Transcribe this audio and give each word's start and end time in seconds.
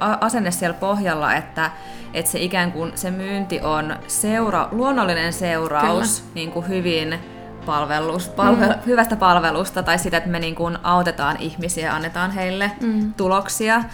asenne 0.00 0.50
siellä 0.50 0.74
pohjalla, 0.74 1.34
että, 1.34 1.70
että 2.14 2.30
se 2.30 2.38
ikään 2.40 2.72
kuin 2.72 2.92
se 2.94 3.10
myynti 3.10 3.60
on 3.60 3.96
seura, 4.06 4.68
luonnollinen 4.72 5.32
seuraus 5.32 6.20
Kyllä. 6.20 6.34
niin 6.34 6.50
kuin 6.50 6.68
hyvin 6.68 7.18
palvelus, 7.66 8.28
palve, 8.28 8.66
mm. 8.66 8.74
hyvästä 8.86 9.16
palvelusta 9.16 9.82
tai 9.82 9.98
sitä, 9.98 10.16
että 10.16 10.30
me 10.30 10.38
niin 10.38 10.54
kuin 10.54 10.78
autetaan 10.82 11.36
ihmisiä 11.40 11.86
ja 11.86 11.94
annetaan 11.94 12.30
heille 12.30 12.70
mm. 12.80 13.14
tuloksia. 13.14 13.84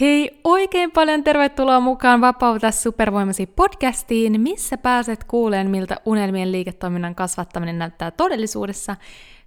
Hei, 0.00 0.40
oikein 0.44 0.90
paljon 0.90 1.24
tervetuloa 1.24 1.80
mukaan 1.80 2.20
Vapauta 2.20 2.70
supervoimasi 2.70 3.46
podcastiin, 3.46 4.40
missä 4.40 4.78
pääset 4.78 5.24
kuuleen, 5.24 5.70
miltä 5.70 5.96
unelmien 6.04 6.52
liiketoiminnan 6.52 7.14
kasvattaminen 7.14 7.78
näyttää 7.78 8.10
todellisuudessa 8.10 8.96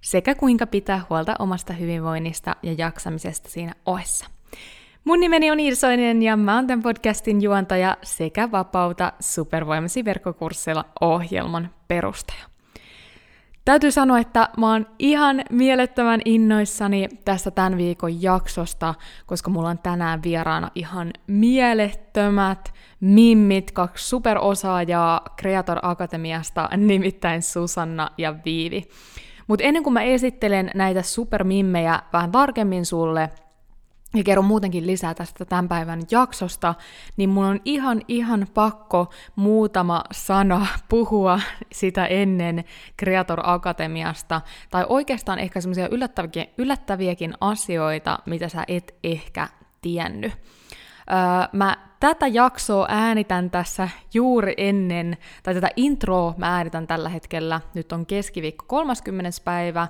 sekä 0.00 0.34
kuinka 0.34 0.66
pitää 0.66 1.04
huolta 1.10 1.34
omasta 1.38 1.72
hyvinvoinnista 1.72 2.56
ja 2.62 2.74
jaksamisesta 2.78 3.48
siinä 3.48 3.74
ohessa. 3.86 4.26
Mun 5.04 5.20
nimeni 5.20 5.50
on 5.50 5.60
Irsoinen 5.60 6.22
ja 6.22 6.36
mä 6.36 6.54
oon 6.54 6.66
tämän 6.66 6.82
podcastin 6.82 7.42
juontaja 7.42 7.96
sekä 8.02 8.50
Vapauta 8.50 9.12
supervoimasi 9.20 10.04
verkkokurssilla 10.04 10.84
ohjelman 11.00 11.70
perustaja. 11.88 12.44
Täytyy 13.64 13.90
sanoa, 13.90 14.18
että 14.18 14.48
mä 14.56 14.72
oon 14.72 14.86
ihan 14.98 15.42
mielettömän 15.50 16.20
innoissani 16.24 17.08
tästä 17.24 17.50
tämän 17.50 17.76
viikon 17.76 18.22
jaksosta, 18.22 18.94
koska 19.26 19.50
mulla 19.50 19.68
on 19.68 19.78
tänään 19.78 20.22
vieraana 20.22 20.70
ihan 20.74 21.10
mielettömät 21.26 22.72
mimmit, 23.00 23.70
kaksi 23.70 24.08
superosaajaa 24.08 25.20
Creator 25.40 25.78
Akatemiasta, 25.82 26.68
nimittäin 26.76 27.42
Susanna 27.42 28.10
ja 28.18 28.34
Viivi. 28.44 28.84
Mutta 29.46 29.64
ennen 29.64 29.82
kuin 29.82 29.94
mä 29.94 30.02
esittelen 30.02 30.70
näitä 30.74 31.02
supermimmejä 31.02 32.02
vähän 32.12 32.32
tarkemmin 32.32 32.86
sulle, 32.86 33.30
ja 34.14 34.22
kerron 34.22 34.44
muutenkin 34.44 34.86
lisää 34.86 35.14
tästä 35.14 35.44
tämän 35.44 35.68
päivän 35.68 36.02
jaksosta, 36.10 36.74
niin 37.16 37.30
mun 37.30 37.44
on 37.44 37.60
ihan 37.64 38.02
ihan 38.08 38.46
pakko 38.54 39.12
muutama 39.36 40.04
sana 40.12 40.66
puhua 40.88 41.40
sitä 41.72 42.06
ennen 42.06 42.64
Creator 42.98 43.40
Akatemiasta, 43.42 44.40
tai 44.70 44.86
oikeastaan 44.88 45.38
ehkä 45.38 45.60
semmoisia 45.60 45.88
yllättäviäkin, 45.88 46.54
yllättäviäkin 46.58 47.34
asioita, 47.40 48.18
mitä 48.26 48.48
sä 48.48 48.64
et 48.68 48.94
ehkä 49.04 49.48
tiennyt. 49.82 50.32
Öö, 50.32 51.48
mä 51.52 51.76
tätä 52.00 52.26
jaksoa 52.26 52.86
äänitän 52.88 53.50
tässä 53.50 53.88
juuri 54.14 54.54
ennen, 54.56 55.16
tai 55.42 55.54
tätä 55.54 55.68
introa 55.76 56.34
mä 56.36 56.56
äänitän 56.56 56.86
tällä 56.86 57.08
hetkellä, 57.08 57.60
nyt 57.74 57.92
on 57.92 58.06
keskiviikko 58.06 58.64
30. 58.68 59.30
päivä, 59.44 59.88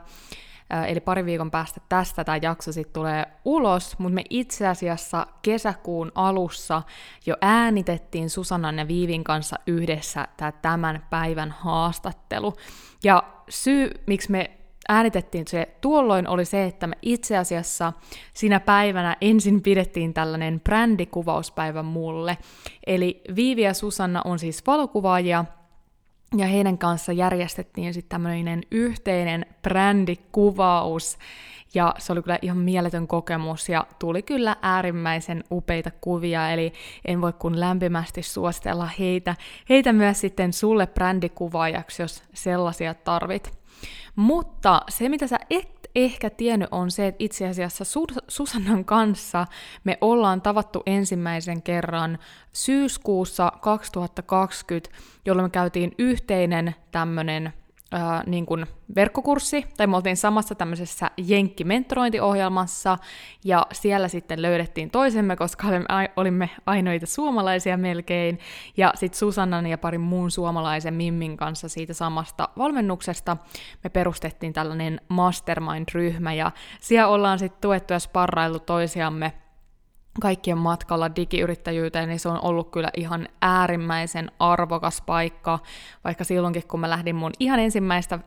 eli 0.86 1.00
pari 1.00 1.24
viikon 1.24 1.50
päästä 1.50 1.80
tästä 1.88 2.24
tämä 2.24 2.38
jakso 2.42 2.72
sitten 2.72 2.92
tulee 2.92 3.26
ulos, 3.44 3.98
mutta 3.98 4.14
me 4.14 4.24
itse 4.30 4.68
asiassa 4.68 5.26
kesäkuun 5.42 6.12
alussa 6.14 6.82
jo 7.26 7.36
äänitettiin 7.40 8.30
Susannan 8.30 8.78
ja 8.78 8.88
Viivin 8.88 9.24
kanssa 9.24 9.56
yhdessä 9.66 10.28
tämä 10.36 10.52
tämän 10.52 11.06
päivän 11.10 11.50
haastattelu. 11.50 12.52
Ja 13.04 13.22
syy, 13.48 13.90
miksi 14.06 14.30
me 14.30 14.50
äänitettiin 14.88 15.44
se 15.48 15.76
tuolloin 15.80 16.28
oli 16.28 16.44
se, 16.44 16.64
että 16.64 16.86
me 16.86 16.96
itse 17.02 17.38
asiassa 17.38 17.92
siinä 18.34 18.60
päivänä 18.60 19.16
ensin 19.20 19.62
pidettiin 19.62 20.14
tällainen 20.14 20.60
brändikuvauspäivä 20.60 21.82
mulle. 21.82 22.38
Eli 22.86 23.22
Viivi 23.36 23.62
ja 23.62 23.74
Susanna 23.74 24.22
on 24.24 24.38
siis 24.38 24.66
valokuvaajia, 24.66 25.44
ja 26.36 26.46
heidän 26.46 26.78
kanssa 26.78 27.12
järjestettiin 27.12 27.94
sitten 27.94 28.08
tämmöinen 28.08 28.62
yhteinen 28.70 29.46
brändikuvaus, 29.62 31.18
ja 31.74 31.94
se 31.98 32.12
oli 32.12 32.22
kyllä 32.22 32.38
ihan 32.42 32.58
mieletön 32.58 33.08
kokemus, 33.08 33.68
ja 33.68 33.86
tuli 33.98 34.22
kyllä 34.22 34.56
äärimmäisen 34.62 35.44
upeita 35.50 35.90
kuvia, 36.00 36.50
eli 36.50 36.72
en 37.04 37.20
voi 37.20 37.32
kun 37.32 37.60
lämpimästi 37.60 38.22
suositella 38.22 38.88
heitä, 38.98 39.36
heitä 39.68 39.92
myös 39.92 40.20
sitten 40.20 40.52
sulle 40.52 40.86
brändikuvaajaksi, 40.86 42.02
jos 42.02 42.22
sellaisia 42.34 42.94
tarvit. 42.94 43.52
Mutta 44.16 44.82
se, 44.88 45.08
mitä 45.08 45.26
sä 45.26 45.38
et 45.50 45.81
ehkä 45.94 46.30
tiennyt, 46.30 46.68
on 46.70 46.90
se, 46.90 47.06
että 47.06 47.24
itse 47.24 47.48
asiassa 47.48 47.84
Susannan 48.28 48.84
kanssa 48.84 49.46
me 49.84 49.98
ollaan 50.00 50.42
tavattu 50.42 50.82
ensimmäisen 50.86 51.62
kerran 51.62 52.18
syyskuussa 52.52 53.52
2020, 53.60 54.90
jolloin 55.26 55.44
me 55.44 55.50
käytiin 55.50 55.94
yhteinen 55.98 56.74
tämmöinen 56.90 57.52
ää, 57.92 58.22
niin 58.26 58.46
kuin 58.46 58.66
verkkokurssi, 58.96 59.66
tai 59.76 59.86
me 59.86 59.96
oltiin 59.96 60.16
samassa 60.16 60.54
tämmöisessä 60.54 61.10
Jenkki-mentorointiohjelmassa, 61.16 62.98
ja 63.44 63.66
siellä 63.72 64.08
sitten 64.08 64.42
löydettiin 64.42 64.90
toisemme, 64.90 65.36
koska 65.36 65.68
olimme 66.16 66.50
ainoita 66.66 67.06
suomalaisia 67.06 67.76
melkein, 67.76 68.38
ja 68.76 68.92
sitten 68.94 69.18
Susannan 69.18 69.66
ja 69.66 69.78
parin 69.78 70.00
muun 70.00 70.30
suomalaisen 70.30 70.94
Mimmin 70.94 71.36
kanssa 71.36 71.68
siitä 71.68 71.94
samasta 71.94 72.48
valmennuksesta 72.58 73.36
me 73.84 73.90
perustettiin 73.90 74.52
tällainen 74.52 75.00
mastermind-ryhmä, 75.08 76.32
ja 76.32 76.50
siellä 76.80 77.08
ollaan 77.08 77.38
sitten 77.38 77.60
tuettu 77.60 77.92
ja 77.92 77.98
sparrailtu 77.98 78.58
toisiamme 78.58 79.32
kaikkien 80.20 80.58
matkalla 80.58 81.16
digiyrittäjyyteen, 81.16 82.08
niin 82.08 82.20
se 82.20 82.28
on 82.28 82.44
ollut 82.44 82.70
kyllä 82.70 82.90
ihan 82.96 83.28
äärimmäisen 83.42 84.30
arvokas 84.38 85.02
paikka, 85.06 85.58
vaikka 86.04 86.24
silloinkin 86.24 86.66
kun 86.68 86.80
mä 86.80 86.90
lähdin 86.90 87.16
mun 87.16 87.32
ihan 87.40 87.60
ensimmäistä 87.60 88.18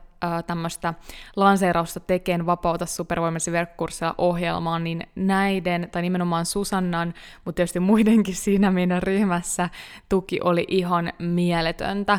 tämmöistä 0.46 0.94
lanseerausta 1.36 2.00
tekeen 2.00 2.46
Vapauta 2.46 2.86
supervoimasi 2.86 3.52
verkkokurssilla 3.52 4.14
ohjelmaan, 4.18 4.84
niin 4.84 5.02
näiden, 5.14 5.88
tai 5.92 6.02
nimenomaan 6.02 6.46
Susannan, 6.46 7.14
mutta 7.44 7.56
tietysti 7.56 7.80
muidenkin 7.80 8.34
siinä 8.34 8.70
meidän 8.70 9.02
ryhmässä, 9.02 9.68
tuki 10.08 10.40
oli 10.44 10.64
ihan 10.68 11.12
mieletöntä. 11.18 12.18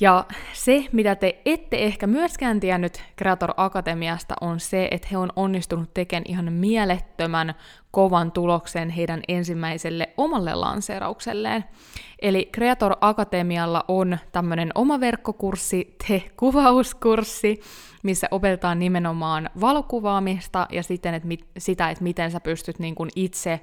Ja 0.00 0.24
se, 0.52 0.84
mitä 0.92 1.14
te 1.14 1.42
ette 1.44 1.76
ehkä 1.76 2.06
myöskään 2.06 2.60
tiennyt 2.60 3.02
Creator 3.18 3.54
Akatemiasta, 3.56 4.34
on 4.40 4.60
se, 4.60 4.88
että 4.90 5.08
he 5.10 5.18
on 5.18 5.32
onnistunut 5.36 5.94
tekemään 5.94 6.24
ihan 6.28 6.52
mielettömän 6.52 7.54
kovan 7.92 8.32
tuloksen 8.32 8.90
heidän 8.90 9.20
ensimmäiselle 9.28 10.08
omalle 10.16 10.54
lanseeraukselleen. 10.54 11.64
Eli 12.22 12.50
Creator 12.54 12.96
Akatemialla 13.00 13.84
on 13.88 14.18
tämmöinen 14.32 14.70
oma 14.74 15.00
verkkokurssi, 15.00 15.96
te-kuvauskurssi, 16.08 17.60
missä 18.02 18.28
opetetaan 18.30 18.78
nimenomaan 18.78 19.50
valokuvaamista 19.60 20.66
ja 20.70 20.82
sitten, 20.82 21.14
että 21.14 21.28
mit, 21.28 21.46
sitä, 21.58 21.90
että 21.90 22.04
miten 22.04 22.30
sä 22.30 22.40
pystyt 22.40 22.78
niin 22.78 22.94
kuin 22.94 23.10
itse 23.16 23.60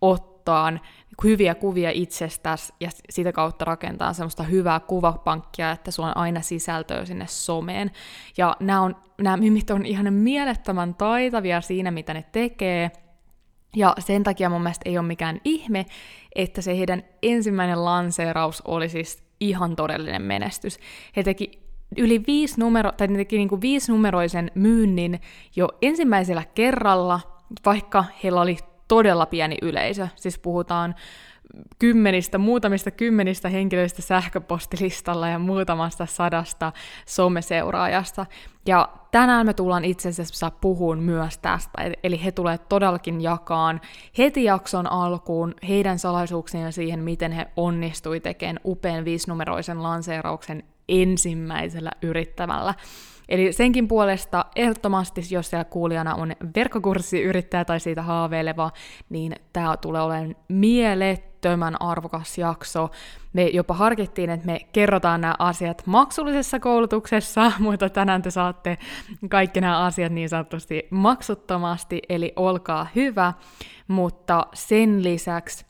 ottaan 0.00 0.80
hyviä 1.24 1.54
kuvia 1.54 1.90
itsestäsi 1.90 2.72
ja 2.80 2.90
sitä 3.10 3.32
kautta 3.32 3.64
rakentaa 3.64 4.12
semmoista 4.12 4.42
hyvää 4.42 4.80
kuvapankkia, 4.80 5.70
että 5.70 5.90
sulla 5.90 6.08
on 6.08 6.16
aina 6.16 6.40
sisältöä 6.40 7.04
sinne 7.04 7.26
someen. 7.28 7.90
Ja 8.36 8.56
nämä, 8.60 8.80
on, 8.80 8.96
nämä 9.20 9.36
mimit 9.36 9.70
on 9.70 9.86
ihan 9.86 10.12
mielettömän 10.12 10.94
taitavia 10.94 11.60
siinä, 11.60 11.90
mitä 11.90 12.14
ne 12.14 12.24
tekee, 12.32 12.90
ja 13.76 13.94
sen 13.98 14.22
takia 14.22 14.50
mun 14.50 14.62
mielestä 14.62 14.90
ei 14.90 14.98
ole 14.98 15.06
mikään 15.06 15.40
ihme, 15.44 15.86
että 16.34 16.62
se 16.62 16.78
heidän 16.78 17.02
ensimmäinen 17.22 17.84
lanseeraus 17.84 18.62
oli 18.64 18.88
siis 18.88 19.22
ihan 19.40 19.76
todellinen 19.76 20.22
menestys. 20.22 20.78
He 21.16 21.22
teki 21.22 21.50
yli 21.96 22.22
viisi 22.26 22.60
numero, 22.60 22.92
tai 22.92 23.06
ne 23.06 23.16
teki 23.16 23.36
niin 23.36 23.60
viisi 23.60 23.92
numeroisen 23.92 24.50
myynnin 24.54 25.20
jo 25.56 25.68
ensimmäisellä 25.82 26.44
kerralla, 26.54 27.20
vaikka 27.66 28.04
heillä 28.22 28.40
oli 28.40 28.56
todella 28.88 29.26
pieni 29.26 29.56
yleisö. 29.62 30.08
Siis 30.16 30.38
puhutaan 30.38 30.94
kymmenistä, 31.78 32.38
muutamista 32.38 32.90
kymmenistä 32.90 33.48
henkilöistä 33.48 34.02
sähköpostilistalla 34.02 35.28
ja 35.28 35.38
muutamasta 35.38 36.06
sadasta 36.06 36.72
someseuraajasta. 37.06 38.26
Ja 38.66 38.88
tänään 39.10 39.46
me 39.46 39.54
tullaan 39.54 39.84
itse 39.84 40.08
asiassa 40.08 40.50
puhumaan 40.50 40.98
myös 40.98 41.38
tästä, 41.38 41.72
eli 42.02 42.24
he 42.24 42.32
tulevat 42.32 42.68
todellakin 42.68 43.20
jakaan 43.20 43.80
heti 44.18 44.44
jakson 44.44 44.92
alkuun 44.92 45.54
heidän 45.68 45.98
salaisuuksiaan 45.98 46.72
siihen, 46.72 47.00
miten 47.00 47.32
he 47.32 47.46
onnistui 47.56 48.20
tekemään 48.20 48.60
upean 48.64 49.04
viisinumeroisen 49.04 49.82
lanseerauksen 49.82 50.62
ensimmäisellä 50.88 51.90
yrittämällä. 52.02 52.74
Eli 53.28 53.52
senkin 53.52 53.88
puolesta 53.88 54.44
ehdottomasti, 54.56 55.20
jos 55.30 55.50
siellä 55.50 55.64
kuulijana 55.64 56.14
on 56.14 56.32
verkkokurssiyrittäjä 56.56 57.64
tai 57.64 57.80
siitä 57.80 58.02
haaveileva, 58.02 58.70
niin 59.08 59.36
tämä 59.52 59.76
tulee 59.76 60.02
olemaan 60.02 60.36
mielettömän 60.48 61.82
arvokas 61.82 62.38
jakso. 62.38 62.90
Me 63.32 63.44
jopa 63.44 63.74
harkittiin, 63.74 64.30
että 64.30 64.46
me 64.46 64.60
kerrotaan 64.72 65.20
nämä 65.20 65.34
asiat 65.38 65.82
maksullisessa 65.86 66.60
koulutuksessa, 66.60 67.52
mutta 67.58 67.90
tänään 67.90 68.22
te 68.22 68.30
saatte 68.30 68.78
kaikki 69.30 69.60
nämä 69.60 69.84
asiat 69.84 70.12
niin 70.12 70.28
sanotusti 70.28 70.86
maksuttomasti, 70.90 72.02
eli 72.08 72.32
olkaa 72.36 72.86
hyvä. 72.94 73.32
Mutta 73.88 74.46
sen 74.54 75.04
lisäksi 75.04 75.66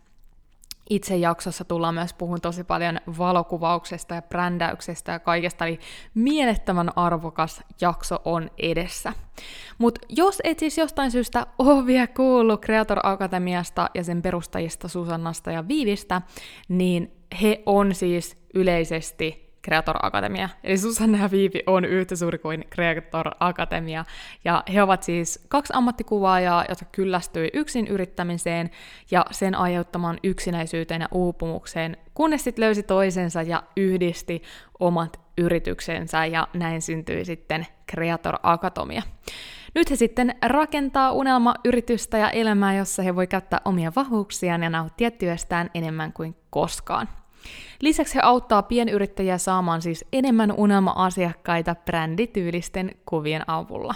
itse 0.91 1.17
jaksossa 1.17 1.65
tullaan 1.65 1.95
myös 1.95 2.15
puhun 2.15 2.41
tosi 2.41 2.65
paljon 2.65 3.01
valokuvauksesta 3.19 4.15
ja 4.15 4.23
brändäyksestä 4.23 5.13
ja 5.13 5.19
kaikesta, 5.19 5.67
eli 5.67 5.81
mielettömän 6.15 6.99
arvokas 6.99 7.63
jakso 7.81 8.19
on 8.25 8.51
edessä. 8.59 9.13
Mutta 9.79 10.01
jos 10.09 10.41
et 10.45 10.59
siis 10.59 10.79
jostain 10.79 11.11
syystä 11.11 11.47
ole 11.59 11.87
vielä 11.87 12.07
kuullut 12.07 12.61
Creator 12.61 12.99
Akatemiasta 13.03 13.91
ja 13.95 14.05
sen 14.05 14.23
perustajista 14.23 14.89
Susannasta 14.89 15.51
ja 15.51 15.69
Viivistä, 15.69 16.23
niin 16.69 17.13
he 17.43 17.63
on 17.67 17.95
siis 17.95 18.37
yleisesti 18.55 19.46
Creator 19.67 19.97
Akatemia. 20.03 20.49
Eli 20.65 20.79
Susanna 20.79 21.19
ja 21.19 21.31
Viivi 21.31 21.63
on 21.67 21.85
yhtä 21.85 22.17
suuri 22.17 22.39
kuin 22.39 22.65
Creator 22.75 23.31
Akatemia. 23.41 24.05
Ja 24.45 24.63
he 24.75 24.83
ovat 24.83 25.03
siis 25.03 25.47
kaksi 25.49 25.73
ammattikuvaajaa, 25.77 26.65
jotka 26.69 26.85
kyllästyi 26.93 27.51
yksin 27.55 27.87
yrittämiseen 27.87 28.71
ja 29.11 29.25
sen 29.31 29.55
aiheuttamaan 29.55 30.19
yksinäisyyteen 30.25 31.01
ja 31.01 31.09
uupumukseen, 31.13 31.97
kunnes 32.15 32.45
sitten 32.45 32.65
löysi 32.65 32.83
toisensa 32.83 33.43
ja 33.43 33.63
yhdisti 33.77 34.43
omat 34.81 35.21
yrityksensä 35.39 36.27
ja 36.27 36.49
näin 36.55 36.83
syntyi 36.83 37.25
sitten 37.25 37.67
Creator 37.91 38.35
Akatomia. 38.43 39.03
Nyt 39.75 39.91
he 39.91 39.97
sitten 39.97 40.35
rakentaa 40.43 41.13
unelmayritystä 41.13 42.19
ja 42.19 42.31
elämää, 42.31 42.75
jossa 42.75 43.03
he 43.03 43.17
voi 43.17 43.27
käyttää 43.27 43.61
omia 43.65 43.93
vahvuuksiaan 43.97 44.63
ja 44.63 44.71
nauttia 44.71 45.11
työstään 45.11 45.71
enemmän 45.75 46.13
kuin 46.13 46.37
koskaan. 46.51 47.09
Lisäksi 47.81 48.15
he 48.15 48.21
auttaa 48.23 48.63
pienyrittäjiä 48.63 49.39
saamaan 49.39 49.83
siis 49.83 50.05
enemmän 50.13 50.53
unelma-asiakkaita 50.53 51.75
brändityylisten 51.75 52.91
kuvien 53.07 53.51
avulla. 53.51 53.95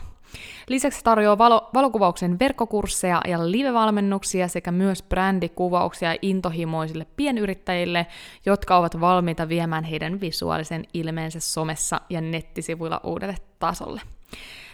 Lisäksi 0.69 1.05
tarjoaa 1.05 1.39
valo- 1.39 1.71
valokuvauksen 1.75 2.39
verkkokursseja 2.39 3.21
ja 3.29 3.51
live-valmennuksia 3.51 4.49
sekä 4.49 4.73
myös 4.73 5.03
brändikuvauksia 5.03 6.15
intohimoisille 6.23 7.07
pienyrittäjille, 7.17 8.07
jotka 8.47 8.77
ovat 8.77 9.01
valmiita 9.01 9.49
viemään 9.49 9.85
heidän 9.85 10.21
visuaalisen 10.21 10.85
ilmeensä 10.95 11.41
somessa 11.41 12.01
ja 12.11 12.21
nettisivuilla 12.21 13.01
uudelle 13.05 13.37
tasolle. 13.59 14.01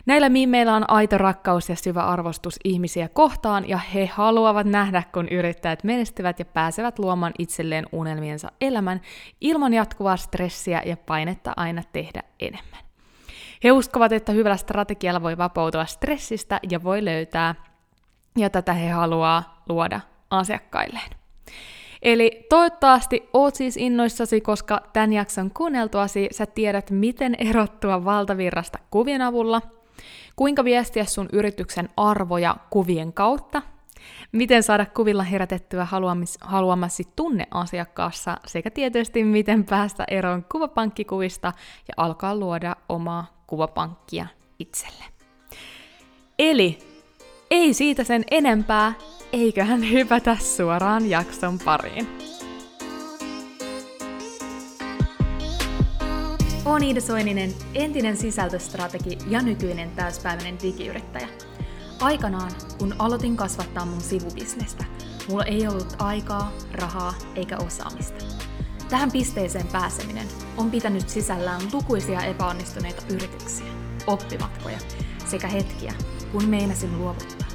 Näillä 0.06 0.28
miimeillä 0.28 0.74
on 0.74 0.90
aito 0.90 1.18
rakkaus 1.18 1.68
ja 1.68 1.76
syvä 1.76 2.02
arvostus 2.02 2.56
ihmisiä 2.64 3.08
kohtaan, 3.08 3.68
ja 3.68 3.78
he 3.78 4.06
haluavat 4.06 4.66
nähdä, 4.66 5.02
kun 5.12 5.28
yrittäjät 5.28 5.84
menestyvät 5.84 6.38
ja 6.38 6.44
pääsevät 6.44 6.98
luomaan 6.98 7.32
itselleen 7.38 7.86
unelmiensa 7.92 8.52
elämän 8.60 9.00
ilman 9.40 9.74
jatkuvaa 9.74 10.16
stressiä 10.16 10.82
ja 10.86 10.96
painetta 10.96 11.52
aina 11.56 11.82
tehdä 11.92 12.22
enemmän. 12.40 12.80
He 13.64 13.72
uskovat, 13.72 14.12
että 14.12 14.32
hyvällä 14.32 14.56
strategialla 14.56 15.22
voi 15.22 15.38
vapautua 15.38 15.86
stressistä 15.86 16.60
ja 16.70 16.82
voi 16.82 17.04
löytää, 17.04 17.54
ja 18.36 18.50
tätä 18.50 18.72
he 18.72 18.90
haluaa 18.90 19.62
luoda 19.68 20.00
asiakkailleen. 20.30 21.10
Eli 22.02 22.46
toivottavasti 22.48 23.28
oot 23.32 23.54
siis 23.54 23.76
innoissasi, 23.76 24.40
koska 24.40 24.80
tämän 24.92 25.12
jakson 25.12 25.50
kuunneltuasi 25.50 26.28
sä 26.30 26.46
tiedät, 26.46 26.90
miten 26.90 27.34
erottua 27.38 28.04
valtavirrasta 28.04 28.78
kuvien 28.90 29.22
avulla– 29.22 29.62
Kuinka 30.36 30.64
viestiä 30.64 31.04
sun 31.04 31.28
yrityksen 31.32 31.88
arvoja 31.96 32.56
kuvien 32.70 33.12
kautta? 33.12 33.62
Miten 34.32 34.62
saada 34.62 34.86
kuvilla 34.86 35.22
herätettyä 35.22 35.86
haluamasi 36.40 37.04
tunne 37.16 37.46
asiakkaassa 37.50 38.36
sekä 38.46 38.70
tietysti 38.70 39.24
miten 39.24 39.64
päästä 39.64 40.04
eroon 40.10 40.44
kuvapankkikuvista 40.52 41.52
ja 41.88 41.94
alkaa 41.96 42.36
luoda 42.36 42.76
omaa 42.88 43.42
kuvapankkia 43.46 44.26
itselle. 44.58 45.04
Eli 46.38 46.78
ei 47.50 47.74
siitä 47.74 48.04
sen 48.04 48.24
enempää, 48.30 48.92
eiköhän 49.32 49.90
hypätä 49.90 50.36
suoraan 50.40 51.10
jakson 51.10 51.58
pariin. 51.58 52.08
Olen 56.64 56.82
Iida 56.82 57.00
Soininen, 57.00 57.54
entinen 57.74 58.16
sisältöstrategi 58.16 59.18
ja 59.28 59.42
nykyinen 59.42 59.90
täyspäiväinen 59.90 60.58
digiyrittäjä. 60.62 61.28
Aikanaan, 62.00 62.52
kun 62.78 62.94
aloitin 62.98 63.36
kasvattaa 63.36 63.86
mun 63.86 64.00
sivubisnestä, 64.00 64.84
mulla 65.28 65.44
ei 65.44 65.68
ollut 65.68 65.96
aikaa, 65.98 66.52
rahaa 66.72 67.14
eikä 67.34 67.56
osaamista. 67.56 68.24
Tähän 68.88 69.12
pisteeseen 69.12 69.66
pääseminen 69.66 70.26
on 70.56 70.70
pitänyt 70.70 71.08
sisällään 71.08 71.60
lukuisia 71.72 72.22
epäonnistuneita 72.22 73.02
yrityksiä, 73.14 73.66
oppimatkoja 74.06 74.78
sekä 75.26 75.48
hetkiä, 75.48 75.92
kun 76.32 76.44
meinasin 76.48 76.98
luovuttaa. 76.98 77.48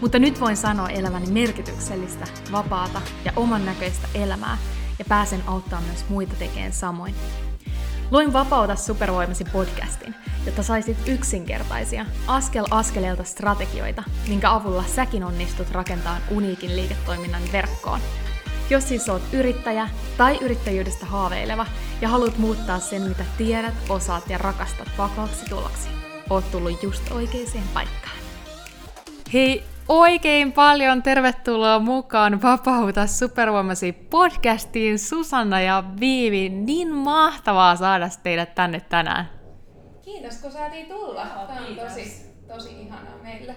Mutta 0.00 0.18
nyt 0.18 0.40
voin 0.40 0.56
sanoa 0.56 0.88
elämäni 0.88 1.30
merkityksellistä, 1.30 2.24
vapaata 2.52 3.02
ja 3.24 3.32
oman 3.36 3.64
näköistä 3.64 4.08
elämää 4.14 4.58
ja 4.98 5.04
pääsen 5.08 5.42
auttamaan 5.46 5.84
myös 5.84 6.04
muita 6.08 6.34
tekemään 6.34 6.72
samoin 6.72 7.14
Luin 8.12 8.32
Vapauta 8.32 8.76
supervoimasi 8.76 9.44
podcastin, 9.44 10.14
jotta 10.46 10.62
saisit 10.62 10.96
yksinkertaisia, 11.06 12.06
askel 12.26 12.64
askeleelta 12.70 13.24
strategioita, 13.24 14.02
minkä 14.28 14.52
avulla 14.52 14.84
säkin 14.86 15.24
onnistut 15.24 15.70
rakentamaan 15.70 16.22
uniikin 16.30 16.76
liiketoiminnan 16.76 17.42
verkkoon. 17.52 18.00
Jos 18.70 18.88
siis 18.88 19.08
oot 19.08 19.22
yrittäjä 19.32 19.88
tai 20.16 20.38
yrittäjyydestä 20.40 21.06
haaveileva 21.06 21.66
ja 22.00 22.08
haluat 22.08 22.38
muuttaa 22.38 22.80
sen, 22.80 23.02
mitä 23.02 23.24
tiedät, 23.38 23.74
osaat 23.88 24.30
ja 24.30 24.38
rakastat 24.38 24.88
vakaaksi 24.98 25.44
tuloksi, 25.44 25.88
oot 26.32 26.50
tullut 26.50 26.82
just 26.82 27.10
oikeaan 27.10 27.68
paikkaan. 27.74 28.16
Hei, 29.32 29.64
oikein 29.88 30.52
paljon 30.52 31.02
tervetuloa 31.02 31.78
mukaan 31.78 32.42
Vapauta 32.42 33.06
supervoimasi 33.06 33.92
podcastiin 33.92 34.98
Susanna 34.98 35.60
ja 35.60 35.84
Viivi. 36.00 36.48
Niin 36.48 36.94
mahtavaa 36.94 37.76
saada 37.76 38.08
teidät 38.22 38.54
tänne 38.54 38.80
tänään. 38.80 39.30
Kiitos 40.04 40.38
kun 40.38 40.52
saatiin 40.52 40.86
tulla. 40.86 41.26
Tämä 41.26 41.66
on 41.68 41.76
tosi, 41.76 42.26
tosi 42.48 42.80
ihanaa 42.80 43.18
meille. 43.22 43.54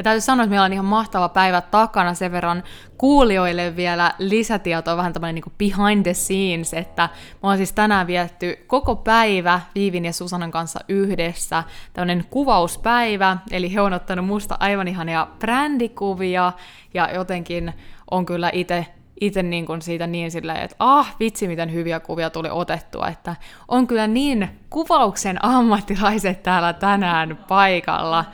Ja 0.00 0.04
täytyy 0.04 0.20
sanoa, 0.20 0.44
että 0.44 0.50
meillä 0.50 0.64
on 0.64 0.72
ihan 0.72 0.84
mahtava 0.84 1.28
päivä 1.28 1.60
takana 1.60 2.14
sen 2.14 2.32
verran 2.32 2.62
kuulijoille 2.98 3.76
vielä 3.76 4.12
lisätietoa, 4.18 4.96
vähän 4.96 5.12
tämmöinen 5.12 5.34
niin 5.34 5.54
behind 5.58 6.02
the 6.02 6.14
scenes, 6.14 6.74
että 6.74 7.08
me 7.12 7.38
ollaan 7.42 7.56
siis 7.56 7.72
tänään 7.72 8.06
vietty 8.06 8.64
koko 8.66 8.96
päivä 8.96 9.60
Viivin 9.74 10.04
ja 10.04 10.12
Susanan 10.12 10.50
kanssa 10.50 10.80
yhdessä, 10.88 11.64
tämmöinen 11.92 12.24
kuvauspäivä, 12.30 13.36
eli 13.50 13.74
he 13.74 13.80
on 13.80 13.92
ottanut 13.92 14.26
musta 14.26 14.56
aivan 14.60 14.88
ihania 14.88 15.26
brändikuvia, 15.38 16.52
ja 16.94 17.14
jotenkin 17.14 17.72
on 18.10 18.26
kyllä 18.26 18.50
itse 18.52 18.86
itse 19.20 19.42
niin 19.42 19.66
kuin 19.66 19.82
siitä 19.82 20.06
niin 20.06 20.30
sillä, 20.30 20.54
että 20.54 20.76
ah, 20.78 21.16
vitsi, 21.20 21.48
miten 21.48 21.72
hyviä 21.72 22.00
kuvia 22.00 22.30
tuli 22.30 22.48
otettua, 22.50 23.08
että 23.08 23.36
on 23.68 23.86
kyllä 23.86 24.06
niin 24.06 24.48
kuvauksen 24.70 25.44
ammattilaiset 25.44 26.42
täällä 26.42 26.72
tänään 26.72 27.38
paikalla. 27.48 28.24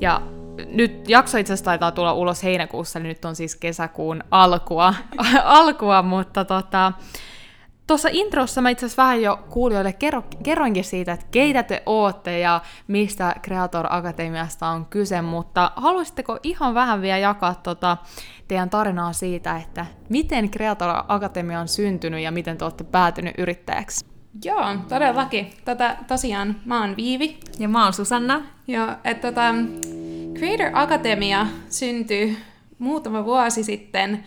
Ja 0.00 0.22
nyt 0.66 1.08
jakso 1.08 1.38
itse 1.38 1.52
asiassa 1.52 1.64
taitaa 1.64 1.92
tulla 1.92 2.12
ulos 2.12 2.42
heinäkuussa, 2.42 2.98
niin 2.98 3.08
nyt 3.08 3.24
on 3.24 3.36
siis 3.36 3.56
kesäkuun 3.56 4.24
alkua, 4.30 4.94
alkua 5.44 6.02
mutta 6.02 6.44
tota, 6.44 6.92
Tuossa 7.86 8.08
introssa 8.12 8.60
mä 8.60 8.70
itse 8.70 8.86
asiassa 8.86 9.02
vähän 9.02 9.22
jo 9.22 9.44
kuulijoille 9.50 9.92
kerro, 9.92 10.24
kerroinkin 10.42 10.84
siitä, 10.84 11.12
että 11.12 11.26
keitä 11.30 11.62
te 11.62 11.82
ootte 11.86 12.38
ja 12.38 12.60
mistä 12.88 13.34
Creator 13.42 13.86
Akatemiasta 13.90 14.66
on 14.66 14.86
kyse, 14.86 15.22
mutta 15.22 15.72
haluaisitteko 15.76 16.38
ihan 16.42 16.74
vähän 16.74 17.02
vielä 17.02 17.18
jakaa 17.18 17.54
tota 17.54 17.96
teidän 18.48 18.70
tarinaa 18.70 19.12
siitä, 19.12 19.56
että 19.56 19.86
miten 20.08 20.50
Creator 20.50 20.90
Akatemia 21.08 21.60
on 21.60 21.68
syntynyt 21.68 22.20
ja 22.20 22.32
miten 22.32 22.58
te 22.58 22.64
olette 22.64 22.84
päätynyt 22.84 23.34
yrittäjäksi? 23.38 24.06
Joo, 24.44 24.76
todellakin. 24.88 25.50
Tota, 25.64 25.96
tosiaan 26.08 26.56
mä 26.64 26.80
oon 26.80 26.96
Viivi. 26.96 27.38
Ja 27.58 27.68
mä 27.68 27.84
oon 27.84 27.92
Susanna. 27.92 28.42
Joo, 28.66 28.88
että 29.04 29.28
tota, 29.28 29.54
Creator 30.44 30.70
Academia 30.72 31.46
syntyi 31.70 32.36
muutama 32.78 33.24
vuosi 33.24 33.64
sitten, 33.64 34.24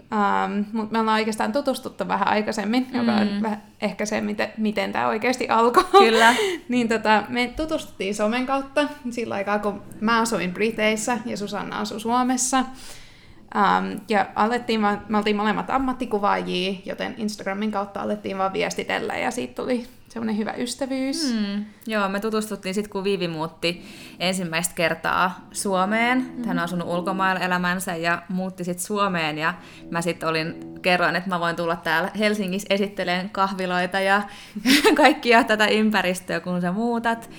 um, 0.00 0.64
mutta 0.72 0.92
me 0.92 1.00
ollaan 1.00 1.18
oikeastaan 1.18 1.52
tutustuttu 1.52 2.08
vähän 2.08 2.28
aikaisemmin, 2.28 2.86
mm. 2.90 2.96
joka 2.96 3.12
on 3.12 3.28
mm. 3.32 3.42
vähän 3.42 3.62
ehkä 3.80 4.06
se, 4.06 4.20
miten, 4.20 4.52
miten 4.58 4.92
tämä 4.92 5.08
oikeasti 5.08 5.48
alkoi. 5.48 5.84
Kyllä. 5.84 6.34
niin 6.68 6.88
tota, 6.88 7.22
me 7.28 7.52
tutustuttiin 7.56 8.14
somen 8.14 8.46
kautta 8.46 8.88
sillä 9.10 9.34
aikaa, 9.34 9.58
kun 9.58 9.82
mä 10.00 10.20
asuin 10.20 10.52
Briteissä 10.52 11.18
ja 11.24 11.36
Susanna 11.36 11.78
asui 11.78 12.00
Suomessa. 12.00 12.58
Um, 12.58 14.00
ja 14.08 14.26
alettiin, 14.34 14.80
me 14.80 15.18
oltiin 15.18 15.36
molemmat 15.36 15.70
ammattikuvaajia, 15.70 16.74
joten 16.84 17.14
Instagramin 17.18 17.70
kautta 17.70 18.00
alettiin 18.00 18.38
vaan 18.38 18.52
viestitellä 18.52 19.16
ja 19.16 19.30
siitä 19.30 19.62
tuli 19.62 19.86
semmoinen 20.16 20.38
hyvä 20.38 20.52
ystävyys. 20.52 21.34
Mm. 21.34 21.64
Joo, 21.86 22.08
me 22.08 22.20
tutustuttiin 22.20 22.74
sitten, 22.74 22.90
kun 22.90 23.04
Viivi 23.04 23.28
muutti 23.28 23.84
ensimmäistä 24.20 24.74
kertaa 24.74 25.48
Suomeen. 25.52 26.18
Mm. 26.18 26.46
Hän 26.46 26.58
on 26.58 26.64
asunut 26.64 26.88
ulkomailla 26.88 27.40
elämänsä 27.40 27.96
ja 27.96 28.22
muutti 28.28 28.64
sitten 28.64 28.86
Suomeen. 28.86 29.38
Ja 29.38 29.54
mä 29.90 30.02
sitten 30.02 30.28
olin, 30.28 30.54
kerroin, 30.82 31.16
että 31.16 31.28
mä 31.28 31.40
voin 31.40 31.56
tulla 31.56 31.76
täällä 31.76 32.10
Helsingissä 32.18 32.74
esittelemään 32.74 33.30
kahviloita 33.30 34.00
ja 34.00 34.22
kaikkia 35.02 35.44
tätä 35.44 35.66
ympäristöä, 35.66 36.40
kun 36.40 36.60
sä 36.60 36.72
muutat. 36.72 37.30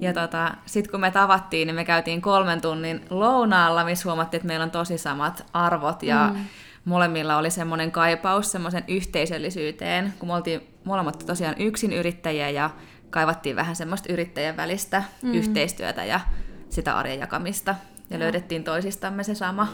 Ja 0.00 0.12
tota, 0.12 0.54
sitten 0.66 0.90
kun 0.90 1.00
me 1.00 1.10
tavattiin, 1.10 1.66
niin 1.66 1.76
me 1.76 1.84
käytiin 1.84 2.20
kolmen 2.20 2.60
tunnin 2.60 3.00
lounaalla, 3.10 3.84
missä 3.84 4.08
huomattiin, 4.08 4.38
että 4.38 4.46
meillä 4.46 4.64
on 4.64 4.70
tosi 4.70 4.98
samat 4.98 5.46
arvot 5.52 6.02
ja 6.02 6.30
mm. 6.34 6.44
Molemmilla 6.84 7.36
oli 7.36 7.50
semmoinen 7.50 7.92
kaipaus 7.92 8.52
semmoisen 8.52 8.84
yhteisöllisyyteen, 8.88 10.14
kun 10.18 10.28
me 10.28 10.34
oltiin 10.34 10.60
molemmat 10.84 11.24
tosiaan 11.26 11.54
yksin 11.58 11.92
yrittäjiä 11.92 12.50
ja 12.50 12.70
kaivattiin 13.10 13.56
vähän 13.56 13.76
semmoista 13.76 14.12
yrittäjän 14.12 14.56
välistä 14.56 15.02
mm. 15.22 15.34
yhteistyötä 15.34 16.04
ja 16.04 16.20
sitä 16.68 16.98
arjen 16.98 17.18
jakamista. 17.18 17.70
Ja, 17.70 18.16
ja 18.16 18.18
löydettiin 18.18 18.64
toisistamme 18.64 19.24
se 19.24 19.34
sama. 19.34 19.68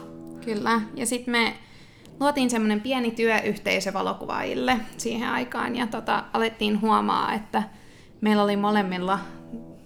Kyllä. 0.44 0.80
Ja 0.94 1.06
sitten 1.06 1.32
me 1.32 1.54
luotiin 2.20 2.50
semmoinen 2.50 2.80
pieni 2.80 3.10
työyhteisö 3.10 3.92
valokuvaajille 3.92 4.76
siihen 4.96 5.28
aikaan 5.28 5.76
ja 5.76 5.86
tota, 5.86 6.24
alettiin 6.32 6.80
huomaa, 6.80 7.34
että 7.34 7.62
meillä 8.20 8.42
oli 8.42 8.56
molemmilla 8.56 9.18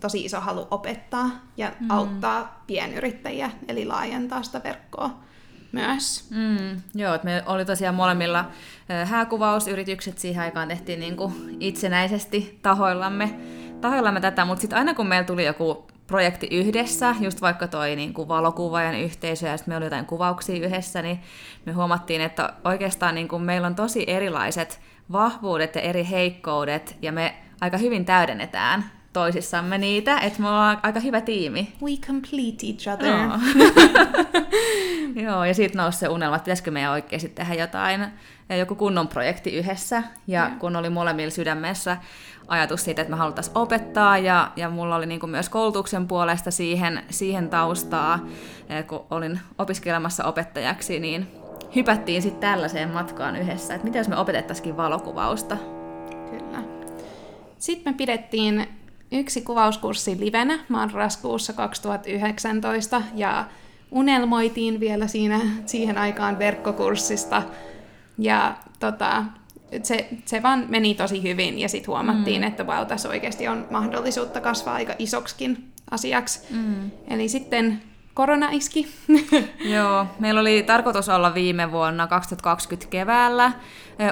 tosi 0.00 0.24
iso 0.24 0.40
halu 0.40 0.66
opettaa 0.70 1.30
ja 1.56 1.72
mm. 1.80 1.90
auttaa 1.90 2.62
pienyrittäjiä, 2.66 3.50
eli 3.68 3.84
laajentaa 3.84 4.42
sitä 4.42 4.60
verkkoa 4.64 5.29
myös. 5.72 6.30
Mm, 6.30 6.80
joo, 6.94 7.14
että 7.14 7.24
me 7.24 7.42
oli 7.46 7.64
tosiaan 7.64 7.94
molemmilla 7.94 8.44
hääkuvausyritykset 9.04 10.18
siihen 10.18 10.42
aikaan 10.42 10.68
tehtiin 10.68 11.00
niin 11.00 11.16
kuin 11.16 11.56
itsenäisesti 11.60 12.58
tahoillamme, 12.62 13.34
tahoillamme 13.80 14.20
tätä, 14.20 14.44
mutta 14.44 14.60
sitten 14.60 14.78
aina 14.78 14.94
kun 14.94 15.06
meillä 15.06 15.26
tuli 15.26 15.44
joku 15.44 15.86
projekti 16.06 16.46
yhdessä, 16.50 17.14
just 17.20 17.40
vaikka 17.40 17.68
toi 17.68 17.96
niin 17.96 18.14
kuin 18.14 18.28
valokuvaajan 18.28 18.94
yhteisö 18.94 19.46
ja 19.46 19.56
sitten 19.56 19.72
meillä 19.72 19.78
oli 19.78 19.86
jotain 19.86 20.06
kuvauksia 20.06 20.66
yhdessä, 20.66 21.02
niin 21.02 21.20
me 21.66 21.72
huomattiin, 21.72 22.20
että 22.20 22.52
oikeastaan 22.64 23.14
niin 23.14 23.28
kuin 23.28 23.42
meillä 23.42 23.66
on 23.66 23.74
tosi 23.74 24.04
erilaiset 24.06 24.80
vahvuudet 25.12 25.74
ja 25.74 25.80
eri 25.80 26.08
heikkoudet, 26.10 26.96
ja 27.02 27.12
me 27.12 27.34
aika 27.60 27.76
hyvin 27.76 28.04
täydennetään 28.04 28.99
toisissamme 29.12 29.78
niitä, 29.78 30.18
että 30.18 30.42
me 30.42 30.48
ollaan 30.48 30.80
aika 30.82 31.00
hyvä 31.00 31.20
tiimi. 31.20 31.72
We 31.82 31.90
complete 31.90 32.66
each 32.66 32.88
other. 32.88 33.08
Joo, 33.08 33.38
Joo 35.24 35.44
ja 35.44 35.54
siitä 35.54 35.78
nousi 35.78 35.98
se 35.98 36.08
unelma, 36.08 36.36
että 36.36 36.44
pitäisikö 36.44 36.70
meidän 36.70 36.92
oikeasti 36.92 37.28
tehdä 37.28 37.54
jotain, 37.54 38.06
joku 38.58 38.74
kunnon 38.74 39.08
projekti 39.08 39.50
yhdessä. 39.50 40.02
Ja 40.26 40.46
yeah. 40.46 40.58
kun 40.58 40.76
oli 40.76 40.90
molemmilla 40.90 41.30
sydämessä 41.30 41.96
ajatus 42.48 42.84
siitä, 42.84 43.02
että 43.02 43.10
me 43.10 43.16
haluttaisiin 43.16 43.58
opettaa, 43.58 44.18
ja, 44.18 44.52
ja 44.56 44.70
mulla 44.70 44.96
oli 44.96 45.06
niin 45.06 45.30
myös 45.30 45.48
koulutuksen 45.48 46.08
puolesta 46.08 46.50
siihen, 46.50 47.02
siihen 47.10 47.50
taustaa, 47.50 48.18
kun 48.86 49.06
olin 49.10 49.40
opiskelemassa 49.58 50.24
opettajaksi, 50.24 51.00
niin 51.00 51.28
hypättiin 51.76 52.22
sitten 52.22 52.40
tällaiseen 52.40 52.90
matkaan 52.90 53.36
yhdessä, 53.36 53.74
että 53.74 53.84
mitä 53.84 53.98
jos 53.98 54.08
me 54.08 54.16
opetettaisikin 54.16 54.76
valokuvausta. 54.76 55.56
Kyllä. 56.30 56.62
Sitten 57.58 57.92
me 57.92 57.96
pidettiin 57.96 58.68
yksi 59.12 59.40
kuvauskurssi 59.40 60.16
livenä 60.20 60.58
marraskuussa 60.68 61.52
2019 61.52 63.02
ja 63.14 63.44
unelmoitiin 63.90 64.80
vielä 64.80 65.06
siinä, 65.06 65.40
siihen 65.66 65.98
aikaan 65.98 66.38
verkkokurssista. 66.38 67.42
Ja 68.18 68.56
tota, 68.78 69.24
se, 69.82 70.08
se 70.24 70.42
vaan 70.42 70.66
meni 70.68 70.94
tosi 70.94 71.22
hyvin 71.22 71.58
ja 71.58 71.68
sitten 71.68 71.86
huomattiin, 71.86 72.40
mm. 72.40 72.48
että 72.48 72.64
wow, 72.64 72.86
tässä 72.86 73.08
oikeasti 73.08 73.48
on 73.48 73.66
mahdollisuutta 73.70 74.40
kasvaa 74.40 74.74
aika 74.74 74.94
isoksikin 74.98 75.72
asiaksi. 75.90 76.40
Mm. 76.50 76.90
Eli 77.08 77.28
sitten 77.28 77.82
korona 78.14 78.48
iski. 78.50 78.88
Joo, 79.74 80.06
meillä 80.18 80.40
oli 80.40 80.62
tarkoitus 80.62 81.08
olla 81.08 81.34
viime 81.34 81.72
vuonna 81.72 82.06
2020 82.06 82.90
keväällä 82.90 83.52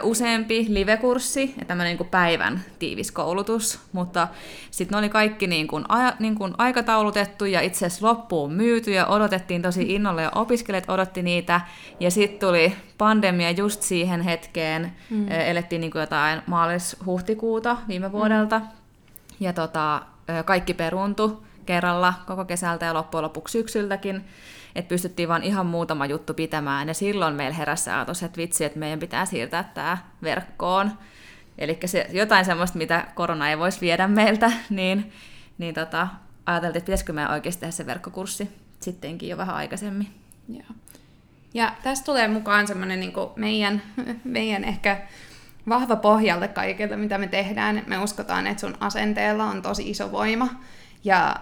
useampi 0.03 0.67
livekurssi 0.69 1.55
ja 1.59 1.65
tämmöinen 1.65 1.97
niin 1.97 2.09
päivän 2.09 2.65
tiivis 2.79 3.13
koulutus, 3.13 3.81
mutta 3.93 4.29
sitten 4.71 4.97
ne 4.97 4.99
oli 4.99 5.09
kaikki 5.09 5.47
niin 5.47 5.69
kuin, 5.69 5.85
a, 5.89 6.13
niin 6.19 6.35
kuin 6.35 6.55
aikataulutettu 6.59 7.45
ja 7.45 7.61
itse 7.61 7.87
asiassa 7.87 8.07
loppuun 8.07 8.53
myyty 8.53 8.91
ja 8.91 9.07
odotettiin 9.07 9.63
tosi 9.63 9.95
innolla 9.95 10.23
ja 10.23 10.31
opiskelijat 10.35 10.91
odotti 10.91 11.23
niitä 11.23 11.61
ja 12.01 12.11
sitten 12.11 12.49
tuli 12.49 12.77
pandemia 12.99 13.51
just 13.51 13.83
siihen 13.83 14.21
hetkeen, 14.21 14.93
mm. 15.11 15.29
elettiin 15.29 15.81
niin 15.81 15.91
kuin 15.91 16.01
jotain 16.01 16.43
maalis-huhtikuuta 16.47 17.77
viime 17.89 18.13
vuodelta 18.13 18.59
mm. 18.59 18.67
ja 19.41 19.53
tota, 19.53 20.03
kaikki 20.45 20.75
peruntu 20.75 21.48
kerralla 21.69 22.15
koko 22.27 22.45
kesältä 22.45 22.87
ja 22.87 22.95
loppujen 22.95 23.23
lopuksi 23.23 23.53
syksyltäkin, 23.53 24.25
että 24.75 24.89
pystyttiin 24.89 25.29
vain 25.29 25.43
ihan 25.43 25.67
muutama 25.67 26.07
juttu 26.07 26.35
pitämään, 26.35 26.89
ja 26.89 26.95
silloin 26.95 27.35
meillä 27.35 27.57
heräsi 27.57 27.91
ajatus, 27.91 28.23
että 28.23 28.37
vitsi, 28.37 28.65
että 28.65 28.79
meidän 28.79 28.99
pitää 28.99 29.27
siirtää 29.27 29.71
tämä 29.75 29.99
verkkoon. 30.23 30.91
Eli 31.59 31.79
se, 31.85 32.07
jotain 32.13 32.45
semmoista, 32.45 32.79
mitä 32.79 33.07
korona 33.15 33.51
ei 33.51 33.59
voisi 33.59 33.81
viedä 33.81 34.09
meiltä, 34.09 34.53
niin, 34.71 35.13
niin 35.59 35.75
tota, 35.75 36.09
ajateltiin, 36.47 36.79
että 36.79 36.87
pitäisikö 36.87 37.13
meidän 37.13 37.33
oikeasti 37.33 37.61
tehdä 37.61 37.73
se 37.73 37.87
verkkokurssi 37.87 38.51
sittenkin 38.81 39.29
jo 39.29 39.37
vähän 39.37 39.57
aikaisemmin. 39.57 40.09
Joo. 40.49 40.77
Ja 41.55 41.73
tästä 41.83 42.05
tulee 42.05 42.29
mukaan 42.29 42.67
semmoinen 42.67 43.01
niin 43.01 43.13
meidän, 43.37 43.83
meidän 44.25 44.65
ehkä 44.65 45.03
vahva 45.69 45.97
pohjalle 45.97 46.49
kaikille, 46.49 46.97
mitä 46.97 47.19
me 47.19 47.27
tehdään. 47.27 47.83
Me 47.87 47.99
uskotaan, 47.99 48.47
että 48.47 48.61
sun 48.61 48.77
asenteella 48.81 49.45
on 49.45 49.63
tosi 49.63 49.91
iso 49.91 50.13
voima. 50.13 50.49
Ja 51.05 51.37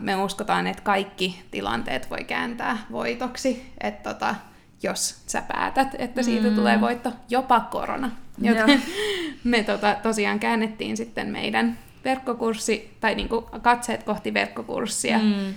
me 0.00 0.16
uskotaan, 0.16 0.66
että 0.66 0.82
kaikki 0.82 1.42
tilanteet 1.50 2.10
voi 2.10 2.24
kääntää 2.24 2.78
voitoksi, 2.92 3.72
että 3.80 4.12
tota, 4.12 4.34
jos 4.82 5.22
sä 5.26 5.42
päätät, 5.42 5.88
että 5.98 6.22
siitä 6.22 6.48
mm. 6.48 6.54
tulee 6.54 6.80
voitto, 6.80 7.12
jopa 7.28 7.60
korona. 7.60 8.10
Joten 8.38 8.82
me 9.44 9.62
tota, 9.62 9.96
tosiaan 10.02 10.40
käännettiin 10.40 10.96
sitten 10.96 11.28
meidän 11.28 11.78
verkkokurssi, 12.04 12.96
tai 13.00 13.14
niinku 13.14 13.48
katseet 13.62 14.02
kohti 14.02 14.34
verkkokurssia. 14.34 15.18
Mm. 15.18 15.54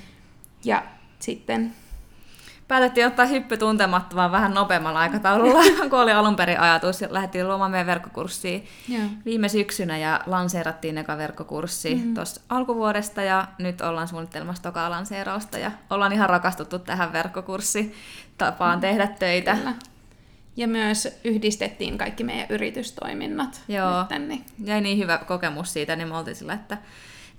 Ja 0.66 0.84
sitten 1.20 1.74
päätettiin 2.68 3.08
ottaa 3.08 3.26
hyppy 3.26 3.58
tuntemattomaan 3.58 4.32
vähän 4.32 4.54
nopeammalla 4.54 5.00
aikataululla, 5.00 5.64
kun 5.90 6.00
oli 6.00 6.12
alun 6.12 6.36
perin 6.36 6.60
ajatus. 6.60 7.02
Lähdettiin 7.10 7.48
luomaan 7.48 7.72
meidän 7.72 7.88
verkkokurssia 7.88 8.60
yeah. 8.90 9.10
viime 9.26 9.50
syksynä 9.50 9.98
ja 9.98 10.22
lanseerattiin 10.26 10.98
eka 10.98 11.18
verkkokurssi 11.18 11.96
mm-hmm. 11.96 12.14
tuossa 12.14 12.42
alkuvuodesta 12.50 13.22
ja 13.22 13.48
nyt 13.60 13.82
ollaan 13.82 14.08
suunnittelemassa 14.08 14.64
tokaa 14.64 14.90
lanseerausta 14.90 15.58
ja 15.58 15.72
ollaan 15.90 16.14
ihan 16.14 16.30
rakastuttu 16.30 16.80
tähän 16.80 17.14
verkkokurssitapaan 17.14 18.72
mm-hmm. 18.72 18.82
tehdä 18.82 19.08
töitä. 19.08 19.56
Kyllä. 19.56 19.74
Ja 20.56 20.68
myös 20.68 21.20
yhdistettiin 21.24 21.98
kaikki 21.98 22.24
meidän 22.24 22.48
yritystoiminnat. 22.50 23.62
Joo, 23.68 24.00
nyt 24.00 24.08
tänne. 24.08 24.40
jäi 24.64 24.82
niin 24.82 24.98
hyvä 24.98 25.18
kokemus 25.18 25.74
siitä, 25.74 25.96
niin 25.96 26.08
me 26.08 26.18
oltiin 26.18 26.36
sillä, 26.36 26.54
että 26.54 26.78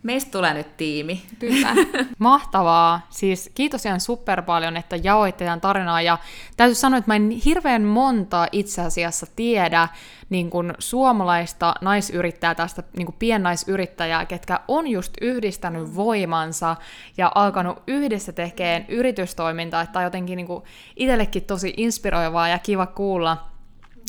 Meistä 0.05 0.31
tulee 0.31 0.55
nyt 0.55 0.77
tiimi. 0.77 1.23
Kyllä. 1.39 1.69
Mahtavaa. 2.19 3.07
Siis 3.11 3.51
kiitos 3.55 3.87
ihan 3.87 4.01
super 4.01 4.43
paljon, 4.43 4.77
että 4.77 4.97
jaoitte 4.97 5.45
tämän 5.45 5.61
tarinaa. 5.61 6.03
Ja 6.03 6.19
täytyy 6.57 6.75
sanoa, 6.75 6.99
että 6.99 7.11
mä 7.11 7.17
en 7.17 7.31
hirveän 7.31 7.83
monta 7.83 8.47
itse 8.53 8.83
asiassa 8.83 9.27
tiedä 9.37 9.89
niin 10.31 10.51
kuin 10.51 10.75
suomalaista 10.79 11.75
naisyrittäjää, 11.81 12.55
tästä 12.55 12.83
niin 12.97 13.07
kuin 13.07 13.17
piennaisyrittäjää, 13.19 14.27
ketkä 14.27 14.61
on 14.69 14.87
just 14.87 15.15
yhdistänyt 15.21 15.97
voimansa 15.97 16.77
ja 17.17 17.33
alkanut 17.35 17.83
yhdessä 17.87 18.33
tekemään 18.33 18.85
yritystoimintaa. 18.89 19.83
Että 19.83 20.03
jotenkin 20.03 20.37
niin 20.37 20.47
kuin 20.47 20.65
itsellekin 20.97 21.45
tosi 21.45 21.75
inspiroivaa 21.77 22.49
ja 22.49 22.59
kiva 22.59 22.87
kuulla, 22.87 23.54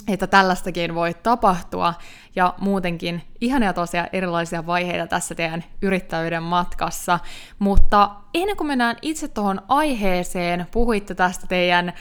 että 0.07 0.27
tällaistakin 0.27 0.95
voi 0.95 1.13
tapahtua. 1.13 1.93
Ja 2.35 2.53
muutenkin 2.59 3.21
ihania 3.41 3.73
tosiaan 3.73 4.09
erilaisia 4.13 4.65
vaiheita 4.65 5.07
tässä 5.07 5.35
teidän 5.35 5.63
yrittäjyyden 5.81 6.43
matkassa. 6.43 7.19
Mutta 7.59 8.11
ennen 8.33 8.57
kuin 8.57 8.67
mennään 8.67 8.95
itse 9.01 9.27
tuohon 9.27 9.61
aiheeseen, 9.67 10.67
puhuitte 10.71 11.15
tästä 11.15 11.47
teidän 11.47 11.93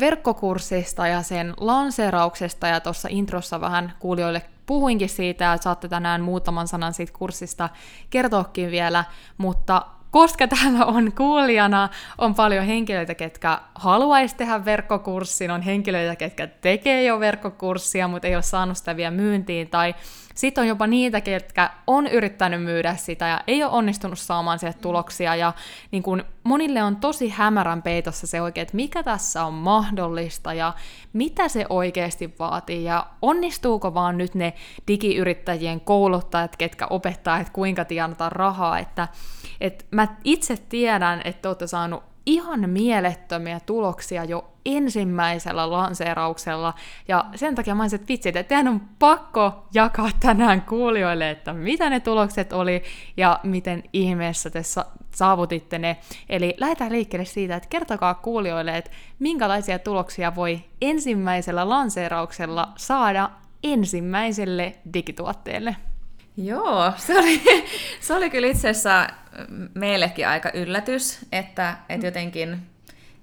verkkokurssista 0.00 1.06
ja 1.06 1.22
sen 1.22 1.54
lanseerauksesta. 1.56 2.66
Ja 2.66 2.80
tuossa 2.80 3.08
introssa 3.10 3.60
vähän 3.60 3.92
kuulijoille 3.98 4.42
puhuinkin 4.66 5.08
siitä, 5.08 5.52
että 5.52 5.62
saatte 5.62 5.88
tänään 5.88 6.20
muutaman 6.20 6.68
sanan 6.68 6.94
siitä 6.94 7.12
kurssista 7.18 7.68
kertoakin 8.10 8.70
vielä, 8.70 9.04
mutta 9.38 9.86
koska 10.14 10.48
täällä 10.48 10.84
on 10.84 11.12
kuulijana, 11.12 11.88
on 12.18 12.34
paljon 12.34 12.64
henkilöitä, 12.64 13.14
ketkä 13.14 13.58
haluaisi 13.74 14.36
tehdä 14.36 14.64
verkkokurssin, 14.64 15.50
on 15.50 15.62
henkilöitä, 15.62 16.16
ketkä 16.16 16.46
tekee 16.46 17.04
jo 17.04 17.20
verkkokurssia, 17.20 18.08
mutta 18.08 18.28
ei 18.28 18.34
ole 18.34 18.42
saanut 18.42 18.76
sitä 18.76 18.96
vielä 18.96 19.10
myyntiin, 19.10 19.70
tai 19.70 19.94
sitten 20.34 20.62
on 20.62 20.68
jopa 20.68 20.86
niitä, 20.86 21.20
ketkä 21.20 21.70
on 21.86 22.06
yrittänyt 22.06 22.62
myydä 22.62 22.96
sitä 22.96 23.26
ja 23.26 23.40
ei 23.46 23.64
ole 23.64 23.72
onnistunut 23.72 24.18
saamaan 24.18 24.58
sieltä 24.58 24.78
tuloksia. 24.78 25.34
Ja 25.36 25.52
niin 25.90 26.02
kun 26.02 26.24
monille 26.44 26.82
on 26.82 26.96
tosi 26.96 27.28
hämärän 27.28 27.82
peitossa 27.82 28.26
se 28.26 28.42
oikein, 28.42 28.62
että 28.62 28.76
mikä 28.76 29.02
tässä 29.02 29.44
on 29.44 29.54
mahdollista 29.54 30.54
ja 30.54 30.72
mitä 31.12 31.48
se 31.48 31.66
oikeasti 31.68 32.34
vaatii. 32.38 32.84
Ja 32.84 33.06
onnistuuko 33.22 33.94
vaan 33.94 34.18
nyt 34.18 34.34
ne 34.34 34.54
digiyrittäjien 34.88 35.80
kouluttajat, 35.80 36.56
ketkä 36.56 36.86
opettaa, 36.90 37.38
että 37.38 37.52
kuinka 37.52 37.84
tienata 37.84 38.28
rahaa. 38.28 38.78
Että, 38.78 39.08
että 39.60 39.84
mä 39.90 40.08
itse 40.24 40.56
tiedän, 40.56 41.20
että 41.24 41.48
olette 41.48 41.66
saanut 41.66 42.13
ihan 42.26 42.70
mielettömiä 42.70 43.60
tuloksia 43.60 44.24
jo 44.24 44.50
ensimmäisellä 44.66 45.70
lanseerauksella. 45.70 46.74
Ja 47.08 47.24
sen 47.34 47.54
takia 47.54 47.74
mä 47.74 47.82
olisin, 47.82 48.00
että 48.00 48.08
vitsi, 48.08 48.32
että 48.34 48.58
on 48.58 48.80
pakko 48.98 49.68
jakaa 49.74 50.10
tänään 50.20 50.62
kuulijoille, 50.62 51.30
että 51.30 51.52
mitä 51.52 51.90
ne 51.90 52.00
tulokset 52.00 52.52
oli 52.52 52.82
ja 53.16 53.40
miten 53.42 53.82
ihmeessä 53.92 54.50
te 54.50 54.62
saavutitte 55.14 55.78
ne. 55.78 55.96
Eli 56.28 56.54
lähdetään 56.58 56.92
liikkeelle 56.92 57.24
siitä, 57.24 57.56
että 57.56 57.68
kertokaa 57.68 58.14
kuulijoille, 58.14 58.76
että 58.76 58.90
minkälaisia 59.18 59.78
tuloksia 59.78 60.34
voi 60.34 60.64
ensimmäisellä 60.82 61.68
lanseerauksella 61.68 62.72
saada 62.76 63.30
ensimmäiselle 63.62 64.74
digituotteelle. 64.94 65.76
Joo, 66.36 66.92
se 66.96 67.18
oli, 67.18 67.42
se 68.00 68.14
oli 68.14 68.30
kyllä 68.30 68.46
itse 68.46 68.68
asiassa 68.68 69.08
meillekin 69.74 70.28
aika 70.28 70.50
yllätys, 70.54 71.18
että, 71.32 71.76
että 71.88 72.06
jotenkin 72.06 72.66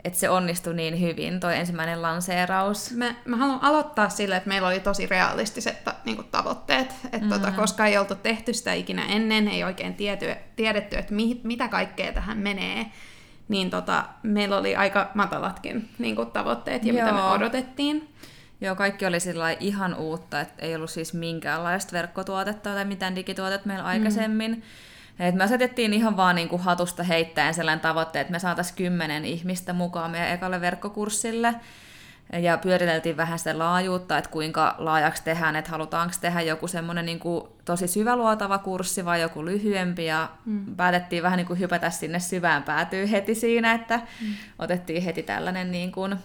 että 0.03 0.19
se 0.19 0.29
onnistui 0.29 0.73
niin 0.73 1.01
hyvin, 1.01 1.39
toi 1.39 1.57
ensimmäinen 1.57 2.01
lanseeraus. 2.01 2.91
Mä, 2.91 3.15
mä 3.25 3.37
haluan 3.37 3.59
aloittaa 3.61 4.09
sillä, 4.09 4.37
että 4.37 4.49
meillä 4.49 4.67
oli 4.67 4.79
tosi 4.79 5.07
realistiset 5.07 5.83
ta, 5.83 5.93
niin 6.05 6.23
tavoitteet, 6.31 6.91
että 7.05 7.17
mm-hmm. 7.17 7.29
tota, 7.29 7.51
koska 7.51 7.85
ei 7.85 7.97
oltu 7.97 8.15
tehty 8.15 8.53
sitä 8.53 8.73
ikinä 8.73 9.05
ennen, 9.05 9.47
ei 9.47 9.63
oikein 9.63 9.93
tiety, 9.93 10.35
tiedetty, 10.55 10.97
että 10.97 11.13
mi, 11.13 11.41
mitä 11.43 11.67
kaikkea 11.67 12.13
tähän 12.13 12.37
menee, 12.37 12.85
niin 13.47 13.69
tota, 13.69 14.05
meillä 14.23 14.57
oli 14.57 14.75
aika 14.75 15.11
matalatkin 15.13 15.89
niin 15.99 16.15
kuin, 16.15 16.31
tavoitteet 16.31 16.85
ja 16.85 16.93
Joo. 16.93 17.05
mitä 17.05 17.15
me 17.15 17.23
odotettiin. 17.23 18.09
Joo, 18.61 18.75
kaikki 18.75 19.05
oli 19.05 19.19
sillä 19.19 19.51
ihan 19.51 19.95
uutta, 19.95 20.39
että 20.39 20.65
ei 20.65 20.75
ollut 20.75 20.89
siis 20.89 21.13
minkäänlaista 21.13 21.91
verkkotuotetta 21.91 22.73
tai 22.73 22.85
mitään 22.85 23.15
digituotetta 23.15 23.67
meillä 23.67 23.85
aikaisemmin. 23.85 24.51
Mm. 24.51 24.61
Et 25.19 25.35
me 25.35 25.43
asetettiin 25.43 25.93
ihan 25.93 26.17
vaan 26.17 26.35
niin 26.35 26.49
kuin 26.49 26.61
hatusta 26.61 27.03
heittäen 27.03 27.53
sellainen 27.53 27.79
tavoite, 27.79 28.19
että 28.21 28.31
me 28.31 28.39
saataisiin 28.39 28.77
kymmenen 28.77 29.25
ihmistä 29.25 29.73
mukaan 29.73 30.11
meidän 30.11 30.29
ekalle 30.29 30.61
verkkokurssille. 30.61 31.55
Ja 32.39 32.57
pyöriteltiin 32.57 33.17
vähän 33.17 33.39
sitä 33.39 33.59
laajuutta, 33.59 34.17
että 34.17 34.29
kuinka 34.29 34.75
laajaksi 34.77 35.23
tehdään, 35.23 35.55
että 35.55 35.71
halutaanko 35.71 36.15
tehdä 36.21 36.41
joku 36.41 36.67
semmoinen 36.67 37.05
niin 37.05 37.19
kuin 37.19 37.47
tosi 37.65 37.87
syväluotava 37.87 38.57
kurssi 38.57 39.05
vai 39.05 39.21
joku 39.21 39.45
lyhyempi. 39.45 40.05
Ja 40.05 40.29
mm. 40.45 40.75
päätettiin 40.75 41.23
vähän 41.23 41.37
niin 41.37 41.47
kuin 41.47 41.59
hypätä 41.59 41.89
sinne 41.89 42.19
syvään 42.19 42.63
päätyy 42.63 43.11
heti 43.11 43.35
siinä, 43.35 43.73
että 43.73 43.97
mm. 43.97 44.33
otettiin 44.59 45.03
heti 45.03 45.23
tällainen 45.23 45.71
niin 45.71 45.91
kuin 45.91 46.15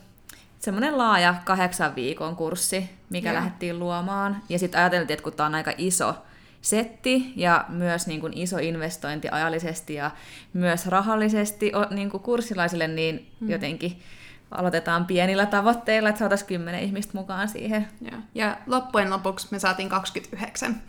semmoinen 0.58 0.98
laaja 0.98 1.34
kahdeksan 1.44 1.94
viikon 1.94 2.36
kurssi, 2.36 2.90
mikä 3.10 3.30
yeah. 3.30 3.42
lähdettiin 3.42 3.78
luomaan. 3.78 4.42
Ja 4.48 4.58
sitten 4.58 4.80
ajateltiin, 4.80 5.14
että 5.14 5.24
kun 5.24 5.32
tämä 5.32 5.46
on 5.46 5.54
aika 5.54 5.72
iso 5.78 6.14
setti 6.60 7.32
ja 7.36 7.64
myös 7.68 8.06
niin 8.06 8.20
kuin 8.20 8.32
iso 8.36 8.58
investointi 8.58 9.28
ajallisesti 9.28 9.94
ja 9.94 10.10
myös 10.52 10.86
rahallisesti 10.86 11.72
niin 11.90 12.10
kuin 12.10 12.22
kurssilaisille, 12.22 12.88
niin 12.88 13.32
hmm. 13.40 13.50
jotenkin 13.50 14.02
aloitetaan 14.50 15.06
pienillä 15.06 15.46
tavoitteilla, 15.46 16.08
että 16.08 16.18
saataisiin 16.18 16.48
kymmenen 16.48 16.80
ihmistä 16.80 17.18
mukaan 17.18 17.48
siihen. 17.48 17.88
Ja, 18.00 18.18
ja 18.34 18.56
loppujen 18.66 19.10
lopuksi 19.10 19.48
me 19.50 19.58
saatiin 19.58 19.88
29 19.88 20.82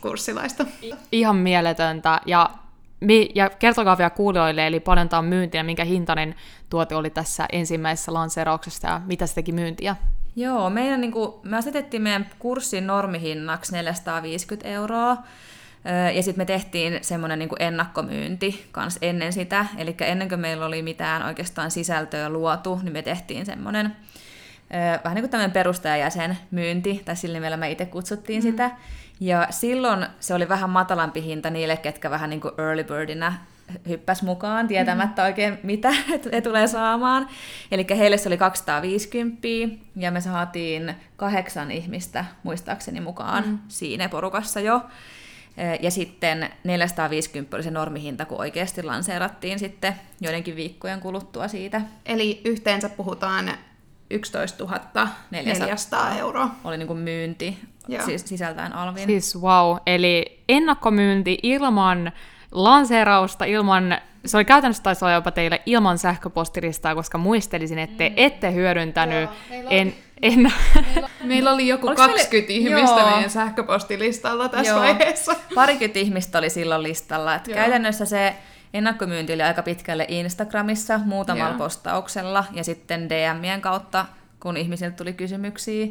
kurssilaista. 0.00 0.66
Ihan 1.12 1.36
mieletöntä. 1.36 2.20
Ja 2.26 2.50
ja 3.34 3.50
kertokaa 3.50 3.98
vielä 3.98 4.10
kuulijoille, 4.10 4.66
eli 4.66 4.80
paljon 4.80 5.08
tämä 5.08 5.18
on 5.18 5.24
myyntiä, 5.24 5.62
minkä 5.62 5.84
hintainen 5.84 6.34
tuote 6.70 6.94
oli 6.94 7.10
tässä 7.10 7.46
ensimmäisessä 7.52 8.14
lanseerauksessa 8.14 8.88
ja 8.88 9.00
mitä 9.06 9.26
se 9.26 9.34
teki 9.34 9.52
myyntiä? 9.52 9.96
Joo, 10.36 10.70
meidän, 10.70 11.00
niin 11.00 11.12
kuin, 11.12 11.32
me 11.42 11.56
asetettiin 11.56 12.02
meidän 12.02 12.26
kurssin 12.38 12.86
normihinnaksi 12.86 13.72
450 13.72 14.68
euroa, 14.68 15.16
ja 16.14 16.22
sitten 16.22 16.40
me 16.40 16.44
tehtiin 16.44 16.98
semmoinen 17.02 17.38
niin 17.38 17.48
ennakkomyynti 17.58 18.66
kans 18.72 18.98
ennen 19.02 19.32
sitä, 19.32 19.66
eli 19.78 19.96
ennen 20.00 20.28
kuin 20.28 20.40
meillä 20.40 20.66
oli 20.66 20.82
mitään 20.82 21.22
oikeastaan 21.22 21.70
sisältöä 21.70 22.28
luotu, 22.28 22.80
niin 22.82 22.92
me 22.92 23.02
tehtiin 23.02 23.46
semmoinen 23.46 23.96
vähän 25.04 25.14
niin 25.14 25.22
kuin 25.22 25.30
tämmöinen 25.30 25.52
perustajajäsen 25.52 26.38
myynti, 26.50 27.02
tai 27.04 27.16
sillä 27.16 27.34
nimellä 27.34 27.56
me 27.56 27.70
itse 27.70 27.86
kutsuttiin 27.86 28.40
mm. 28.40 28.50
sitä. 28.50 28.70
Ja 29.20 29.46
silloin 29.50 30.06
se 30.20 30.34
oli 30.34 30.48
vähän 30.48 30.70
matalampi 30.70 31.22
hinta 31.22 31.50
niille, 31.50 31.76
ketkä 31.76 32.10
vähän 32.10 32.30
niin 32.30 32.40
kuin 32.40 32.54
early 32.58 32.84
birdinä 32.84 33.32
hyppäs 33.88 34.22
mukaan 34.22 34.68
tietämättä 34.68 35.22
mm. 35.22 35.26
oikein 35.26 35.58
mitä 35.62 35.92
he 36.32 36.40
tulee 36.40 36.66
saamaan. 36.66 37.28
Eli 37.72 37.86
heille 37.90 38.16
se 38.16 38.28
oli 38.28 38.36
250 38.36 39.48
ja 39.96 40.10
me 40.10 40.20
saatiin 40.20 40.94
kahdeksan 41.16 41.70
ihmistä 41.70 42.24
muistaakseni 42.42 43.00
mukaan 43.00 43.48
mm. 43.48 43.58
siinä 43.68 44.08
porukassa 44.08 44.60
jo. 44.60 44.82
Ja 45.80 45.90
sitten 45.90 46.50
450 46.64 47.56
oli 47.56 47.62
se 47.62 47.70
normihinta, 47.70 48.24
kun 48.24 48.40
oikeasti 48.40 48.82
lanseerattiin 48.82 49.58
sitten 49.58 49.94
joidenkin 50.20 50.56
viikkojen 50.56 51.00
kuluttua 51.00 51.48
siitä. 51.48 51.80
Eli 52.06 52.40
yhteensä 52.44 52.88
puhutaan 52.88 53.50
11 54.10 54.64
400, 54.64 55.08
400 55.30 56.16
euroa. 56.18 56.50
Oli 56.64 56.78
niin 56.78 56.86
kuin 56.86 56.98
myynti 56.98 57.58
siis 58.04 58.28
sisältäen 58.28 58.72
alvin. 58.72 59.06
Siis 59.06 59.42
wow, 59.42 59.76
eli 59.86 60.42
ennakkomyynti 60.48 61.38
ilman 61.42 62.12
lanseerausta, 62.52 63.44
ilman, 63.44 63.98
se 64.24 64.36
oli 64.36 64.44
käytännössä 64.44 64.82
taisi 64.82 65.04
olla 65.04 65.14
jopa 65.14 65.30
teille 65.30 65.62
ilman 65.66 65.98
sähköpostilistaa, 65.98 66.94
koska 66.94 67.18
muistelisin, 67.18 67.78
että 67.78 68.04
mm. 68.04 68.14
ette 68.16 68.52
hyödyntänyt 68.52 69.30
Joo, 69.50 69.60
en, 69.70 69.94
en... 70.22 70.52
Meillä, 70.94 71.08
meillä 71.24 71.52
oli 71.52 71.68
joku 71.68 71.86
Oliko 71.86 72.02
20 72.02 72.52
meillä... 72.52 72.68
ihmistä 72.68 73.00
Joo. 73.00 73.10
meidän 73.10 73.30
sähköpostilistalla 73.30 74.48
tässä 74.48 74.72
Joo. 74.72 74.80
vaiheessa. 74.80 75.36
Parikymmentä 75.54 75.98
ihmistä 75.98 76.38
oli 76.38 76.50
silloin 76.50 76.82
listalla. 76.82 77.34
Että 77.34 77.50
käytännössä 77.50 78.04
se 78.04 78.34
ennakkomyynti 78.74 79.32
oli 79.32 79.42
aika 79.42 79.62
pitkälle 79.62 80.06
Instagramissa 80.08 81.00
muutamalla 81.04 81.48
Joo. 81.48 81.58
postauksella 81.58 82.44
ja 82.52 82.64
sitten 82.64 83.08
DMien 83.08 83.60
kautta, 83.60 84.06
kun 84.40 84.56
ihmisiltä 84.56 84.96
tuli 84.96 85.12
kysymyksiä 85.12 85.86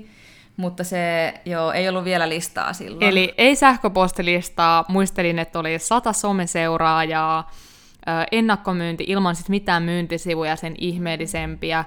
mutta 0.60 0.84
se 0.84 1.34
joo, 1.46 1.72
ei 1.72 1.90
ollut 1.90 2.04
vielä 2.04 2.30
listaa 2.30 2.74
silloin. 2.74 3.04
Eli 3.04 3.34
ei 3.38 3.56
sähköpostilistaa, 3.56 4.86
muistelin, 4.88 5.40
että 5.40 5.60
oli 5.60 5.80
sata 5.80 6.14
someseuraajaa, 6.14 7.52
ennakkomyynti 8.32 9.04
ilman 9.08 9.36
sit 9.36 9.50
mitään 9.50 9.84
myyntisivuja 9.84 10.56
sen 10.56 10.76
ihmeellisempiä, 10.78 11.86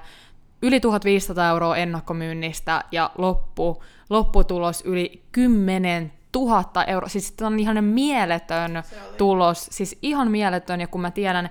yli 0.61 0.79
1500 0.79 1.49
euroa 1.49 1.77
ennakkomyynnistä 1.77 2.83
ja 2.91 3.11
loppu, 3.17 3.83
lopputulos 4.09 4.81
yli 4.85 5.23
10 5.31 6.11
000 6.35 6.83
euroa. 6.87 7.09
Siis 7.09 7.31
tämä 7.31 7.47
on 7.47 7.59
ihan 7.59 7.83
mieletön 7.83 8.83
tulos, 9.17 9.67
siis 9.71 9.99
ihan 10.01 10.31
mieletön, 10.31 10.81
ja 10.81 10.87
kun 10.87 11.01
mä 11.01 11.11
tiedän, 11.11 11.49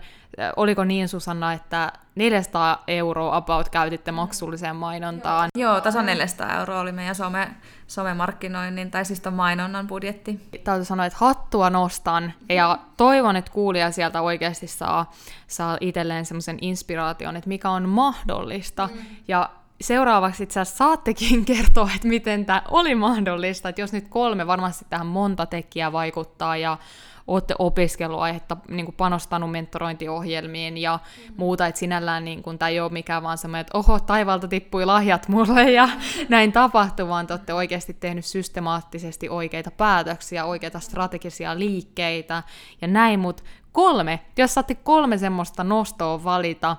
oliko 0.57 0.85
niin 0.85 1.09
Susanna, 1.09 1.53
että 1.53 1.93
400 2.15 2.83
euroa 2.87 3.37
about 3.37 3.69
käytitte 3.69 4.13
maksulliseen 4.13 4.77
mainontaan. 4.77 5.49
Joo, 5.59 5.81
tasan 5.81 6.07
400 6.07 6.59
euroa 6.59 6.81
oli 6.81 6.93
meidän 6.93 7.15
some, 7.15 7.49
somemarkkinoinnin, 7.87 8.91
tai 8.91 9.05
siis 9.05 9.23
mainonnan 9.31 9.87
budjetti. 9.87 10.49
Täytyy 10.65 10.85
sanoa, 10.85 11.07
että 11.07 11.19
hattua 11.21 11.71
nostan, 11.71 12.33
ja 12.49 12.79
toivon, 12.97 13.37
että 13.37 13.53
kuulija 13.53 13.91
sieltä 13.91 14.23
oikeasti 14.23 14.67
saa, 14.67 15.13
saa 15.47 15.77
itselleen 15.81 16.27
semmoisen 16.27 16.59
inspiraation, 16.61 17.37
että 17.37 17.49
mikä 17.49 17.71
on 17.71 17.89
mahdollista, 17.89 18.89
mm. 18.93 19.01
ja 19.29 19.51
seuraavaksi 19.83 20.43
itse 20.43 20.61
asiassa 20.61 20.85
saattekin 20.85 21.45
kertoa, 21.55 21.91
että 21.97 22.09
miten 22.09 22.47
tämä 22.47 22.63
oli 22.71 22.95
mahdollista, 22.95 23.69
että 23.69 23.81
jos 23.81 23.93
nyt 23.93 24.09
kolme, 24.09 24.47
varmasti 24.47 24.87
tähän 24.91 25.07
monta 25.07 25.47
tekijää 25.47 25.93
vaikuttaa, 25.93 26.57
ja 26.57 26.79
olette 27.27 27.55
opiskeluaihetta 27.59 28.57
niin 28.69 28.85
kuin 28.87 28.95
panostanut 28.95 29.51
mentorointiohjelmiin 29.51 30.79
ja 30.79 30.97
mm-hmm. 31.03 31.35
muuta, 31.37 31.67
että 31.67 31.79
sinällään 31.79 32.25
niin 32.25 32.43
kuin, 32.43 32.59
tämä 32.59 32.69
ei 32.69 32.81
ole 32.81 32.93
mikään 32.93 33.23
vaan 33.23 33.39
semmoinen, 33.39 33.61
että 33.61 33.79
oho, 33.79 34.01
taivalta 34.01 34.49
tippui 34.49 34.85
lahjat 34.85 35.29
mulle 35.29 35.71
ja 35.71 35.89
näin 36.29 36.53
tapahtui, 36.53 37.09
vaan 37.09 37.27
te 37.27 37.33
olette 37.33 37.55
oikeasti 37.55 37.95
tehnyt 37.95 38.25
systemaattisesti 38.25 39.29
oikeita 39.29 39.71
päätöksiä, 39.71 40.45
oikeita 40.45 40.81
strategisia 40.81 41.59
liikkeitä 41.59 42.43
ja 42.81 42.89
näin, 42.89 43.21
mutta 43.21 43.43
kolme, 43.73 44.21
jos 44.39 44.55
saatte 44.55 44.75
kolme 44.75 45.19
semmoista 45.19 45.65
nostoa 45.65 46.25
valita, 46.25 46.77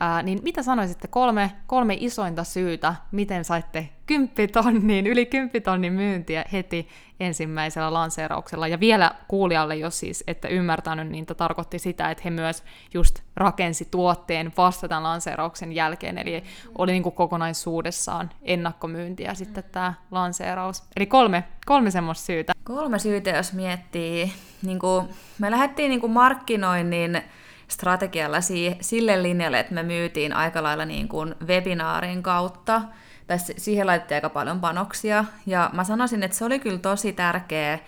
ää, 0.00 0.22
niin 0.22 0.38
mitä 0.42 0.62
sanoisitte 0.62 1.08
kolme, 1.08 1.52
kolme 1.66 1.96
isointa 2.00 2.44
syytä, 2.44 2.94
miten 3.12 3.44
saitte 3.44 3.88
kymppitonnin, 4.06 5.06
yli 5.06 5.26
kymppitonnin 5.26 5.92
myyntiä 5.92 6.44
heti 6.52 6.88
ensimmäisellä 7.20 7.92
lanseerauksella. 7.92 8.68
Ja 8.68 8.80
vielä 8.80 9.10
kuulijalle, 9.28 9.76
jos 9.76 9.98
siis 10.00 10.24
ette 10.26 10.48
ymmärtänyt, 10.48 11.08
niin 11.08 11.26
tarkoitti 11.26 11.78
sitä, 11.78 12.10
että 12.10 12.22
he 12.24 12.30
myös 12.30 12.64
just 12.94 13.20
rakensi 13.36 13.88
tuotteen 13.90 14.52
vasta 14.56 14.88
tämän 14.88 15.02
lanseerauksen 15.02 15.72
jälkeen, 15.72 16.18
eli 16.18 16.44
oli 16.78 16.92
niin 16.92 17.02
kuin 17.02 17.14
kokonaisuudessaan 17.14 18.30
ennakkomyyntiä 18.42 19.34
sitten 19.34 19.64
tämä 19.72 19.94
lanseeraus. 20.10 20.82
Eli 20.96 21.06
kolme, 21.06 21.44
kolme 21.66 21.90
semmoista 21.90 22.26
syytä. 22.26 22.55
Kolme 22.66 22.98
syytä, 22.98 23.30
jos 23.30 23.52
miettii. 23.52 24.32
Niin 24.62 24.78
kuin, 24.78 25.08
me 25.38 25.50
lähdettiin 25.50 25.90
niin 25.90 26.00
kuin 26.00 26.12
markkinoinnin 26.12 27.22
strategialla 27.68 28.38
sille 28.80 29.22
linjalle, 29.22 29.60
että 29.60 29.74
me 29.74 29.82
myytiin 29.82 30.32
aika 30.32 30.62
lailla 30.62 30.84
niin 30.84 31.08
kuin 31.08 31.34
webinaarin 31.46 32.22
kautta, 32.22 32.82
tai 33.26 33.38
siihen 33.38 33.86
laitettiin 33.86 34.16
aika 34.16 34.28
paljon 34.28 34.60
panoksia, 34.60 35.24
ja 35.46 35.70
mä 35.72 35.84
sanoisin, 35.84 36.22
että 36.22 36.36
se 36.36 36.44
oli 36.44 36.58
kyllä 36.58 36.78
tosi 36.78 37.12
tärkeä 37.12 37.78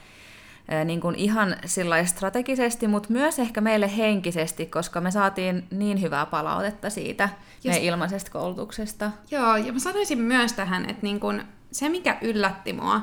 niin 0.85 1.01
kuin 1.01 1.15
ihan 1.15 1.57
strategisesti, 2.05 2.89
mutta 2.89 3.13
myös 3.13 3.39
ehkä 3.39 3.61
meille 3.61 3.97
henkisesti, 3.97 4.67
koska 4.67 5.01
me 5.01 5.11
saatiin 5.11 5.67
niin 5.71 6.01
hyvää 6.03 6.27
palautetta 6.27 6.91
siitä 6.91 7.29
ja 7.65 7.71
meidän 7.71 7.87
ilmaisesta 7.87 8.31
koulutuksesta. 8.31 9.11
Joo, 9.31 9.57
ja 9.57 9.73
mä 9.73 9.79
sanoisin 9.79 10.19
myös 10.19 10.53
tähän, 10.53 10.91
että 10.91 11.03
niin 11.03 11.21
kun 11.21 11.43
se 11.73 11.89
mikä 11.89 12.19
yllätti 12.21 12.73
mua 12.73 13.01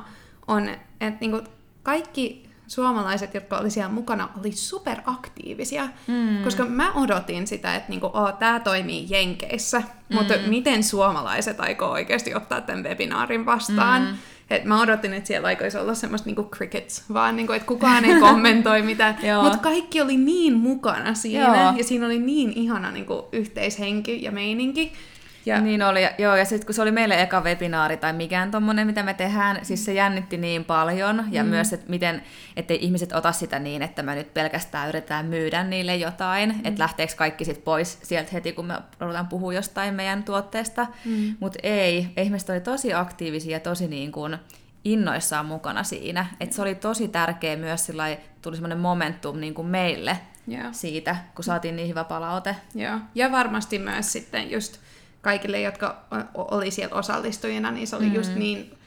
on, 0.48 0.70
että 1.02 1.20
niin 1.20 1.32
kun 1.32 1.48
kaikki 1.86 2.46
suomalaiset, 2.68 3.34
jotka 3.34 3.58
oli 3.58 3.70
siellä 3.70 3.92
mukana, 3.92 4.30
oli 4.40 4.52
superaktiivisia, 4.52 5.88
mm. 6.08 6.44
koska 6.44 6.66
mä 6.66 6.94
odotin 6.94 7.48
sitä, 7.48 7.76
että 7.76 7.90
niinku, 7.90 8.06
oh, 8.14 8.34
tämä 8.40 8.60
toimii 8.60 9.06
Jenkeissä, 9.10 9.80
mm. 9.80 10.16
mutta 10.16 10.34
miten 10.48 10.84
suomalaiset 10.84 11.60
aikoo 11.60 11.92
oikeasti 11.92 12.36
ottaa 12.36 12.62
tämän 12.62 12.84
webinaarin 12.84 13.46
vastaan? 13.46 14.02
Mm. 14.02 14.18
Et 14.50 14.66
mä 14.66 14.82
odotin, 14.82 15.14
että 15.14 15.28
siellä 15.28 15.48
aikoisi 15.48 15.78
olla 15.78 15.94
semmoista 15.94 16.26
niinku 16.26 16.44
crickets, 16.44 17.04
vaan 17.14 17.36
niinku, 17.36 17.54
että 17.54 17.68
kukaan 17.68 18.06
ei 18.06 18.20
kommentoi 18.20 18.82
mitään. 18.82 19.18
Mutta 19.44 19.58
kaikki 19.58 20.02
oli 20.02 20.18
niin 20.18 20.54
mukana 20.54 21.14
siinä, 21.14 21.46
Joo. 21.46 21.78
ja 21.78 21.84
siinä 21.84 22.06
oli 22.06 22.20
niin 22.20 22.54
ihana 22.56 22.92
niinku, 22.92 23.30
yhteishenki 23.32 24.24
ja 24.24 24.32
meininki. 24.32 24.94
Ja, 25.46 25.62
niin 25.62 25.84
oli, 25.84 26.00
joo, 26.18 26.36
ja 26.36 26.46
sitten 26.46 26.66
kun 26.66 26.76
se 26.76 26.82
oli 26.82 26.92
meille 26.92 27.22
eka 27.22 27.42
webinaari 27.42 27.98
tai 27.98 28.14
mikään 28.14 28.52
tommonen, 28.52 28.88
mitä 28.88 29.04
me 29.04 29.14
tehdään, 29.14 29.66
siis 29.66 29.86
se 29.86 29.94
jännitti 29.94 30.38
niin 30.38 30.66
paljon, 30.66 31.26
ja 31.32 31.44
mm. 31.44 31.50
myös, 31.50 31.74
että 31.74 31.90
miten, 31.90 32.24
ettei 32.56 32.78
ihmiset 32.82 33.14
ota 33.14 33.32
sitä 33.32 33.60
niin, 33.60 33.82
että 33.82 34.04
me 34.04 34.16
nyt 34.16 34.34
pelkästään 34.34 34.90
yritetään 34.90 35.26
myydä 35.26 35.64
niille 35.64 35.96
jotain, 35.96 36.50
mm. 36.50 36.60
että 36.64 36.84
lähteekö 36.84 37.14
kaikki 37.16 37.46
sitten 37.46 37.64
pois 37.64 38.00
sieltä 38.04 38.30
heti, 38.34 38.54
kun 38.54 38.66
me 38.66 38.74
ruvetaan 39.00 39.28
puhua 39.28 39.54
jostain 39.54 39.94
meidän 39.94 40.24
tuotteesta, 40.24 40.88
mm. 41.06 41.36
mutta 41.40 41.60
ei, 41.64 42.08
ihmiset 42.18 42.50
oli 42.50 42.62
tosi 42.62 42.94
aktiivisia 42.94 43.56
ja 43.56 43.60
tosi 43.60 43.88
niin 43.88 44.12
kuin 44.12 44.38
innoissaan 44.86 45.46
mukana 45.46 45.84
siinä, 45.84 46.26
että 46.40 46.56
se 46.56 46.62
oli 46.62 46.76
tosi 46.76 47.08
tärkeä 47.08 47.56
myös, 47.56 47.86
sillä 47.86 48.18
tuli 48.42 48.56
semmoinen 48.56 48.80
momentum 48.80 49.40
niin 49.40 49.54
kuin 49.54 49.68
meille, 49.68 50.18
yeah. 50.52 50.68
siitä, 50.72 51.16
kun 51.36 51.44
saatiin 51.44 51.76
niin 51.76 51.90
hyvä 51.90 52.04
palaute. 52.04 52.56
Joo, 52.76 53.00
ja 53.16 53.32
varmasti 53.32 53.80
myös 53.80 54.12
sitten 54.12 54.52
just 54.52 54.80
kaikille, 55.26 55.62
jotka 55.62 56.06
oli 56.34 56.72
siellä 56.72 56.96
osallistujina, 56.96 57.72
niin 57.72 57.88
se 57.88 57.96
oli 57.96 58.06
mm. 58.06 58.16
just 58.16 58.36
niin 58.36 58.78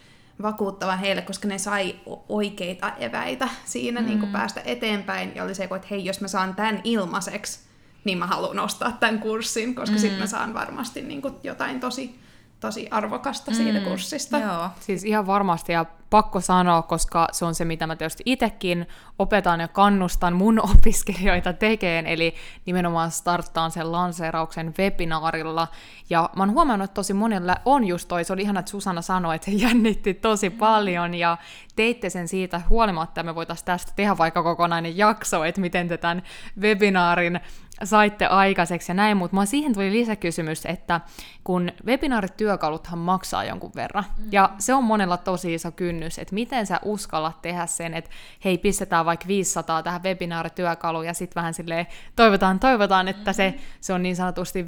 vakuuttava 0.42 0.96
heille, 0.96 1.22
koska 1.22 1.48
ne 1.48 1.58
sai 1.58 1.94
oikeita 2.28 2.92
eväitä 2.98 3.48
siinä 3.64 4.00
mm. 4.00 4.06
niin 4.06 4.18
kuin 4.18 4.32
päästä 4.32 4.62
eteenpäin. 4.64 5.32
Ja 5.34 5.44
oli 5.44 5.54
se, 5.54 5.64
että 5.64 5.88
hei, 5.90 6.04
jos 6.04 6.20
mä 6.20 6.28
saan 6.28 6.54
tämän 6.54 6.80
ilmaiseksi, 6.84 7.60
niin 8.04 8.18
mä 8.18 8.26
haluan 8.26 8.58
ostaa 8.58 8.92
tämän 9.00 9.18
kurssin, 9.18 9.74
koska 9.74 9.96
mm. 9.96 10.00
sitten 10.00 10.20
mä 10.20 10.26
saan 10.26 10.54
varmasti 10.54 11.02
niin 11.02 11.22
kuin 11.22 11.34
jotain 11.42 11.80
tosi 11.80 12.20
tosi 12.60 12.88
arvokasta 12.90 13.54
siitä 13.54 13.78
mm, 13.78 13.84
kurssista. 13.84 14.38
Joo. 14.38 14.68
Siis 14.80 15.04
ihan 15.04 15.26
varmasti 15.26 15.72
ja 15.72 15.86
pakko 16.10 16.40
sanoa, 16.40 16.82
koska 16.82 17.28
se 17.32 17.44
on 17.44 17.54
se, 17.54 17.64
mitä 17.64 17.86
mä 17.86 17.96
tietysti 17.96 18.22
itsekin 18.26 18.86
opetan 19.18 19.60
ja 19.60 19.68
kannustan 19.68 20.36
mun 20.36 20.60
opiskelijoita 20.76 21.52
tekemään, 21.52 22.06
eli 22.06 22.34
nimenomaan 22.66 23.10
starttaan 23.10 23.70
sen 23.70 23.92
lanseerauksen 23.92 24.74
webinaarilla. 24.78 25.68
Ja 26.10 26.30
mä 26.36 26.42
oon 26.42 26.52
huomannut, 26.52 26.84
että 26.84 26.94
tosi 26.94 27.14
monella 27.14 27.56
on 27.64 27.84
just 27.84 28.08
toi, 28.08 28.24
se 28.24 28.32
oli 28.32 28.42
ihana, 28.42 28.60
että 28.60 28.70
Susanna 28.70 29.02
sanoi, 29.02 29.36
että 29.36 29.50
se 29.50 29.56
jännitti 29.56 30.14
tosi 30.14 30.50
mm. 30.50 30.58
paljon, 30.58 31.14
ja 31.14 31.36
teitte 31.76 32.10
sen 32.10 32.28
siitä 32.28 32.60
huolimatta, 32.68 33.10
että 33.10 33.22
me 33.22 33.34
voitaisiin 33.34 33.66
tästä 33.66 33.92
tehdä 33.96 34.18
vaikka 34.18 34.42
kokonainen 34.42 34.96
jakso, 34.96 35.44
että 35.44 35.60
miten 35.60 35.88
te 35.88 35.96
tämän 35.96 36.22
webinaarin 36.60 37.40
saitte 37.84 38.26
aikaiseksi 38.26 38.90
ja 38.90 38.94
näin, 38.94 39.16
mutta 39.16 39.36
mä 39.36 39.46
siihen 39.46 39.74
tuli 39.74 39.92
lisäkysymys, 39.92 40.66
että 40.66 41.00
kun 41.44 41.72
webinaarityökaluthan 41.86 42.98
maksaa 42.98 43.44
jonkun 43.44 43.72
verran, 43.74 44.04
mm. 44.18 44.24
ja 44.32 44.50
se 44.58 44.74
on 44.74 44.84
monella 44.84 45.16
tosi 45.16 45.54
iso 45.54 45.72
kynnys, 45.72 46.18
että 46.18 46.34
miten 46.34 46.66
sä 46.66 46.80
uskallat 46.84 47.42
tehdä 47.42 47.66
sen, 47.66 47.94
että 47.94 48.10
hei, 48.44 48.58
pistetään 48.58 49.06
vaikka 49.06 49.28
500 49.28 49.82
tähän 49.82 50.02
webinaarityökaluun, 50.02 51.06
ja 51.06 51.14
sitten 51.14 51.40
vähän 51.40 51.54
silleen 51.54 51.86
toivotaan, 52.16 52.60
toivotaan, 52.60 53.08
että 53.08 53.32
se, 53.32 53.54
se 53.80 53.92
on 53.92 54.02
niin 54.02 54.16
sanotusti 54.16 54.66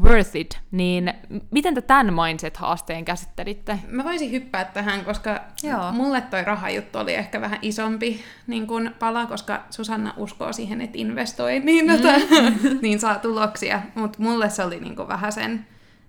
worth 0.00 0.36
it, 0.36 0.60
niin 0.70 1.12
miten 1.50 1.74
te 1.74 1.80
tämän 1.80 2.14
mindset-haasteen 2.14 3.04
käsittelitte? 3.04 3.78
Mä 3.88 4.04
voisin 4.04 4.30
hyppää 4.30 4.64
tähän, 4.64 5.04
koska 5.04 5.40
Joo. 5.62 5.92
mulle 5.92 6.20
toi 6.20 6.44
rahajuttu 6.44 6.98
oli 6.98 7.14
ehkä 7.14 7.40
vähän 7.40 7.58
isompi 7.62 8.20
niin 8.46 8.66
kun 8.66 8.90
pala, 8.98 9.26
koska 9.26 9.64
Susanna 9.70 10.14
uskoo 10.16 10.52
siihen, 10.52 10.80
että 10.80 10.98
investoi, 10.98 11.60
niin 11.60 11.86
mm. 11.86 11.92
tota, 11.92 12.12
niin 12.82 13.00
saa 13.00 13.18
tuloksia. 13.18 13.82
Mutta 13.94 14.22
mulle 14.22 14.50
se 14.50 14.64
oli 14.64 14.80
niinku 14.80 15.08
vähän 15.08 15.32
sen 15.32 15.66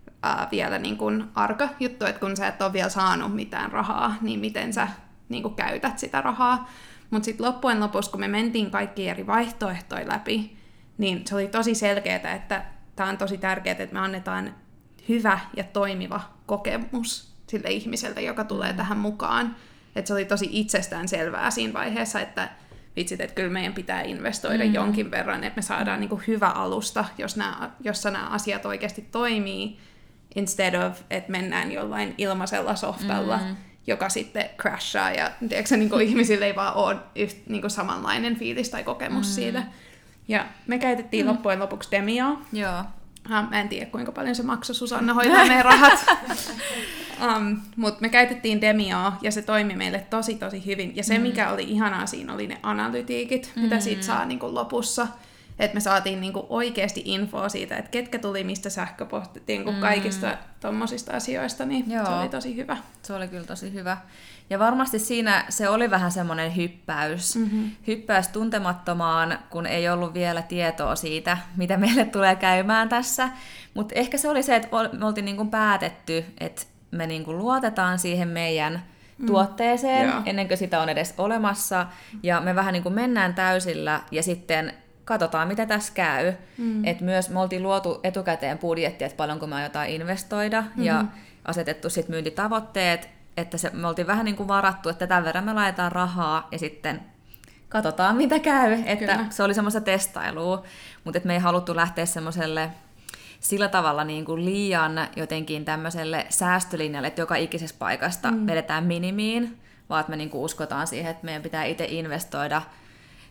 uh, 0.08 0.52
vielä 0.52 0.80
niinku 0.80 1.06
arka 1.36 1.70
juttu, 1.80 2.06
että 2.06 2.20
kun 2.20 2.38
sä 2.38 2.48
et 2.48 2.62
ole 2.62 2.74
vielä 2.74 2.90
saanut 2.90 3.36
mitään 3.36 3.72
rahaa, 3.72 4.16
niin 4.22 4.40
miten 4.40 4.74
sä 4.74 4.88
niinku 5.30 5.50
käytät 5.50 6.00
sitä 6.00 6.22
rahaa. 6.22 6.70
Mutta 7.10 7.26
sitten 7.26 7.46
loppujen 7.46 7.80
lopuksi, 7.80 8.12
kun 8.12 8.20
me 8.20 8.28
mentiin 8.28 8.72
kaikki 8.72 9.10
eri 9.10 9.28
vaihtoehtoja 9.28 10.08
läpi, 10.08 10.58
niin 10.98 11.28
se 11.28 11.36
oli 11.36 11.48
tosi 11.48 11.76
selkeää, 11.76 12.34
että 12.36 12.66
tämä 12.96 13.10
on 13.10 13.18
tosi 13.18 13.38
tärkeää, 13.38 13.76
että 13.80 13.94
me 13.94 14.00
annetaan 14.00 14.56
hyvä 15.10 15.40
ja 15.56 15.64
toimiva 15.64 16.22
kokemus 16.46 17.34
sille 17.48 17.70
ihmiselle, 17.70 18.22
joka 18.22 18.44
tulee 18.44 18.72
mm. 18.72 18.78
tähän 18.78 18.98
mukaan. 18.98 19.56
Että 19.96 20.08
se 20.08 20.14
oli 20.14 20.26
tosi 20.26 20.50
itsestään 20.52 21.08
selvää 21.08 21.52
siinä 21.52 21.74
vaiheessa, 21.74 22.22
että 22.22 22.50
vitsit, 22.96 23.22
että 23.22 23.36
kyllä 23.36 23.50
meidän 23.50 23.74
pitää 23.74 24.02
investoida 24.02 24.66
mm. 24.66 24.74
jonkin 24.74 25.12
verran, 25.12 25.44
että 25.44 25.58
me 25.58 25.62
saadaan 25.62 26.00
niin 26.00 26.10
kuin 26.10 26.24
hyvä 26.28 26.50
alusta, 26.50 27.06
jos 27.18 27.38
nämä, 27.38 27.72
jossa 27.84 28.12
nämä 28.12 28.28
asiat 28.28 28.66
oikeasti 28.66 29.08
toimii, 29.12 29.78
instead 30.36 30.84
of, 30.84 31.02
että 31.10 31.32
mennään 31.32 31.72
jollain 31.72 32.16
ilmaisella 32.18 32.76
softalla, 32.76 33.38
mm. 33.38 33.56
joka 33.88 34.10
sitten 34.10 34.50
crashaa, 34.58 35.12
ja 35.12 35.32
tiedätkö, 35.50 35.78
niin 35.78 35.90
kuin 35.90 36.08
ihmisille 36.08 36.46
ei 36.46 36.56
vaan 36.56 36.76
ole 36.76 36.96
yht, 37.16 37.38
niin 37.48 37.62
kuin 37.62 37.72
samanlainen 37.72 38.36
fiilis 38.36 38.70
tai 38.70 38.84
kokemus 38.84 39.28
mm. 39.28 39.34
siitä. 39.34 39.64
Ja 40.28 40.46
me 40.68 40.80
käytettiin 40.80 41.26
mm. 41.26 41.32
loppujen 41.32 41.60
lopuksi 41.60 41.92
Demioa. 41.92 42.42
Joo. 42.54 42.84
Mä 43.30 43.62
en 43.62 43.70
tiedä, 43.70 43.86
kuinka 43.86 44.12
paljon 44.12 44.36
se 44.36 44.44
maksoi 44.44 44.76
Susanna 44.76 45.14
hoitaa 45.20 45.46
meidän 45.46 45.66
rahat. 45.66 46.06
Um, 47.22 47.62
Mutta 47.76 48.02
me 48.02 48.10
käytettiin 48.10 48.62
Demioa 48.62 49.18
ja 49.22 49.32
se 49.32 49.42
toimi 49.42 49.76
meille 49.76 50.06
tosi 50.10 50.36
tosi 50.36 50.66
hyvin. 50.66 50.96
Ja 50.96 51.04
se, 51.04 51.18
mm. 51.18 51.22
mikä 51.22 51.50
oli 51.50 51.64
ihanaa 51.64 52.06
siinä, 52.06 52.34
oli 52.34 52.48
ne 52.48 52.58
analytiikit, 52.64 53.52
mm. 53.56 53.62
mitä 53.62 53.80
siitä 53.80 54.02
saa 54.02 54.26
niin 54.26 54.40
kuin 54.40 54.56
lopussa. 54.56 55.08
Että 55.60 55.76
me 55.76 55.80
saatiin 55.80 56.22
niin 56.22 56.34
kuin 56.34 56.46
oikeasti 56.50 57.02
infoa 57.06 57.50
siitä, 57.50 57.78
että 57.78 57.92
ketkä 57.92 58.20
tuli 58.20 58.44
mistä 58.44 58.70
sähköpostiin, 58.70 59.66
niin 59.66 59.76
mm. 59.76 59.82
kaikista 59.82 60.38
tommosista 60.60 61.14
asioista, 61.14 61.66
niin 61.66 61.92
Joo. 61.92 62.06
se 62.06 62.12
oli 62.12 62.30
tosi 62.30 62.56
hyvä. 62.56 62.78
Se 63.02 63.14
oli 63.14 63.28
kyllä 63.28 63.46
tosi 63.46 63.74
hyvä. 63.74 63.98
Ja 64.50 64.60
varmasti 64.60 65.00
siinä 65.00 65.46
se 65.50 65.70
oli 65.70 65.90
vähän 65.90 66.12
semmoinen 66.12 66.56
hyppäys, 66.56 67.36
mm-hmm. 67.36 67.72
hyppäys 67.88 68.28
tuntemattomaan, 68.28 69.40
kun 69.50 69.66
ei 69.66 69.90
ollut 69.90 70.14
vielä 70.14 70.42
tietoa 70.42 70.96
siitä, 70.96 71.38
mitä 71.58 71.78
meille 71.78 72.06
tulee 72.06 72.36
käymään 72.36 72.90
tässä. 72.90 73.30
Mutta 73.74 73.96
ehkä 73.96 74.18
se 74.18 74.30
oli 74.30 74.44
se, 74.44 74.56
että 74.56 74.70
me 74.98 75.06
oltiin 75.06 75.26
niin 75.26 75.38
kuin 75.38 75.50
päätetty, 75.50 76.26
että 76.40 76.62
me 76.92 77.08
niin 77.08 77.26
kuin 77.26 77.38
luotetaan 77.38 78.00
siihen 78.00 78.28
meidän 78.28 78.82
mm. 79.18 79.26
tuotteeseen 79.26 80.08
mm. 80.08 80.24
ennen 80.26 80.48
kuin 80.48 80.58
sitä 80.58 80.82
on 80.82 80.90
edes 80.90 81.14
olemassa, 81.18 81.86
ja 82.24 82.42
me 82.42 82.56
vähän 82.56 82.74
niin 82.74 82.84
kuin 82.84 82.96
mennään 82.96 83.34
täysillä, 83.34 84.02
ja 84.12 84.24
sitten 84.24 84.74
katsotaan, 85.06 85.48
mitä 85.48 85.66
tässä 85.66 85.94
käy. 85.94 86.34
Mm. 86.58 86.86
Et 86.86 87.02
myös 87.02 87.30
me 87.30 87.40
oltiin 87.40 87.64
luotu 87.64 88.00
etukäteen 88.04 88.58
budjetti, 88.58 89.04
että 89.04 89.18
paljonko 89.18 89.48
me 89.48 89.56
aiotaan 89.56 89.90
investoida, 89.90 90.62
mm-hmm. 90.62 90.84
ja 90.84 91.06
asetettu 91.46 91.90
sitten 91.90 92.14
myyntitavoitteet, 92.14 93.10
että 93.38 93.58
se, 93.58 93.70
me 93.74 93.88
oltiin 93.88 94.08
vähän 94.08 94.26
niin 94.26 94.36
kuin 94.36 94.48
varattu, 94.48 94.90
että 94.90 95.08
tämän 95.08 95.24
verran 95.24 95.44
me 95.44 95.54
laitetaan 95.54 95.92
rahaa, 95.92 96.48
ja 96.52 96.60
sitten 96.60 97.02
katsotaan, 97.70 98.16
mitä 98.16 98.40
käy. 98.40 98.74
Että 98.86 99.16
Kyllä. 99.16 99.30
se 99.30 99.44
oli 99.44 99.54
semmoista 99.54 99.82
testailua, 99.82 100.64
mutta 101.04 101.20
me 101.24 101.34
ei 101.34 101.40
haluttu 101.40 101.76
lähteä 101.76 102.06
semmoiselle 102.06 102.70
sillä 103.40 103.68
tavalla 103.68 104.04
niin 104.04 104.26
kuin 104.26 104.46
liian 104.46 105.08
jotenkin 105.16 105.66
tämmöiselle 105.66 106.26
säästölinjalle, 106.30 107.08
että 107.08 107.22
joka 107.22 107.36
ikisessä 107.36 107.76
paikasta 107.80 108.32
mm. 108.32 108.48
vedetään 108.48 108.84
minimiin, 108.84 109.58
vaan 109.90 110.00
että 110.00 110.10
me 110.10 110.16
niin 110.16 110.30
kuin 110.30 110.42
uskotaan 110.42 110.88
siihen, 110.88 111.12
että 111.12 111.26
meidän 111.26 111.42
pitää 111.42 111.64
itse 111.64 111.86
investoida 111.86 112.62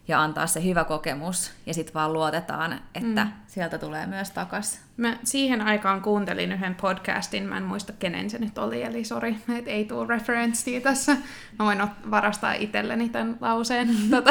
ja 0.09 0.23
antaa 0.23 0.47
se 0.47 0.64
hyvä 0.64 0.85
kokemus, 0.85 1.53
ja 1.66 1.75
sitten 1.75 1.94
vaan 1.94 2.12
luotetaan, 2.12 2.81
että 2.94 3.25
mm. 3.25 3.33
sieltä 3.47 3.79
tulee 3.79 4.07
myös 4.07 4.31
takas. 4.31 4.81
Mä 4.97 5.16
siihen 5.25 5.61
aikaan 5.61 6.03
kuuntelin 6.03 6.53
yhden 6.53 6.75
podcastin, 6.75 7.42
mä 7.42 7.57
en 7.57 7.62
muista 7.62 7.92
kenen 7.92 8.31
se 8.31 8.38
nyt 8.38 8.59
oli, 8.59 8.83
eli 8.83 9.05
sori, 9.05 9.37
että 9.59 9.71
ei 9.71 9.85
tule 9.85 10.07
referenssiä 10.07 10.81
tässä. 10.81 11.16
Mä 11.59 11.64
voin 11.64 11.83
varastaa 12.11 12.53
itselleni 12.53 13.09
tämän 13.09 13.37
lauseen. 13.40 13.88
tota, 14.11 14.31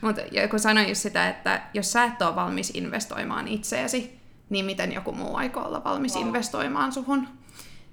mutta 0.00 0.22
joku 0.30 0.58
sanoi 0.58 0.88
just 0.88 1.00
sitä, 1.00 1.28
että 1.28 1.62
jos 1.74 1.92
sä 1.92 2.04
et 2.04 2.22
ole 2.22 2.34
valmis 2.34 2.70
investoimaan 2.74 3.48
itseesi, 3.48 4.23
niin 4.50 4.64
miten 4.64 4.92
joku 4.92 5.12
muu 5.12 5.36
aikoo 5.36 5.64
olla 5.64 5.84
valmis 5.84 6.14
wow. 6.14 6.26
investoimaan 6.26 6.92
suhun. 6.92 7.28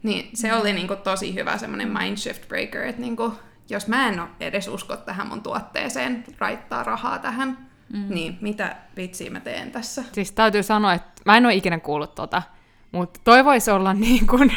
Niin 0.04 0.30
se 0.34 0.52
mm. 0.52 0.60
oli 0.60 0.74
niinku 0.74 0.96
tosi 0.96 1.36
hyvä 1.36 1.58
semmoinen 1.58 1.94
mind 1.94 2.18
shift 2.18 2.48
breaker, 2.48 2.84
että 2.84 3.02
niinku, 3.02 3.34
jos 3.70 3.88
mä 3.88 4.08
en 4.08 4.22
edes 4.40 4.68
usko 4.68 4.98
tähän 4.98 5.28
mun 5.28 5.44
tuotteeseen, 5.44 6.24
raittaa 6.38 6.84
rahaa 6.84 7.20
tähän, 7.20 7.58
mm. 7.94 8.06
niin 8.10 8.38
mitä 8.42 8.76
vitsiä 8.98 9.32
mä 9.32 9.40
teen 9.40 9.72
tässä? 9.72 10.04
Siis 10.12 10.32
täytyy 10.32 10.64
sanoa, 10.64 10.94
että 10.94 11.22
mä 11.26 11.38
en 11.38 11.46
ole 11.46 11.56
ikinä 11.56 11.80
kuullut 11.80 12.16
tota, 12.16 12.44
Mutta 12.92 13.20
toi 13.24 13.46
voisi 13.46 13.72
olla 13.72 13.94
niin 14.06 14.28
kun, 14.28 14.52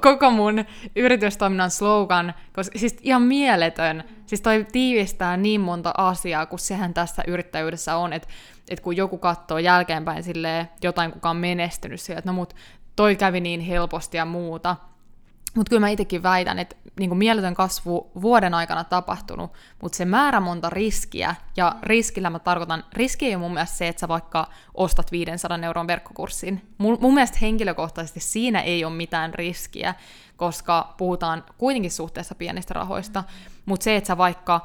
koko 0.00 0.30
mun 0.30 0.64
yritystoiminnan 0.96 1.70
slogan, 1.70 2.34
koska 2.52 2.78
siis 2.78 2.96
ihan 3.02 3.22
mieletön. 3.22 4.04
Siis 4.26 4.40
toi 4.40 4.66
tiivistää 4.72 5.36
niin 5.36 5.60
monta 5.60 5.94
asiaa, 5.96 6.46
kun 6.46 6.58
sehän 6.58 6.94
tässä 6.94 7.22
yrittäjyydessä 7.26 7.96
on, 7.96 8.12
että 8.12 8.28
et 8.70 8.80
kun 8.80 8.96
joku 8.96 9.18
katsoo 9.18 9.58
jälkeenpäin 9.58 10.22
silleen 10.22 10.68
jotain, 10.82 11.12
kuka 11.12 11.30
on 11.30 11.36
menestynyt 11.36 12.00
sille, 12.00 12.18
että 12.18 12.30
no 12.30 12.34
mut 12.34 12.54
toi 12.96 13.16
kävi 13.16 13.40
niin 13.40 13.60
helposti 13.60 14.16
ja 14.16 14.24
muuta, 14.24 14.76
mutta 15.54 15.70
kyllä 15.70 15.80
mä 15.80 15.88
itsekin 15.88 16.22
väitän, 16.22 16.58
että 16.58 16.76
niinku 16.98 17.14
mieletön 17.14 17.54
kasvu 17.54 18.10
vuoden 18.22 18.54
aikana 18.54 18.84
tapahtunut, 18.84 19.52
mutta 19.82 19.96
se 19.96 20.04
määrä 20.04 20.40
monta 20.40 20.70
riskiä, 20.70 21.34
ja 21.56 21.76
riskillä 21.82 22.30
mä 22.30 22.38
tarkoitan, 22.38 22.84
riski 22.92 23.26
ei 23.26 23.34
ole 23.34 23.40
mun 23.40 23.54
mielestä 23.54 23.76
se, 23.76 23.88
että 23.88 24.00
sä 24.00 24.08
vaikka 24.08 24.46
ostat 24.74 25.12
500 25.12 25.58
euron 25.62 25.86
verkkokurssin. 25.86 26.74
Mun, 26.78 26.98
mun 27.00 27.14
mielestä 27.14 27.38
henkilökohtaisesti 27.40 28.20
siinä 28.20 28.60
ei 28.60 28.84
ole 28.84 28.94
mitään 28.94 29.34
riskiä, 29.34 29.94
koska 30.36 30.94
puhutaan 30.98 31.44
kuitenkin 31.58 31.90
suhteessa 31.90 32.34
pienistä 32.34 32.74
rahoista, 32.74 33.24
mutta 33.66 33.84
se, 33.84 33.96
että 33.96 34.08
sä 34.08 34.18
vaikka 34.18 34.60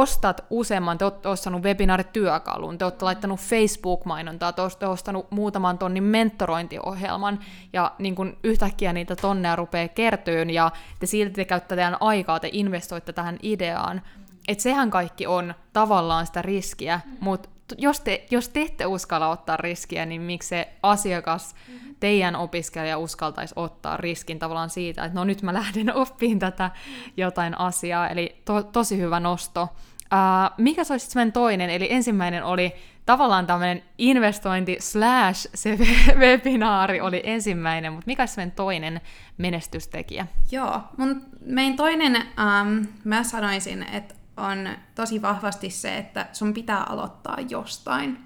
ostat 0.00 0.44
useamman, 0.50 0.98
te 0.98 1.04
olette 1.04 1.28
ostanut 1.28 1.62
webinaarityökalun, 1.62 2.78
te 2.78 2.84
olette 2.84 3.04
laittanut 3.04 3.40
Facebook-mainontaa, 3.40 4.52
te 4.52 4.62
olette 4.62 4.86
ostanut 4.86 5.30
muutaman 5.30 5.78
tonnin 5.78 6.02
mentorointiohjelman, 6.02 7.40
ja 7.72 7.92
niin 7.98 8.14
kun 8.14 8.36
yhtäkkiä 8.44 8.92
niitä 8.92 9.16
tonneja 9.16 9.56
rupeaa 9.56 9.88
kertyyn, 9.88 10.50
ja 10.50 10.70
te 10.98 11.06
silti 11.06 11.32
te 11.32 11.44
käyttätte 11.44 11.76
teidän 11.76 11.96
aikaa, 12.00 12.40
te 12.40 12.48
investoitte 12.52 13.12
tähän 13.12 13.38
ideaan. 13.42 14.02
Että 14.48 14.62
sehän 14.62 14.90
kaikki 14.90 15.26
on 15.26 15.54
tavallaan 15.72 16.26
sitä 16.26 16.42
riskiä, 16.42 17.00
mutta 17.20 17.48
jos 17.78 18.00
te, 18.00 18.26
jos 18.30 18.48
te 18.48 18.62
ette 18.62 18.86
uskalla 18.86 19.28
ottaa 19.28 19.56
riskiä, 19.56 20.06
niin 20.06 20.22
miksi 20.22 20.48
se 20.48 20.68
asiakas, 20.82 21.54
teidän 22.00 22.36
opiskelija 22.36 22.98
uskaltaisi 22.98 23.54
ottaa 23.56 23.96
riskin 23.96 24.38
tavallaan 24.38 24.70
siitä, 24.70 25.04
että 25.04 25.18
no 25.18 25.24
nyt 25.24 25.42
mä 25.42 25.54
lähden 25.54 25.94
oppiin 26.02 26.38
tätä 26.38 26.70
jotain 27.16 27.58
asiaa, 27.58 28.08
eli 28.08 28.42
to, 28.44 28.62
tosi 28.62 28.98
hyvä 28.98 29.20
nosto. 29.20 29.62
Uh, 29.62 30.54
mikä 30.58 30.84
se 30.84 30.92
olisi 30.92 31.06
sitten 31.06 31.32
toinen? 31.32 31.70
Eli 31.70 31.92
ensimmäinen 31.92 32.44
oli 32.44 32.72
tavallaan 33.06 33.46
tämmöinen 33.46 33.82
investointi 33.98 34.76
slash 34.80 35.48
se 35.54 35.78
webinaari 36.18 37.00
oli 37.00 37.20
ensimmäinen, 37.24 37.92
mutta 37.92 38.06
mikä 38.06 38.22
olisi 38.22 38.50
toinen 38.56 39.00
menestystekijä? 39.38 40.26
Joo, 40.50 40.80
mun 40.96 41.22
meidän 41.46 41.76
toinen, 41.76 42.16
um, 42.16 42.86
mä 43.04 43.22
sanoisin, 43.22 43.82
että 43.82 44.14
on 44.36 44.68
tosi 44.94 45.22
vahvasti 45.22 45.70
se, 45.70 45.96
että 45.96 46.26
sun 46.32 46.54
pitää 46.54 46.82
aloittaa 46.82 47.38
jostain. 47.48 48.18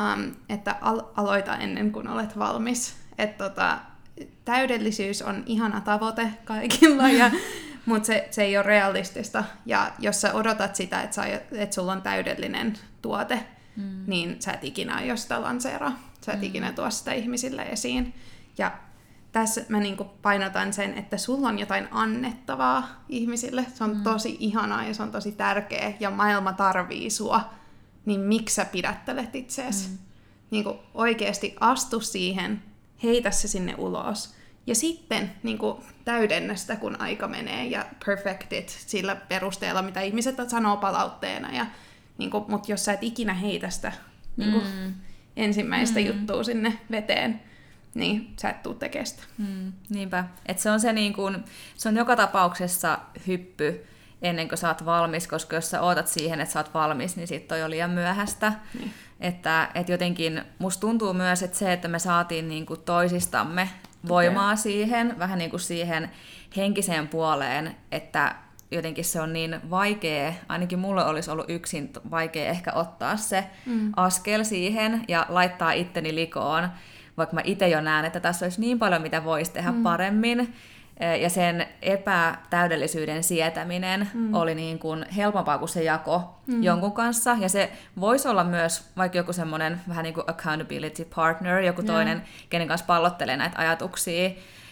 Um, 0.00 0.34
että 0.48 0.76
al- 0.80 1.02
aloita 1.16 1.56
ennen 1.56 1.92
kuin 1.92 2.08
olet 2.08 2.38
valmis. 2.38 2.96
Että 3.18 3.48
tota, 3.48 3.78
täydellisyys 4.44 5.22
on 5.22 5.42
ihana 5.46 5.80
tavoite 5.80 6.32
kaikilla, 6.44 7.08
ja, 7.08 7.30
mutta 7.86 8.06
se, 8.06 8.28
se 8.30 8.42
ei 8.42 8.56
ole 8.56 8.66
realistista. 8.66 9.44
Ja 9.66 9.92
jos 9.98 10.20
sä 10.20 10.34
odotat 10.34 10.76
sitä, 10.76 11.02
että, 11.02 11.14
sä, 11.14 11.24
että 11.52 11.74
sulla 11.74 11.92
on 11.92 12.02
täydellinen 12.02 12.78
tuote, 13.02 13.46
mm. 13.76 14.04
niin 14.06 14.42
sä 14.42 14.52
et 14.52 14.64
ikinä 14.64 14.96
aio 14.96 15.16
sitä 15.16 15.42
lanseeraa. 15.42 15.98
Sä 16.20 16.32
et 16.32 16.40
mm. 16.40 16.44
ikinä 16.44 16.72
tuo 16.72 16.90
sitä 16.90 17.12
ihmisille 17.12 17.62
esiin. 17.62 18.14
Ja 18.58 18.72
tässä 19.32 19.64
mä 19.68 19.80
niin 19.80 19.96
painotan 20.22 20.72
sen, 20.72 20.94
että 20.94 21.16
sulla 21.16 21.48
on 21.48 21.58
jotain 21.58 21.88
annettavaa 21.90 22.88
ihmisille. 23.08 23.66
Se 23.74 23.84
on 23.84 23.96
mm. 23.96 24.02
tosi 24.02 24.36
ihanaa 24.40 24.84
ja 24.84 24.94
se 24.94 25.02
on 25.02 25.12
tosi 25.12 25.32
tärkeä 25.32 25.92
ja 26.00 26.10
maailma 26.10 26.52
tarvii 26.52 27.10
sua. 27.10 27.59
Niin 28.10 28.20
miksi 28.20 28.54
sä 28.54 28.64
pidättelet 28.64 29.34
itseäsi? 29.34 29.88
Mm. 29.88 29.98
Niin 30.50 30.64
oikeasti 30.94 31.56
astu 31.60 32.00
siihen, 32.00 32.62
heitä 33.02 33.30
se 33.30 33.48
sinne 33.48 33.74
ulos. 33.78 34.34
Ja 34.66 34.74
sitten 34.74 35.32
niin 35.42 35.58
kuin, 35.58 35.82
täydennä 36.04 36.56
sitä, 36.56 36.76
kun 36.76 37.00
aika 37.00 37.28
menee 37.28 37.66
ja 37.66 37.86
perfect 38.06 38.52
it 38.52 38.68
sillä 38.68 39.14
perusteella, 39.16 39.82
mitä 39.82 40.00
ihmiset 40.00 40.36
sanoo 40.48 40.76
palautteena. 40.76 41.56
Ja, 41.56 41.66
niin 42.18 42.30
kuin, 42.30 42.44
mutta 42.48 42.72
jos 42.72 42.84
sä 42.84 42.92
et 42.92 43.02
ikinä 43.02 43.34
heitä 43.34 43.70
sitä 43.70 43.92
niin 44.36 44.52
kuin, 44.52 44.64
mm. 44.64 44.94
ensimmäistä 45.36 46.00
mm. 46.00 46.06
juttua 46.06 46.44
sinne 46.44 46.78
veteen, 46.90 47.40
niin 47.94 48.34
sä 48.40 48.50
et 48.50 48.62
tuu 48.62 48.74
tekemään 48.74 49.06
sitä. 49.06 49.22
Mm, 49.38 49.72
niinpä. 49.88 50.24
Et 50.46 50.58
se, 50.58 50.70
on 50.70 50.80
se, 50.80 50.92
niin 50.92 51.12
kun, 51.12 51.44
se 51.76 51.88
on 51.88 51.96
joka 51.96 52.16
tapauksessa 52.16 52.98
hyppy 53.26 53.86
ennen 54.22 54.48
kuin 54.48 54.58
sä 54.58 54.68
oot 54.68 54.84
valmis, 54.84 55.28
koska 55.28 55.56
jos 55.56 55.70
sä 55.70 55.80
ootat 55.80 56.08
siihen, 56.08 56.40
että 56.40 56.52
sä 56.52 56.58
oot 56.58 56.74
valmis, 56.74 57.16
niin 57.16 57.28
sit 57.28 57.52
on 57.52 57.60
jo 57.60 57.70
liian 57.70 57.90
myöhäistä. 57.90 58.52
Niin. 58.78 58.92
Että, 59.20 59.68
et 59.74 59.88
jotenkin 59.88 60.42
musta 60.58 60.80
tuntuu 60.80 61.12
myös, 61.12 61.42
että 61.42 61.58
se, 61.58 61.72
että 61.72 61.88
me 61.88 61.98
saatiin 61.98 62.48
niin 62.48 62.66
kuin 62.66 62.80
toisistamme 62.80 63.68
voimaa 64.08 64.52
okay. 64.52 64.56
siihen, 64.56 65.18
vähän 65.18 65.38
niin 65.38 65.50
kuin 65.50 65.60
siihen 65.60 66.10
henkiseen 66.56 67.08
puoleen, 67.08 67.76
että 67.92 68.34
jotenkin 68.70 69.04
se 69.04 69.20
on 69.20 69.32
niin 69.32 69.70
vaikea, 69.70 70.32
ainakin 70.48 70.78
mulle 70.78 71.04
olisi 71.04 71.30
ollut 71.30 71.50
yksin 71.50 71.92
vaikea 72.10 72.48
ehkä 72.50 72.72
ottaa 72.72 73.16
se 73.16 73.44
mm. 73.66 73.92
askel 73.96 74.44
siihen 74.44 75.04
ja 75.08 75.26
laittaa 75.28 75.72
itteni 75.72 76.14
likoon, 76.14 76.68
vaikka 77.16 77.34
mä 77.34 77.40
itse 77.44 77.68
jo 77.68 77.80
näen, 77.80 78.04
että 78.04 78.20
tässä 78.20 78.46
olisi 78.46 78.60
niin 78.60 78.78
paljon, 78.78 79.02
mitä 79.02 79.24
voisi 79.24 79.52
tehdä 79.52 79.72
mm. 79.72 79.82
paremmin, 79.82 80.54
ja 81.20 81.30
sen 81.30 81.66
epätäydellisyyden 81.82 83.24
sietäminen 83.24 84.10
mm. 84.14 84.34
oli 84.34 84.54
niin 84.54 84.78
kuin 84.78 85.06
helpompaa 85.16 85.58
kuin 85.58 85.68
se 85.68 85.82
jako 85.82 86.40
mm. 86.46 86.62
jonkun 86.62 86.92
kanssa. 86.92 87.36
Ja 87.40 87.48
se 87.48 87.72
voisi 88.00 88.28
olla 88.28 88.44
myös 88.44 88.90
vaikka 88.96 89.18
joku 89.18 89.32
semmoinen 89.32 89.80
vähän 89.88 90.02
niin 90.02 90.14
kuin 90.14 90.30
accountability 90.30 91.04
partner, 91.14 91.60
joku 91.60 91.82
yeah. 91.82 91.94
toinen, 91.94 92.22
kenen 92.50 92.68
kanssa 92.68 92.86
pallottelee 92.86 93.36
näitä 93.36 93.58
ajatuksia. 93.58 94.30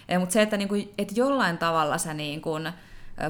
E, 0.09 0.19
Mutta 0.19 0.33
se, 0.33 0.43
että, 0.43 0.57
niin 0.57 0.69
kuin, 0.69 0.93
että 0.99 1.15
jollain 1.17 1.59
tavalla 1.59 1.99
sä 1.99 2.15
niin 2.15 2.41
kuin 2.41 2.69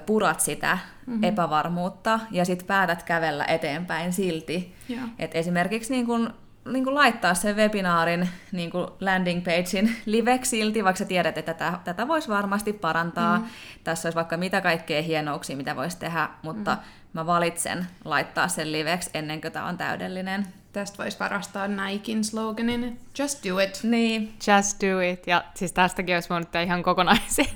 purat 0.07 0.41
sitä 0.41 0.79
mm-hmm. 1.07 1.25
epävarmuutta 1.25 2.21
ja 2.31 2.45
sitten 2.45 2.67
päätät 2.67 3.03
kävellä 3.03 3.45
eteenpäin 3.45 4.13
silti. 4.13 4.75
Yeah. 4.91 5.09
Et 5.19 5.31
esimerkiksi 5.35 5.93
niin 5.93 6.07
kuin 6.07 6.31
niin 6.73 6.85
kuin 6.85 6.95
laittaa 6.95 7.35
sen 7.35 7.57
webinaarin 7.57 8.29
niin 8.53 8.71
kuin 8.71 8.87
landing 9.01 9.45
pagein 9.45 9.97
liveksi 10.07 10.51
silti, 10.51 10.85
vaikka 10.85 10.99
sä 10.99 11.05
tiedät, 11.05 11.39
että 11.39 11.55
tätä, 11.55 11.79
tätä 11.85 12.09
voisi 12.09 12.29
varmasti 12.29 12.73
parantaa. 12.73 13.39
Mm. 13.39 13.45
Tässä 13.85 14.07
olisi 14.07 14.17
vaikka 14.17 14.37
mitä 14.37 14.61
kaikkea 14.61 15.03
hienouksia, 15.03 15.57
mitä 15.57 15.77
voisi 15.77 15.99
tehdä, 15.99 16.29
mutta 16.43 16.75
mm. 16.75 16.81
mä 17.13 17.27
valitsen 17.27 17.87
laittaa 18.05 18.49
sen 18.49 18.73
liveksi 18.73 19.11
ennen 19.15 19.41
kuin 19.41 19.53
tämä 19.53 19.67
on 19.67 19.79
täydellinen. 19.79 20.47
Tästä 20.73 20.99
voisi 20.99 21.19
varastaa 21.21 21.69
Nikein 21.69 22.25
sloganin, 22.25 23.01
just 23.19 23.45
do 23.49 23.59
it. 23.59 23.81
Niin. 23.83 24.35
Just 24.47 24.83
do 24.83 25.01
it. 25.01 25.27
Ja 25.27 25.45
siis 25.55 25.73
tästäkin 25.73 26.15
olisi 26.15 26.29
voinut 26.29 26.51
tehdä 26.51 26.65
ihan 26.65 26.83
kokonaisen 26.83 27.47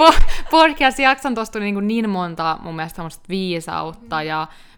podcast-jakson. 0.50 1.34
Tuosta 1.34 1.52
tuli 1.52 1.72
niin, 1.72 1.86
niin 1.86 2.10
monta 2.10 2.58
mun 2.62 2.76
mielestä 2.76 3.02
viisautta 3.28 4.16
mm. 4.16 4.26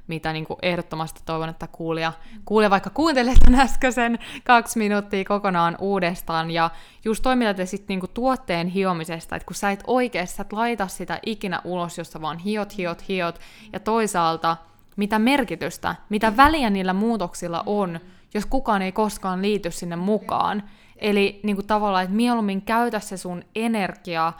Mitä 0.06 0.32
niin 0.32 0.46
kuin 0.46 0.58
ehdottomasti 0.62 1.20
toivon, 1.24 1.48
että 1.48 1.66
kuulija, 1.66 2.12
kuulija 2.44 2.70
vaikka 2.70 2.90
kuuntelee 2.90 3.34
tämän 3.44 3.60
äskeisen 3.60 4.18
kaksi 4.44 4.78
minuuttia 4.78 5.24
kokonaan 5.24 5.76
uudestaan. 5.80 6.50
Ja 6.50 6.70
just 7.04 7.22
toi, 7.22 7.36
mitä 7.36 7.54
te 7.54 7.66
sitten 7.66 7.98
niin 7.98 8.10
tuotteen 8.14 8.66
hiomisesta, 8.66 9.36
että 9.36 9.46
kun 9.46 9.56
sä 9.56 9.70
et 9.70 9.84
oikeasti, 9.86 10.36
sä 10.36 10.42
et 10.42 10.52
laita 10.52 10.88
sitä 10.88 11.18
ikinä 11.26 11.60
ulos, 11.64 11.98
jossa 11.98 12.20
vaan 12.20 12.38
hiot, 12.38 12.76
hiot, 12.76 13.08
hiot, 13.08 13.40
ja 13.72 13.80
toisaalta 13.80 14.56
mitä 14.96 15.18
merkitystä, 15.18 15.94
mitä 16.08 16.36
väliä 16.36 16.70
niillä 16.70 16.92
muutoksilla 16.92 17.62
on, 17.66 18.00
jos 18.34 18.46
kukaan 18.46 18.82
ei 18.82 18.92
koskaan 18.92 19.42
liity 19.42 19.70
sinne 19.70 19.96
mukaan. 19.96 20.62
Eli 20.96 21.40
niin 21.42 21.56
kuin 21.56 21.66
tavallaan, 21.66 22.04
että 22.04 22.16
mieluummin 22.16 22.62
käytä 22.62 23.00
se 23.00 23.16
sun 23.16 23.44
energia 23.54 24.32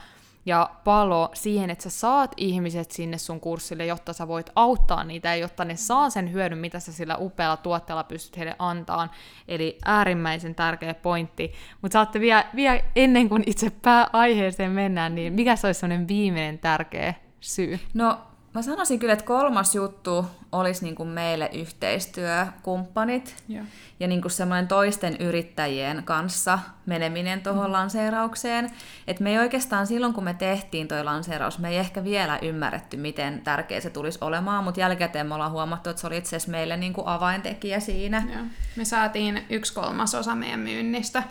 ja 0.45 0.69
palo 0.83 1.29
siihen, 1.33 1.69
että 1.69 1.83
sä 1.83 1.89
saat 1.89 2.31
ihmiset 2.37 2.91
sinne 2.91 3.17
sun 3.17 3.39
kurssille, 3.39 3.85
jotta 3.85 4.13
sä 4.13 4.27
voit 4.27 4.49
auttaa 4.55 5.03
niitä 5.03 5.29
ja 5.29 5.35
jotta 5.35 5.65
ne 5.65 5.75
saa 5.75 6.09
sen 6.09 6.31
hyödyn, 6.31 6.57
mitä 6.57 6.79
sä 6.79 6.93
sillä 6.93 7.17
upealla 7.17 7.57
tuotteella 7.57 8.03
pystyt 8.03 8.37
heille 8.37 8.55
antaan. 8.59 9.11
Eli 9.47 9.77
äärimmäisen 9.85 10.55
tärkeä 10.55 10.93
pointti. 10.93 11.53
Mutta 11.81 11.93
saatte 11.93 12.19
vielä, 12.19 12.45
vielä 12.55 12.79
ennen 12.95 13.29
kuin 13.29 13.43
itse 13.45 13.69
pääaiheeseen 13.81 14.71
mennään, 14.71 15.15
niin 15.15 15.33
mikä 15.33 15.55
se 15.55 15.67
olisi 15.67 15.79
sellainen 15.79 16.07
viimeinen 16.07 16.59
tärkeä 16.59 17.13
syy? 17.39 17.79
No 17.93 18.17
Mä 18.53 18.61
sanoisin 18.61 18.99
kyllä, 18.99 19.13
että 19.13 19.25
kolmas 19.25 19.75
juttu 19.75 20.25
olisi 20.53 20.83
niin 20.83 20.95
kuin 20.95 21.09
meille 21.09 21.49
yhteistyökumppanit 21.53 23.35
yeah. 23.49 23.65
ja 23.99 24.07
niin 24.07 24.21
kuin 24.21 24.31
semmoinen 24.31 24.67
toisten 24.67 25.17
yrittäjien 25.19 26.03
kanssa 26.05 26.59
meneminen 26.85 27.41
tuohon 27.41 27.69
mm. 27.69 27.71
lanseeraukseen. 27.71 28.71
Et 29.07 29.19
me 29.19 29.31
ei 29.31 29.37
oikeastaan 29.37 29.87
silloin, 29.87 30.13
kun 30.13 30.23
me 30.23 30.33
tehtiin 30.33 30.87
toi 30.87 31.03
lanseeraus, 31.03 31.59
me 31.59 31.69
ei 31.69 31.77
ehkä 31.77 32.03
vielä 32.03 32.39
ymmärretty, 32.41 32.97
miten 32.97 33.41
tärkeä 33.41 33.81
se 33.81 33.89
tulisi 33.89 34.19
olemaan, 34.21 34.63
mutta 34.63 34.79
jälkikäteen 34.79 35.27
me 35.27 35.33
ollaan 35.33 35.51
huomattu, 35.51 35.89
että 35.89 36.01
se 36.01 36.07
oli 36.07 36.17
itse 36.17 36.35
asiassa 36.35 36.51
meille 36.51 36.77
niin 36.77 36.93
kuin 36.93 37.07
avaintekijä 37.07 37.79
siinä. 37.79 38.23
Yeah. 38.29 38.45
Me 38.75 38.85
saatiin 38.85 39.43
yksi 39.49 39.73
kolmasosa 39.73 40.35
meidän 40.35 40.59
myynnistä 40.59 41.23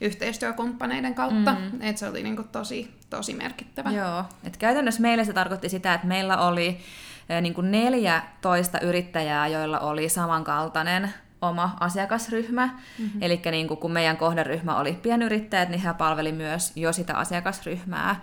yhteistyökumppaneiden 0.00 1.14
kautta, 1.14 1.52
mm. 1.52 1.82
että 1.82 2.00
se 2.00 2.08
oli 2.08 2.22
niin 2.22 2.36
kuin 2.36 2.48
tosi, 2.48 2.90
tosi 3.10 3.34
merkittävä. 3.34 3.90
Joo, 3.90 4.24
että 4.44 4.58
käytännössä 4.58 5.02
meille 5.02 5.24
se 5.24 5.32
tarkoitti 5.32 5.68
sitä, 5.68 5.94
että 5.94 6.06
meillä 6.06 6.38
oli 6.38 6.80
niin 7.40 7.54
kuin 7.54 7.70
14 7.70 8.80
yrittäjää, 8.80 9.48
joilla 9.48 9.80
oli 9.80 10.08
samankaltainen 10.08 11.10
oma 11.42 11.76
asiakasryhmä. 11.80 12.66
Mm-hmm. 12.66 13.22
Eli 13.22 13.40
niin 13.50 13.68
kun 13.68 13.92
meidän 13.92 14.16
kohderyhmä 14.16 14.76
oli 14.76 14.92
pienyrittäjät, 14.92 15.68
niin 15.68 15.80
he 15.80 15.94
palveli 15.94 16.32
myös 16.32 16.72
jo 16.76 16.92
sitä 16.92 17.14
asiakasryhmää. 17.14 18.20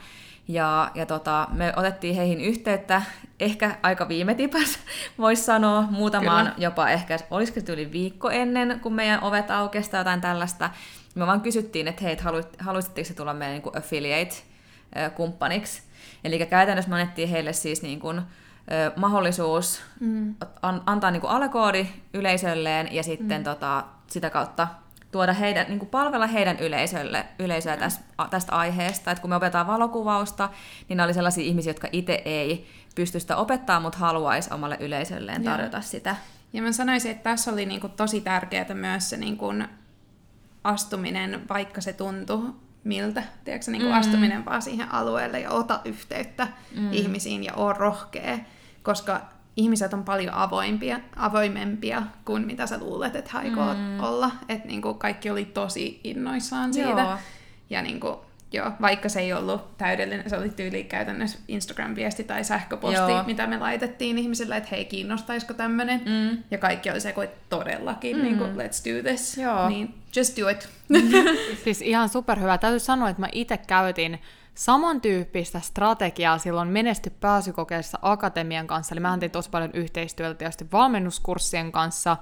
Ja, 0.48 0.92
ja 0.96 1.06
tota, 1.06 1.48
me 1.52 1.74
otettiin 1.76 2.16
heihin 2.16 2.42
yhteyttä 2.42 3.02
ehkä 3.40 3.78
aika 3.84 4.08
viime 4.08 4.36
tipas, 4.36 4.80
voisi 5.18 5.44
sanoa, 5.44 5.82
muutamaan 5.82 6.46
Kyllä. 6.46 6.58
jopa 6.58 6.90
ehkä, 6.90 7.20
olisiko 7.32 7.60
yli 7.72 7.92
viikko 7.92 8.30
ennen, 8.30 8.80
kun 8.80 8.94
meidän 8.94 9.24
ovet 9.24 9.52
aukesi 9.52 9.92
tai 9.92 10.00
jotain 10.00 10.22
tällaista. 10.22 10.70
Me 11.16 11.28
vaan 11.28 11.42
kysyttiin, 11.42 11.88
että 11.88 12.04
hei, 12.04 12.18
haluaisitteko 12.60 13.10
tulla 13.16 13.34
meidän 13.34 13.62
niin 13.62 13.78
affiliate-kumppaniksi. 13.78 15.82
Eli 16.24 16.46
käytännössä 16.46 16.90
me 16.90 16.96
annettiin 16.96 17.30
heille 17.30 17.54
siis 17.54 17.82
niin 17.82 18.00
kuin, 18.00 18.22
mahdollisuus 18.96 19.82
mm. 20.00 20.36
an, 20.62 20.82
antaa 20.86 21.12
niin 21.12 21.22
kuin 21.22 21.32
alakoodi 21.32 21.88
yleisölleen 22.14 22.94
ja 22.94 23.04
sitten 23.04 23.42
mm. 23.42 23.44
tota, 23.44 23.84
sitä 24.08 24.30
kautta 24.30 24.68
tuoda 25.12 25.34
heidän, 25.34 25.66
niin 25.68 25.80
kuin 25.80 25.90
palvella 25.90 26.28
heidän 26.28 26.60
yleisölle, 26.60 27.26
yleisöä 27.40 27.76
mm. 27.76 27.80
tästä, 27.80 28.04
tästä 28.30 28.52
aiheesta. 28.56 29.12
Et 29.12 29.20
kun 29.20 29.30
me 29.30 29.36
opetaan 29.36 29.68
valokuvausta, 29.68 30.50
niin 30.90 30.98
ne 30.98 31.04
oli 31.04 31.14
sellaisia 31.14 31.44
ihmisiä, 31.44 31.70
jotka 31.70 31.88
itse 31.92 32.22
ei 32.26 32.68
pysty 32.96 33.20
sitä 33.20 33.36
opettaa, 33.36 33.80
mutta 33.80 33.98
haluaisi 33.98 34.54
omalle 34.54 34.78
yleisölleen 34.80 35.44
tarjota 35.44 35.78
Joo. 35.78 35.82
sitä. 35.82 36.16
Ja 36.54 36.62
mä 36.62 36.72
sanoisin, 36.72 37.12
että 37.12 37.24
tässä 37.24 37.52
oli 37.52 37.66
niin 37.66 37.82
kuin 37.82 37.94
tosi 37.94 38.22
tärkeää 38.22 38.74
myös 38.74 39.10
se 39.10 39.18
niin 39.18 39.38
kuin 39.38 39.68
astuminen, 40.64 41.42
vaikka 41.50 41.82
se 41.82 41.94
tuntui 41.94 42.54
miltä, 42.84 43.24
tiedätkö, 43.44 43.72
niin 43.72 43.82
kuin 43.82 43.92
mm. 43.92 44.00
astuminen 44.00 44.46
vaan 44.46 44.62
siihen 44.62 44.94
alueelle 44.94 45.40
ja 45.40 45.52
ota 45.52 45.82
yhteyttä 45.86 46.48
mm. 46.76 46.94
ihmisiin 46.94 47.44
ja 47.44 47.54
ole 47.54 47.74
rohkea, 47.74 48.38
koska 48.84 49.22
ihmiset 49.60 49.94
on 49.94 50.04
paljon 50.04 50.34
avoimpia, 50.34 51.00
avoimempia 51.16 52.04
kuin 52.26 52.46
mitä 52.46 52.68
sä 52.68 52.78
luulet, 52.78 53.16
että 53.16 53.38
aikoo 53.38 53.74
mm. 53.74 54.00
olla. 54.00 54.32
Että 54.50 54.68
niin 54.68 54.82
kuin 54.82 54.98
kaikki 54.98 55.30
oli 55.30 55.46
tosi 55.46 56.02
innoissaan 56.04 56.74
siitä. 56.74 57.02
Joo. 57.02 57.18
Ja 57.70 57.82
niin 57.82 58.00
kuin, 58.00 58.16
joo, 58.52 58.72
vaikka 58.82 59.10
se 59.10 59.20
ei 59.20 59.34
ollut 59.34 59.78
täydellinen, 59.78 60.30
se 60.30 60.38
oli 60.38 60.50
tyyli 60.50 60.84
käytännössä 60.84 61.40
Instagram-viesti 61.48 62.24
tai 62.24 62.44
sähköposti, 62.44 63.12
joo. 63.12 63.24
mitä 63.24 63.48
me 63.48 63.58
laitettiin 63.58 64.18
ihmisille, 64.18 64.58
että 64.58 64.70
hei, 64.72 64.86
kiinnostaisiko 64.86 65.54
tämmöinen. 65.54 66.02
Mm. 66.06 66.44
Ja 66.52 66.58
kaikki 66.58 66.92
oli 66.92 67.02
se, 67.02 67.14
kuin 67.14 67.28
todellakin, 67.50 68.18
mm. 68.18 68.24
niin 68.24 68.38
kuin, 68.38 68.56
let's 68.56 68.90
do 68.90 69.10
this. 69.10 69.38
Joo. 69.38 69.70
Niin, 69.70 69.94
just 70.16 70.38
do 70.40 70.50
it. 70.50 70.70
siis 71.64 71.82
ihan 71.82 72.10
superhyvä. 72.10 72.58
Täytyy 72.58 72.80
sanoa, 72.80 73.10
että 73.10 73.22
mä 73.22 73.30
itse 73.32 73.58
käytin 73.58 74.20
samantyyppistä 74.60 75.60
strategiaa 75.60 76.38
silloin 76.38 76.68
menesty 76.68 77.10
pääsykokeessa 77.10 78.00
akatemian 78.02 78.68
kanssa, 78.68 78.96
eli 78.96 79.00
mä 79.00 79.18
tein 79.18 79.32
tosi 79.32 79.50
paljon 79.50 79.72
yhteistyötä 79.74 80.34
tietysti 80.34 80.68
valmennuskurssien 80.72 81.72
kanssa. 81.72 82.18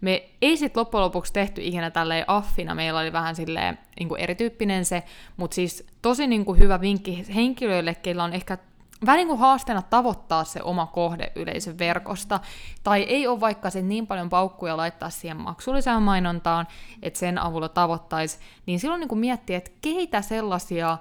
Me 0.00 0.30
ei 0.42 0.56
sitten 0.56 0.80
loppujen 0.80 1.04
lopuksi 1.04 1.32
tehty 1.32 1.62
ikinä 1.64 1.90
tälleen 1.90 2.24
affina, 2.26 2.74
meillä 2.74 3.00
oli 3.00 3.12
vähän 3.12 3.36
silleen 3.36 3.78
niin 3.98 4.08
kuin 4.08 4.20
erityyppinen 4.20 4.84
se, 4.84 5.02
mutta 5.36 5.54
siis 5.54 5.86
tosi 6.02 6.26
niin 6.26 6.44
kuin 6.44 6.58
hyvä 6.58 6.80
vinkki 6.80 7.24
henkilöille, 7.34 7.94
keillä 7.94 8.24
on 8.24 8.32
ehkä 8.32 8.58
vähän 9.06 9.16
niin 9.16 9.28
kuin 9.28 9.38
haasteena 9.38 9.82
tavoittaa 9.82 10.44
se 10.44 10.62
oma 10.62 10.86
kohde 10.86 11.32
yleisön 11.34 11.78
verkosta, 11.78 12.40
tai 12.82 13.02
ei 13.02 13.26
ole 13.26 13.40
vaikka 13.40 13.70
se 13.70 13.82
niin 13.82 14.06
paljon 14.06 14.28
paukkuja 14.28 14.76
laittaa 14.76 15.10
siihen 15.10 15.36
maksulliseen 15.36 16.02
mainontaan, 16.02 16.66
että 17.02 17.18
sen 17.18 17.38
avulla 17.38 17.68
tavoittaisi, 17.68 18.38
niin 18.66 18.80
silloin 18.80 19.00
niin 19.00 19.08
kuin 19.08 19.18
miettii, 19.18 19.56
että 19.56 19.70
keitä 19.80 20.22
sellaisia 20.22 20.98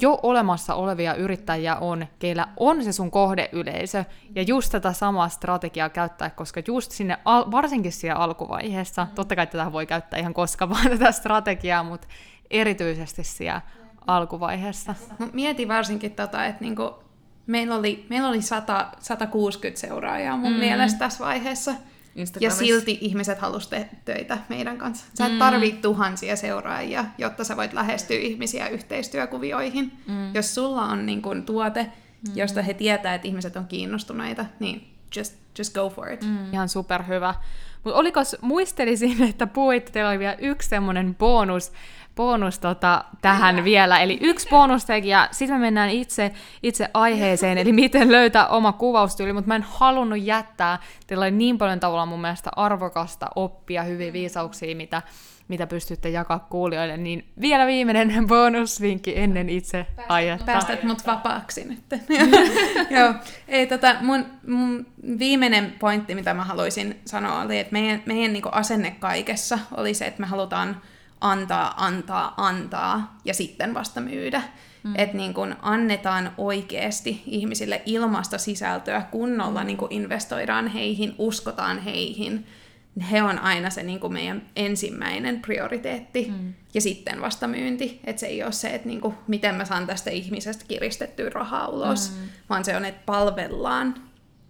jo 0.00 0.18
olemassa 0.22 0.74
olevia 0.74 1.14
yrittäjiä 1.14 1.76
on, 1.76 2.06
keillä 2.18 2.48
on 2.56 2.84
se 2.84 2.92
sun 2.92 3.10
kohdeyleisö, 3.10 4.04
ja 4.34 4.42
just 4.42 4.72
tätä 4.72 4.92
samaa 4.92 5.28
strategiaa 5.28 5.88
käyttää, 5.88 6.30
koska 6.30 6.62
just 6.66 6.90
sinne, 6.90 7.18
al- 7.24 7.50
varsinkin 7.50 7.92
siellä 7.92 8.20
alkuvaiheessa, 8.20 9.06
totta 9.14 9.36
kai 9.36 9.46
tätä 9.46 9.72
voi 9.72 9.86
käyttää 9.86 10.18
ihan 10.18 10.34
koska 10.34 10.68
vaan 10.70 10.90
tätä 10.90 11.12
strategiaa, 11.12 11.82
mutta 11.82 12.08
erityisesti 12.50 13.24
siellä 13.24 13.60
alkuvaiheessa. 14.06 14.94
No, 15.18 15.28
mieti 15.32 15.68
varsinkin 15.68 16.12
tota, 16.12 16.44
että 16.44 16.64
niinku, 16.64 16.94
meillä 17.46 17.74
oli, 17.74 18.06
meillä 18.10 18.28
oli 18.28 18.42
100, 18.42 18.90
160 19.00 19.80
seuraajaa 19.80 20.36
mun 20.36 20.52
mm. 20.52 20.58
mielestä 20.58 20.98
tässä 20.98 21.24
vaiheessa, 21.24 21.74
ja 22.40 22.50
silti 22.50 22.98
ihmiset 23.00 23.38
halusivat 23.38 23.70
tehdä 23.70 23.96
töitä 24.04 24.38
meidän 24.48 24.78
kanssa. 24.78 25.06
Sä 25.14 25.26
et 25.26 25.32
mm. 25.32 25.38
tarvii 25.38 25.72
tuhansia 25.72 26.36
seuraajia, 26.36 27.04
jotta 27.18 27.44
sä 27.44 27.56
voit 27.56 27.72
lähestyä 27.72 28.16
ihmisiä 28.16 28.68
yhteistyökuvioihin. 28.68 29.92
Mm. 30.06 30.34
Jos 30.34 30.54
sulla 30.54 30.82
on 30.82 31.06
niin 31.06 31.22
kun, 31.22 31.42
tuote, 31.42 31.82
mm. 32.28 32.36
josta 32.36 32.62
he 32.62 32.74
tietää, 32.74 33.14
että 33.14 33.28
ihmiset 33.28 33.56
on 33.56 33.66
kiinnostuneita, 33.66 34.46
niin 34.60 34.94
just, 35.16 35.34
just 35.58 35.74
go 35.74 35.90
for 35.90 36.12
it. 36.12 36.22
Mm. 36.22 36.52
Ihan 36.52 36.68
superhyvä. 36.68 37.34
Mutta 37.84 37.98
oliko, 37.98 38.20
muistelisin, 38.40 39.22
että 39.30 39.46
puhuitte, 39.46 39.92
teillä 39.92 40.10
oli 40.10 40.18
vielä 40.18 40.36
yksi 40.38 40.68
semmoinen 40.68 41.14
bonus, 41.14 41.72
bonus 42.16 42.58
tota, 42.58 43.04
tähän 43.22 43.54
Kyllä. 43.54 43.64
vielä. 43.64 43.98
Eli 43.98 44.18
yksi 44.20 44.48
bonustekijä, 44.48 45.28
sitten 45.30 45.56
me 45.56 45.60
mennään 45.60 45.90
itse, 45.90 46.32
itse 46.62 46.88
aiheeseen, 46.94 47.58
eli 47.58 47.72
miten 47.72 48.12
löytää 48.12 48.46
oma 48.46 48.72
kuvaustyyli, 48.72 49.32
mutta 49.32 49.48
mä 49.48 49.56
en 49.56 49.66
halunnut 49.68 50.22
jättää, 50.22 50.78
teillä 51.06 51.22
oli 51.22 51.30
niin 51.30 51.58
paljon 51.58 51.80
tavallaan 51.80 52.08
mun 52.08 52.20
mielestä 52.20 52.50
arvokasta 52.56 53.26
oppia, 53.36 53.82
hyviä 53.82 54.12
viisauksia, 54.12 54.76
mitä, 54.76 55.02
mitä 55.48 55.66
pystytte 55.66 56.08
jakaa 56.08 56.38
kuulijoille, 56.38 56.96
niin 56.96 57.24
vielä 57.40 57.66
viimeinen 57.66 58.12
bonusvinkki 58.28 59.18
ennen 59.18 59.48
itse 59.48 59.86
aihetta. 60.08 60.46
Päästät 60.46 60.82
mut 60.82 61.06
vapaaksi 61.06 61.64
nyt. 61.64 61.80
Joo, 62.98 63.14
ei, 63.48 63.66
tota, 63.66 63.96
mun, 64.00 64.26
mun 64.46 64.86
viimeinen 65.18 65.74
pointti, 65.78 66.14
mitä 66.14 66.34
mä 66.34 66.44
haluaisin 66.44 67.00
sanoa, 67.06 67.42
oli, 67.42 67.58
että 67.58 67.72
meidän, 67.72 68.02
meidän 68.06 68.32
niin 68.32 68.54
asenne 68.54 68.90
kaikessa 68.90 69.58
oli 69.76 69.94
se, 69.94 70.06
että 70.06 70.20
me 70.20 70.26
halutaan 70.26 70.80
antaa, 71.20 71.74
antaa, 71.76 72.34
antaa 72.36 73.18
ja 73.24 73.34
sitten 73.34 73.74
vasta 73.74 74.00
myydä. 74.00 74.42
Mm. 74.82 74.94
Että 74.96 75.16
niin 75.16 75.34
kun 75.34 75.56
annetaan 75.62 76.32
oikeasti 76.38 77.22
ihmisille 77.26 77.82
ilmasta 77.86 78.38
sisältöä 78.38 79.02
kunnolla, 79.10 79.60
mm. 79.60 79.66
niin 79.66 79.76
kun 79.76 79.88
investoidaan 79.90 80.68
heihin, 80.68 81.14
uskotaan 81.18 81.78
heihin. 81.78 82.46
He 83.10 83.22
on 83.22 83.38
aina 83.38 83.70
se 83.70 83.82
niin 83.82 84.12
meidän 84.12 84.42
ensimmäinen 84.56 85.40
prioriteetti 85.40 86.30
mm. 86.30 86.54
ja 86.74 86.80
sitten 86.80 87.20
vasta 87.20 87.48
myynti. 87.48 88.00
Että 88.04 88.20
se 88.20 88.26
ei 88.26 88.42
ole 88.42 88.52
se, 88.52 88.68
että 88.68 88.88
niin 88.88 89.00
kun, 89.00 89.14
miten 89.28 89.54
mä 89.54 89.64
saan 89.64 89.86
tästä 89.86 90.10
ihmisestä 90.10 90.64
kiristettyä 90.68 91.30
rahaa 91.30 91.68
ulos, 91.68 92.10
mm. 92.10 92.28
vaan 92.50 92.64
se 92.64 92.76
on, 92.76 92.84
että 92.84 93.02
palvellaan 93.06 93.94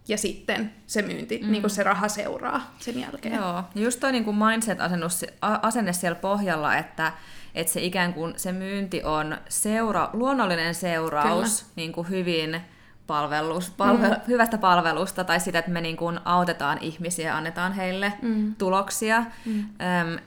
ja 0.07 0.17
sitten 0.17 0.73
se 0.87 1.01
myynti, 1.01 1.39
mm. 1.43 1.51
niin 1.51 1.61
kuin 1.61 1.71
se 1.71 1.83
raha 1.83 2.07
seuraa 2.07 2.75
sen 2.79 2.99
jälkeen. 2.99 3.35
Joo, 3.35 3.63
just 3.75 3.99
toi 3.99 4.11
niin 4.11 4.25
kuin 4.25 4.37
mindset-asenne 4.37 5.93
siellä 5.93 6.19
pohjalla, 6.19 6.77
että, 6.77 7.11
että 7.55 7.73
se 7.73 7.81
ikään 7.81 8.13
kuin 8.13 8.33
se 8.37 8.51
myynti 8.51 9.03
on 9.03 9.37
seura, 9.49 10.09
luonnollinen 10.13 10.75
seuraus 10.75 11.65
niin 11.75 11.91
kuin 11.93 12.09
hyvin 12.09 12.61
palvelus, 13.07 13.69
palvel, 13.69 14.11
mm. 14.11 14.21
hyvästä 14.27 14.57
palvelusta 14.57 15.23
tai 15.23 15.39
sitä, 15.39 15.59
että 15.59 15.71
me 15.71 15.81
niin 15.81 15.97
kuin 15.97 16.19
autetaan 16.25 16.77
ihmisiä 16.81 17.27
ja 17.27 17.37
annetaan 17.37 17.73
heille 17.73 18.13
mm. 18.21 18.55
tuloksia. 18.55 19.25
Mm. 19.45 19.65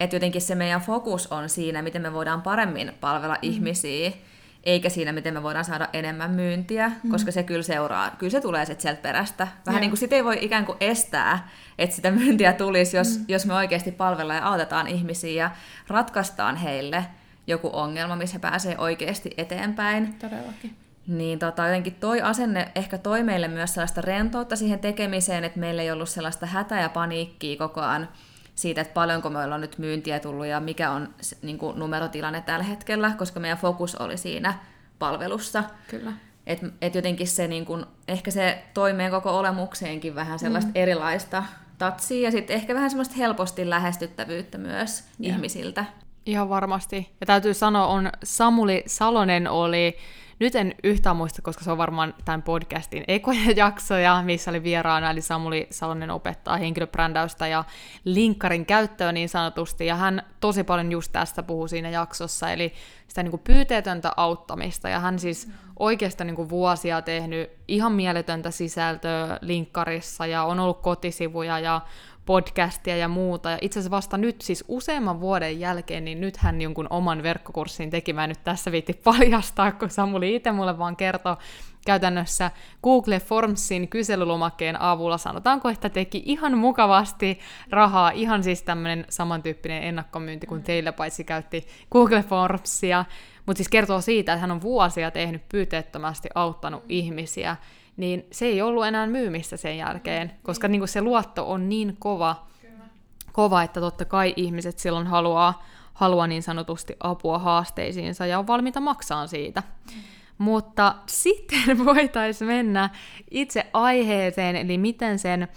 että 0.01 0.17
jotenkin 0.17 0.43
se 0.43 0.55
meidän 0.55 0.81
fokus 0.81 1.27
on 1.27 1.49
siinä, 1.49 1.83
miten 1.83 2.03
me 2.03 2.13
voidaan 2.13 2.43
paremmin 2.43 2.93
palvella 3.01 3.35
mm. 3.35 3.41
ihmisiä 3.43 4.13
eikä 4.65 4.89
siinä, 4.89 5.13
miten 5.13 5.35
me 5.35 5.43
voidaan 5.43 5.65
saada 5.65 5.89
enemmän 5.93 6.31
myyntiä, 6.31 6.93
mm. 7.03 7.11
koska 7.11 7.33
se 7.33 7.43
kyllä 7.43 7.63
seuraa, 7.63 8.11
kyllä 8.19 8.31
se 8.31 8.41
tulee 8.41 8.65
sitten 8.65 8.83
sieltä 8.83 9.03
perästä. 9.03 9.49
Vähän 9.67 9.81
niin 9.81 9.91
kuin 9.91 9.99
sitä 9.99 10.17
ei 10.17 10.25
voi 10.25 10.39
ikään 10.41 10.67
kuin 10.67 10.79
estää, 10.81 11.49
että 11.79 11.97
sitä 11.97 12.11
myyntiä 12.11 12.53
tulisi, 12.53 12.97
jos, 12.97 13.19
mm. 13.19 13.25
jos 13.29 13.47
me 13.47 13.55
oikeasti 13.55 13.93
palvellaan 13.93 14.39
ja 14.39 14.47
autetaan 14.47 14.87
ihmisiä 14.87 15.45
ja 15.45 15.51
ratkaistaan 15.89 16.57
heille 16.57 17.05
joku 17.47 17.71
ongelma, 17.73 18.17
missä 18.17 18.35
he 18.35 18.39
pääsee 18.39 18.79
oikeasti 18.79 19.31
eteenpäin. 19.37 20.15
Todellakin. 20.15 20.88
Niin 21.09 21.39
tota, 21.39 21.67
jotenkin 21.67 21.95
toi 21.95 22.21
asenne 22.21 22.73
ehkä 22.75 22.99
toi 22.99 23.23
meille 23.23 23.49
myös 23.49 23.75
sellaista 23.75 24.01
rentoutta 24.01 24.57
siihen 24.57 24.79
tekemiseen, 24.79 25.45
että 25.45 25.61
meillä 25.61 25.83
ei 25.83 25.91
ollut 25.91 26.09
sellaista 26.09 26.47
hätä 26.47 26.81
ja 26.81 26.89
paniikkiä 26.89 27.57
koko 27.57 27.81
ajan 27.81 28.09
siitä, 28.55 28.81
että 28.81 28.95
paljonko 28.95 29.31
meillä 29.31 29.55
on 29.55 29.61
nyt 29.61 29.79
myyntiä 29.79 30.21
tullut 30.21 30.47
ja 30.47 30.61
mikä 30.61 30.91
on 30.91 31.15
niin 31.43 31.59
kuin 31.59 31.79
numerotilanne 31.79 32.41
tällä 32.41 32.65
hetkellä, 32.65 33.13
koska 33.19 33.41
meidän 33.41 33.59
fokus 33.59 33.95
oli 33.95 34.17
siinä 34.17 34.55
palvelussa. 34.99 35.65
Kyllä. 35.91 36.13
Et, 36.47 36.61
et 36.83 36.95
jotenkin 36.95 37.29
se, 37.29 37.49
niin 37.49 37.67
kuin, 37.67 37.87
ehkä 38.09 38.31
se 38.31 38.63
toimeen 38.75 39.11
koko 39.11 39.39
olemukseenkin 39.39 40.15
vähän 40.15 40.39
sellaista 40.39 40.69
mm. 40.69 40.77
erilaista 40.77 41.43
tatsia 41.79 42.25
ja 42.25 42.31
sitten 42.31 42.57
ehkä 42.57 42.75
vähän 42.75 42.91
semmoista 42.91 43.15
helposti 43.15 43.71
lähestyttävyyttä 43.71 44.59
myös 44.59 45.05
ja. 45.19 45.33
ihmisiltä. 45.35 45.85
Ihan 46.27 46.49
varmasti. 46.49 47.13
Ja 47.21 47.27
täytyy 47.27 47.55
sanoa, 47.55 47.87
on 47.87 48.11
Samuli 48.25 48.83
Salonen 48.87 49.51
oli 49.51 49.97
nyt 50.39 50.55
en 50.55 50.75
yhtään 50.85 51.17
muista, 51.17 51.43
koska 51.43 51.65
se 51.65 51.71
on 51.71 51.79
varmaan 51.79 52.15
tämän 52.25 52.43
podcastin 52.43 53.05
ekoja 53.09 53.51
jaksoja, 53.57 54.23
missä 54.23 54.51
oli 54.51 54.63
vieraana, 54.63 55.11
eli 55.11 55.21
Samuli 55.21 55.67
Salonen 55.71 56.11
opettaa 56.11 56.57
henkilöbrändäystä 56.57 57.47
ja 57.47 57.65
linkkarin 58.05 58.67
käyttöä 58.67 59.13
niin 59.13 59.29
sanotusti, 59.29 59.87
ja 59.87 59.97
hän 59.97 60.23
tosi 60.41 60.65
paljon 60.65 60.93
just 60.93 61.13
tästä 61.13 61.43
puhuu 61.43 61.69
siinä 61.69 61.91
jaksossa, 61.91 62.53
eli 62.53 62.73
sitä 63.09 63.23
niin 63.23 63.31
kuin 63.31 63.43
pyyteetöntä 63.45 64.13
auttamista, 64.17 64.89
ja 64.89 65.01
hän 65.01 65.19
siis 65.19 65.49
oikeastaan 65.79 66.27
niin 66.27 66.37
kuin 66.37 66.49
vuosia 66.49 67.03
tehnyt 67.03 67.51
ihan 67.69 67.93
mieletöntä 67.93 68.51
sisältöä 68.51 69.39
linkkarissa, 69.41 70.27
ja 70.27 70.45
on 70.45 70.61
ollut 70.61 70.83
kotisivuja, 70.83 71.59
ja 71.59 71.81
podcastia 72.29 72.97
ja 72.97 73.09
muuta. 73.09 73.51
Ja 73.51 73.59
itse 73.61 73.79
asiassa 73.79 73.91
vasta 73.91 74.17
nyt, 74.17 74.41
siis 74.41 74.65
useamman 74.69 75.21
vuoden 75.21 75.61
jälkeen, 75.61 76.05
niin 76.05 76.21
nyt 76.21 76.37
hän 76.37 76.61
jonkun 76.61 76.87
oman 76.91 77.23
verkkokurssin 77.23 77.91
teki. 77.91 78.13
Mä 78.13 78.25
en 78.25 78.29
nyt 78.29 78.45
tässä 78.45 78.73
viitti 78.73 78.93
paljastaa, 79.05 79.73
kun 79.73 79.91
Samuli 79.91 80.35
itse 80.35 80.53
mulle 80.53 80.79
vaan 80.79 80.97
kertoo 80.97 81.37
käytännössä 81.87 82.51
Google 82.83 83.21
Formsin 83.21 83.89
kyselylomakkeen 83.89 84.81
avulla. 84.81 85.19
Sanotaanko, 85.19 85.69
että 85.69 85.89
teki 85.89 86.23
ihan 86.27 86.59
mukavasti 86.59 87.39
rahaa, 87.71 88.11
ihan 88.11 88.43
siis 88.43 88.63
tämmöinen 88.63 89.07
samantyyppinen 89.09 89.83
ennakkomyynti 89.83 90.47
kuin 90.47 90.63
teillä, 90.63 90.93
paitsi 90.93 91.25
käytti 91.25 91.67
Google 91.93 92.23
Formsia. 92.23 93.05
Mutta 93.47 93.59
siis 93.59 93.69
kertoo 93.69 94.01
siitä, 94.01 94.33
että 94.33 94.41
hän 94.41 94.51
on 94.51 94.63
vuosia 94.63 95.11
tehnyt 95.11 95.49
pyyteettömästi 95.49 96.29
auttanut 96.35 96.85
ihmisiä 96.89 97.57
niin 97.99 98.27
se 98.31 98.47
ei 98.47 98.63
ollut 98.63 98.87
enää 98.87 99.07
myymistä 99.07 99.57
sen 99.57 99.77
jälkeen, 99.77 100.33
koska 100.43 100.69
niin 100.69 100.81
kuin 100.81 100.89
se 100.89 101.01
luotto 101.01 101.51
on 101.51 101.69
niin 101.69 101.97
kova, 101.99 102.47
kova, 103.33 103.63
että 103.63 103.81
totta 103.81 104.05
kai 104.05 104.35
ihmiset 104.37 104.79
silloin 104.79 105.07
haluaa, 105.07 105.63
haluaa 105.95 106.27
niin 106.27 106.43
sanotusti 106.43 106.97
apua 107.01 107.39
haasteisiinsa 107.39 108.27
ja 108.27 108.39
on 108.39 108.47
valmiita 108.47 108.81
maksaa 108.81 109.27
siitä. 109.27 109.63
Mm. 109.95 110.01
Mutta 110.39 110.95
sitten 111.07 111.79
voitaisiin 111.85 112.49
mennä 112.49 112.91
itse 113.31 113.67
aiheeseen, 113.73 114.57
eli 114.57 114.79
miten 114.79 115.19
sen 115.19 115.49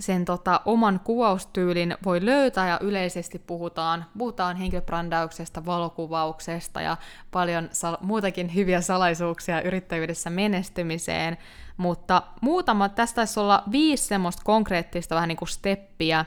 sen 0.00 0.24
tota, 0.24 0.60
oman 0.64 1.00
kuvaustyylin 1.04 1.96
voi 2.04 2.24
löytää 2.24 2.68
ja 2.68 2.78
yleisesti 2.82 3.38
puhutaan, 3.38 4.04
puhutaan 4.18 4.56
henkilöbrändäyksestä, 4.56 5.66
valokuvauksesta 5.66 6.80
ja 6.80 6.96
paljon 7.30 7.68
sal- 7.72 7.98
muutakin 8.00 8.54
hyviä 8.54 8.80
salaisuuksia 8.80 9.62
yrittäjyydessä 9.62 10.30
menestymiseen, 10.30 11.38
mutta 11.76 12.22
muutama, 12.40 12.88
tästä 12.88 13.14
taisi 13.14 13.40
olla 13.40 13.62
viisi 13.70 14.04
semmoista 14.04 14.42
konkreettista 14.44 15.14
vähän 15.14 15.28
niin 15.28 15.36
kuin 15.36 15.48
steppiä, 15.48 16.24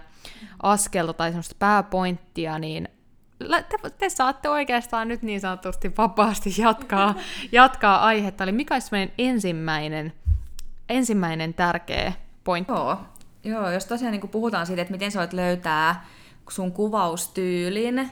askelta 0.64 1.14
tai 1.14 1.30
semmoista 1.30 1.56
pääpointtia, 1.60 2.60
niin 2.60 2.88
te, 3.50 3.90
te 3.98 4.10
saatte 4.10 4.50
oikeastaan 4.50 5.08
nyt 5.08 5.22
niin 5.22 5.42
sanotusti 5.42 5.94
vapaasti 5.98 6.54
jatkaa, 6.58 7.16
jatkaa 7.52 8.06
aihetta. 8.06 8.44
Eli 8.44 8.52
mikä 8.52 8.76
olisi 8.76 8.88
meidän 8.92 9.14
ensimmäinen, 9.18 10.14
ensimmäinen 10.90 11.54
tärkeä 11.54 12.14
pointti? 12.44 12.74
Joo, 12.74 12.98
Joo, 13.44 13.72
jos 13.72 13.86
tosiaan 13.86 14.12
niin 14.12 14.30
puhutaan 14.30 14.66
siitä, 14.66 14.82
että 14.82 14.92
miten 14.92 15.12
sä 15.12 15.20
voit 15.20 15.34
löytää 15.34 16.06
sun 16.50 16.72
kuvaustyylin 16.72 18.12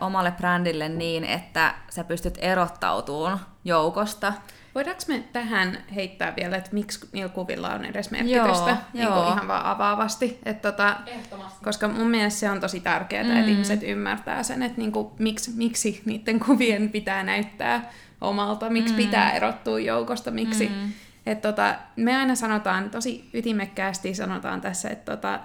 omalle 0.00 0.30
brändille 0.30 0.88
niin, 0.88 1.24
että 1.24 1.74
sä 1.90 2.04
pystyt 2.04 2.38
erottautumaan 2.40 3.40
joukosta. 3.64 4.32
Voidaanko 4.74 5.02
me 5.08 5.24
tähän 5.32 5.78
heittää 5.94 6.36
vielä, 6.36 6.56
että 6.56 6.70
miksi 6.72 7.08
niillä 7.12 7.28
kuvilla 7.28 7.74
on 7.74 7.84
edes 7.84 8.10
merkitystä 8.10 8.70
joo, 8.70 8.76
niin 8.92 9.04
joo. 9.04 9.32
ihan 9.32 9.48
vaan 9.48 9.66
avaavasti? 9.66 10.38
Et 10.44 10.62
tota, 10.62 10.96
koska 11.64 11.88
mun 11.88 12.06
mielestä 12.06 12.40
se 12.40 12.50
on 12.50 12.60
tosi 12.60 12.80
tärkeää, 12.80 13.24
mm. 13.24 13.36
että 13.36 13.50
ihmiset 13.50 13.82
ymmärtää 13.82 14.42
sen, 14.42 14.62
että 14.62 14.78
niinku, 14.78 15.12
miksi, 15.18 15.50
miksi 15.54 16.02
niiden 16.04 16.40
kuvien 16.40 16.88
pitää 16.88 17.22
näyttää 17.22 17.90
omalta, 18.20 18.70
miksi 18.70 18.94
mm. 18.94 18.96
pitää 18.96 19.32
erottua 19.32 19.80
joukosta, 19.80 20.30
miksi... 20.30 20.68
Mm 20.68 20.92
et 21.26 21.40
tota, 21.40 21.74
me 21.96 22.16
aina 22.16 22.34
sanotaan, 22.34 22.90
tosi 22.90 23.30
ytimekkäästi 23.34 24.14
sanotaan 24.14 24.60
tässä, 24.60 24.90
että 24.90 25.16
tota, 25.16 25.40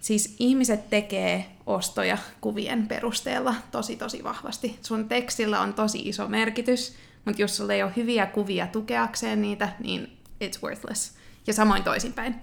siis 0.00 0.36
ihmiset 0.38 0.90
tekee 0.90 1.46
ostoja 1.66 2.18
kuvien 2.40 2.86
perusteella 2.86 3.54
tosi 3.70 3.96
tosi 3.96 4.24
vahvasti. 4.24 4.78
Sun 4.82 5.08
tekstillä 5.08 5.60
on 5.60 5.74
tosi 5.74 5.98
iso 5.98 6.28
merkitys, 6.28 6.96
mutta 7.24 7.42
jos 7.42 7.56
sulla 7.56 7.72
ei 7.72 7.82
ole 7.82 7.92
hyviä 7.96 8.26
kuvia 8.26 8.66
tukeakseen 8.66 9.42
niitä, 9.42 9.68
niin 9.78 10.16
it's 10.44 10.62
worthless. 10.62 11.16
Ja 11.46 11.52
samoin 11.52 11.82
toisinpäin. 11.82 12.34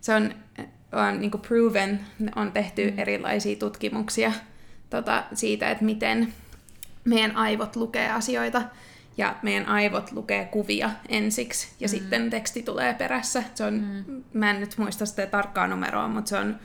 Se 0.00 0.14
on, 0.14 0.34
on 0.92 1.20
niin 1.20 1.30
proven, 1.30 2.00
on 2.36 2.52
tehty 2.52 2.90
mm. 2.90 2.98
erilaisia 2.98 3.56
tutkimuksia 3.56 4.32
tota, 4.90 5.24
siitä, 5.34 5.70
että 5.70 5.84
miten 5.84 6.34
meidän 7.04 7.36
aivot 7.36 7.76
lukee 7.76 8.10
asioita 8.10 8.62
ja 9.16 9.36
meidän 9.42 9.66
aivot 9.66 10.12
lukee 10.12 10.44
kuvia 10.44 10.90
ensiksi 11.08 11.68
ja 11.80 11.88
mm. 11.88 11.90
sitten 11.90 12.30
teksti 12.30 12.62
tulee 12.62 12.94
perässä. 12.94 13.42
Se 13.54 13.64
on, 13.64 13.74
mm. 13.74 14.22
Mä 14.32 14.50
en 14.50 14.60
nyt 14.60 14.78
muista 14.78 15.06
sitä 15.06 15.26
tarkkaa 15.26 15.66
numeroa, 15.66 16.08
mutta 16.08 16.28
se 16.28 16.36
on 16.36 16.56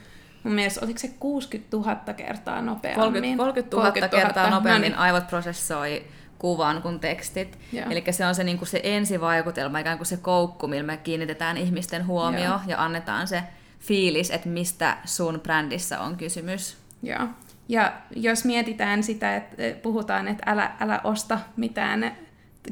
mun 0.42 0.54
mielestä, 0.54 0.84
oliko 0.84 0.98
se 0.98 1.10
60 1.20 1.76
000 1.76 2.14
kertaa 2.16 2.62
nopeammin? 2.62 3.04
30, 3.04 3.38
30 3.38 3.76
000, 3.76 3.86
30 3.86 4.16
000 4.16 4.26
kertaa 4.26 4.50
nopeammin 4.50 4.92
no 4.92 4.96
niin. 4.96 4.98
aivot 4.98 5.26
prosessoi 5.26 6.06
kuvan 6.38 6.82
kuin 6.82 7.00
tekstit. 7.00 7.58
Eli 7.90 8.04
se 8.10 8.26
on 8.26 8.34
se, 8.34 8.44
niin 8.44 8.58
kuin 8.58 8.68
se 8.68 8.80
ensivaikutelma, 8.84 9.78
ikään 9.78 9.98
kuin 9.98 10.06
se 10.06 10.16
koukku, 10.16 10.66
millä 10.66 10.82
me 10.82 10.96
kiinnitetään 10.96 11.56
ihmisten 11.56 12.06
huomio 12.06 12.44
Joo. 12.44 12.60
ja 12.66 12.84
annetaan 12.84 13.28
se 13.28 13.42
fiilis, 13.80 14.30
että 14.30 14.48
mistä 14.48 14.96
sun 15.04 15.40
brändissä 15.40 16.00
on 16.00 16.16
kysymys. 16.16 16.76
Joo. 17.02 17.26
Ja 17.68 17.92
jos 18.16 18.44
mietitään 18.44 19.02
sitä, 19.02 19.36
että 19.36 19.56
puhutaan, 19.82 20.28
että 20.28 20.50
älä, 20.50 20.70
älä 20.80 21.00
osta 21.04 21.38
mitään 21.56 22.16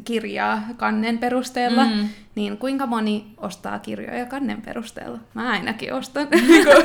kirjaa 0.04 0.62
kannen 0.76 1.18
perusteella, 1.18 1.84
mm. 1.84 2.08
niin 2.34 2.58
kuinka 2.58 2.86
moni 2.86 3.34
ostaa 3.36 3.78
kirjoja 3.78 4.26
kannen 4.26 4.62
perusteella? 4.62 5.18
Mä 5.34 5.50
ainakin 5.50 5.94
ostan. 5.94 6.28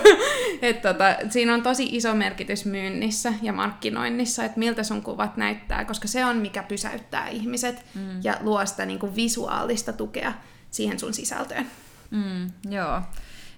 Et 0.62 0.82
tota, 0.82 1.16
siinä 1.30 1.53
on 1.53 1.64
tosi 1.64 1.89
iso 1.91 2.16
merkitys 2.16 2.66
myynnissä 2.66 3.34
ja 3.41 3.53
markkinoinnissa, 3.53 4.43
että 4.43 4.59
miltä 4.59 4.84
sun 4.84 5.01
kuvat 5.01 5.38
näyttää, 5.38 5.86
koska 5.86 6.07
se 6.07 6.26
on 6.26 6.38
mikä 6.38 6.64
pysäyttää 6.64 7.28
ihmiset 7.28 7.86
mm. 7.95 8.24
ja 8.24 8.38
luo 8.41 8.66
sitä 8.66 8.86
niin 8.86 8.99
kuin 8.99 9.16
visuaalista 9.16 9.93
tukea 9.93 10.34
siihen 10.72 10.99
sun 10.99 11.14
sisältöön. 11.14 11.66
Mm, 12.12 12.51
joo, 12.70 13.01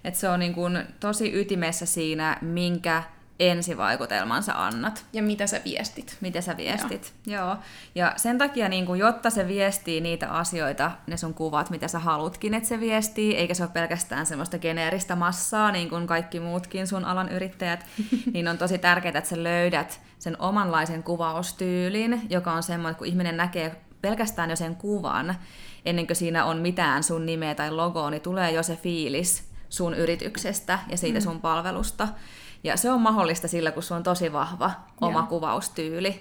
että 0.04 0.20
se 0.20 0.28
on 0.28 0.40
niin 0.40 0.54
kuin 0.54 0.78
tosi 1.00 1.40
ytimessä 1.40 1.86
siinä, 1.86 2.38
minkä 2.40 3.02
ensivaikutelman 3.40 4.42
sä 4.42 4.66
annat. 4.66 5.06
Ja 5.12 5.22
mitä 5.22 5.46
sä 5.46 5.60
viestit. 5.64 6.16
Mitä 6.20 6.40
sä 6.40 6.56
viestit, 6.56 7.12
joo. 7.26 7.46
joo. 7.46 7.56
Ja 7.94 8.12
sen 8.16 8.38
takia, 8.38 8.68
niin 8.68 8.86
kun, 8.86 8.98
jotta 8.98 9.30
se 9.30 9.48
viestii 9.48 10.00
niitä 10.00 10.28
asioita, 10.28 10.90
ne 11.06 11.16
sun 11.16 11.34
kuvat, 11.34 11.70
mitä 11.70 11.88
sä 11.88 11.98
halutkin, 11.98 12.54
että 12.54 12.68
se 12.68 12.80
viestii, 12.80 13.36
eikä 13.36 13.54
se 13.54 13.62
ole 13.62 13.70
pelkästään 13.72 14.26
semmoista 14.26 14.58
geneeristä 14.58 15.16
massaa, 15.16 15.72
niin 15.72 15.90
kuin 15.90 16.06
kaikki 16.06 16.40
muutkin 16.40 16.86
sun 16.86 17.04
alan 17.04 17.28
yrittäjät, 17.28 17.86
niin 18.34 18.48
on 18.48 18.58
tosi 18.58 18.78
tärkeää, 18.78 19.18
että 19.18 19.30
sä 19.30 19.42
löydät 19.42 20.00
sen 20.18 20.40
omanlaisen 20.40 21.02
kuvaustyylin, 21.02 22.22
joka 22.30 22.52
on 22.52 22.62
semmoinen, 22.62 22.90
että 22.90 22.98
kun 22.98 23.06
ihminen 23.06 23.36
näkee 23.36 23.76
pelkästään 24.02 24.50
jo 24.50 24.56
sen 24.56 24.76
kuvan, 24.76 25.34
ennen 25.84 26.06
kuin 26.06 26.16
siinä 26.16 26.44
on 26.44 26.58
mitään 26.58 27.02
sun 27.02 27.26
nimeä 27.26 27.54
tai 27.54 27.70
logoa, 27.70 28.10
niin 28.10 28.22
tulee 28.22 28.50
jo 28.50 28.62
se 28.62 28.76
fiilis 28.76 29.54
sun 29.68 29.94
yrityksestä 29.94 30.78
ja 30.88 30.96
siitä 30.96 31.18
mm. 31.18 31.22
sun 31.22 31.40
palvelusta. 31.40 32.08
Ja 32.64 32.76
se 32.76 32.90
on 32.90 33.00
mahdollista 33.00 33.48
sillä, 33.48 33.70
kun 33.70 33.82
sulla 33.82 33.96
on 33.96 34.02
tosi 34.02 34.32
vahva 34.32 34.70
oma 35.00 35.18
Joo. 35.18 35.26
kuvaustyyli. 35.26 36.20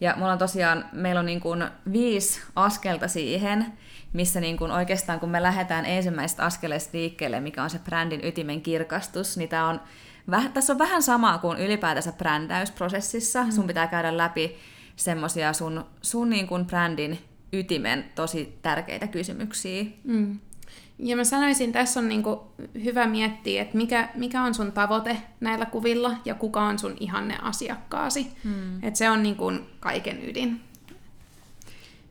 Ja 0.00 0.14
mulla 0.16 0.32
on 0.32 0.38
tosiaan, 0.38 0.84
meillä 0.92 1.18
on 1.18 1.26
niin 1.26 1.40
kuin 1.40 1.64
viisi 1.92 2.40
askelta 2.56 3.08
siihen, 3.08 3.66
missä 4.12 4.40
niin 4.40 4.56
kuin 4.56 4.70
oikeastaan 4.70 5.20
kun 5.20 5.28
me 5.28 5.42
lähdetään 5.42 5.86
ensimmäisestä 5.86 6.44
askeleesta 6.44 6.98
liikkeelle, 6.98 7.40
mikä 7.40 7.62
on 7.62 7.70
se 7.70 7.78
brändin 7.78 8.24
ytimen 8.24 8.60
kirkastus, 8.60 9.36
niin 9.36 9.48
tää 9.48 9.66
on, 9.66 9.80
tässä 10.54 10.72
on 10.72 10.78
vähän 10.78 11.02
samaa 11.02 11.38
kuin 11.38 11.58
ylipäätänsä 11.58 12.12
brändäysprosessissa. 12.12 13.44
Mm. 13.44 13.50
Sun 13.50 13.66
pitää 13.66 13.86
käydä 13.86 14.16
läpi 14.16 14.56
semmosia 14.96 15.52
sun, 15.52 15.84
sun 16.02 16.30
niin 16.30 16.46
kuin 16.46 16.66
brändin 16.66 17.18
ytimen 17.52 18.04
tosi 18.14 18.58
tärkeitä 18.62 19.06
kysymyksiä. 19.06 19.84
Mm. 20.04 20.38
Ja 20.98 21.16
mä 21.16 21.24
sanoisin, 21.24 21.72
tässä 21.72 22.00
on 22.00 22.08
niinku 22.08 22.52
hyvä 22.84 23.06
miettiä, 23.06 23.62
että 23.62 23.76
mikä, 23.76 24.08
mikä 24.14 24.42
on 24.42 24.54
sun 24.54 24.72
tavoite 24.72 25.16
näillä 25.40 25.66
kuvilla 25.66 26.16
ja 26.24 26.34
kuka 26.34 26.62
on 26.62 26.78
sun 26.78 26.96
ihanne 27.00 27.38
asiakkaasi. 27.42 28.32
Hmm. 28.44 28.82
Että 28.82 28.98
se 28.98 29.10
on 29.10 29.22
niinku 29.22 29.52
kaiken 29.80 30.30
ydin. 30.30 30.60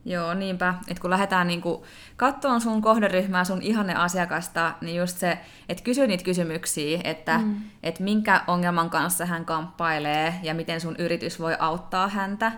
Joo, 0.06 0.34
niinpä. 0.34 0.74
Että 0.88 1.02
kun 1.02 1.10
lähdetään 1.10 1.48
niinku 1.48 1.86
katsomaan 2.16 2.62
sun 2.62 2.82
kohderyhmää, 2.82 3.44
sun 3.44 3.62
ihanne 3.62 3.96
asiakasta, 3.96 4.74
niin 4.82 4.98
just 4.98 5.18
se, 5.18 5.38
että 5.70 5.84
kysy 5.84 6.08
niitä 6.08 6.24
kysymyksiä, 6.24 7.00
että 7.04 7.38
mm. 7.38 7.56
et 7.84 8.00
minkä 8.00 8.42
ongelman 8.48 8.90
kanssa 8.90 9.26
hän 9.26 9.46
kamppailee 9.46 10.34
ja 10.44 10.54
miten 10.54 10.82
sun 10.82 10.96
yritys 11.00 11.40
voi 11.40 11.56
auttaa 11.60 12.08
häntä. 12.08 12.52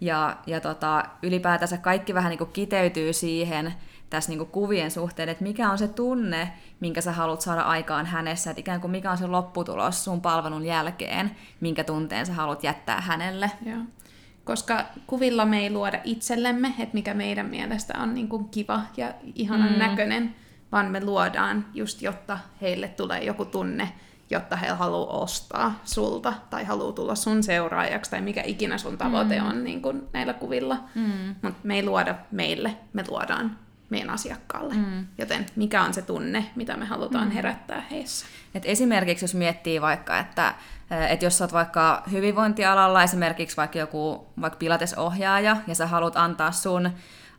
Ja, 0.00 0.36
ja 0.46 0.60
tota, 0.60 1.04
ylipäätänsä 1.22 1.78
kaikki 1.78 2.14
vähän 2.14 2.30
niinku 2.30 2.46
kiteytyy 2.46 3.12
siihen, 3.12 3.74
tässä 4.10 4.30
niin 4.30 4.46
kuvien 4.46 4.90
suhteen, 4.90 5.28
että 5.28 5.44
mikä 5.44 5.70
on 5.70 5.78
se 5.78 5.88
tunne, 5.88 6.52
minkä 6.80 7.00
sä 7.00 7.12
haluat 7.12 7.40
saada 7.40 7.60
aikaan 7.60 8.06
hänessä, 8.06 8.50
että 8.50 8.60
ikään 8.60 8.80
kuin 8.80 8.90
mikä 8.90 9.10
on 9.10 9.18
se 9.18 9.26
lopputulos 9.26 10.04
sun 10.04 10.20
palvelun 10.20 10.64
jälkeen, 10.64 11.30
minkä 11.60 11.84
tunteen 11.84 12.26
sä 12.26 12.32
haluat 12.32 12.64
jättää 12.64 13.00
hänelle. 13.00 13.50
Joo. 13.66 13.78
Koska 14.44 14.84
kuvilla 15.06 15.44
me 15.44 15.58
ei 15.58 15.70
luoda 15.70 16.00
itsellemme, 16.04 16.74
että 16.78 16.94
mikä 16.94 17.14
meidän 17.14 17.46
mielestä 17.46 17.94
on 17.98 18.14
niin 18.14 18.28
kuin 18.28 18.48
kiva 18.48 18.80
ja 18.96 19.14
ihanan 19.34 19.72
mm. 19.72 19.78
näköinen, 19.78 20.34
vaan 20.72 20.86
me 20.86 21.04
luodaan 21.04 21.66
just, 21.74 22.02
jotta 22.02 22.38
heille 22.60 22.88
tulee 22.88 23.24
joku 23.24 23.44
tunne, 23.44 23.92
jotta 24.30 24.56
he 24.56 24.68
haluaa 24.68 25.18
ostaa 25.18 25.80
sulta 25.84 26.32
tai 26.50 26.64
haluaa 26.64 26.92
tulla 26.92 27.14
sun 27.14 27.42
seuraajaksi 27.42 28.10
tai 28.10 28.20
mikä 28.20 28.42
ikinä 28.42 28.78
sun 28.78 28.98
tavoite 28.98 29.40
mm. 29.40 29.46
on 29.46 29.64
niin 29.64 29.82
kuin 29.82 30.02
näillä 30.12 30.32
kuvilla. 30.32 30.76
Mm. 30.94 31.34
Mutta 31.42 31.60
me 31.62 31.74
ei 31.74 31.84
luoda 31.84 32.14
meille, 32.30 32.76
me 32.92 33.04
luodaan 33.08 33.58
meidän 33.90 34.10
asiakkaalle. 34.10 34.74
Mm. 34.74 35.06
Joten 35.18 35.46
mikä 35.56 35.82
on 35.82 35.94
se 35.94 36.02
tunne, 36.02 36.46
mitä 36.56 36.76
me 36.76 36.84
halutaan 36.84 37.28
mm. 37.28 37.34
herättää 37.34 37.82
heissä. 37.90 38.26
Et 38.54 38.62
esimerkiksi 38.66 39.24
jos 39.24 39.34
miettii 39.34 39.80
vaikka, 39.80 40.18
että 40.18 40.54
et 41.08 41.22
jos 41.22 41.40
olet 41.40 41.52
vaikka 41.52 42.02
hyvinvointialalla, 42.10 43.02
esimerkiksi 43.02 43.56
vaikka 43.56 43.78
joku 43.78 44.26
vaikka 44.40 44.58
pilatesohjaaja, 44.58 45.56
ja 45.66 45.74
sä 45.74 45.86
haluat 45.86 46.16
antaa 46.16 46.52
sun 46.52 46.90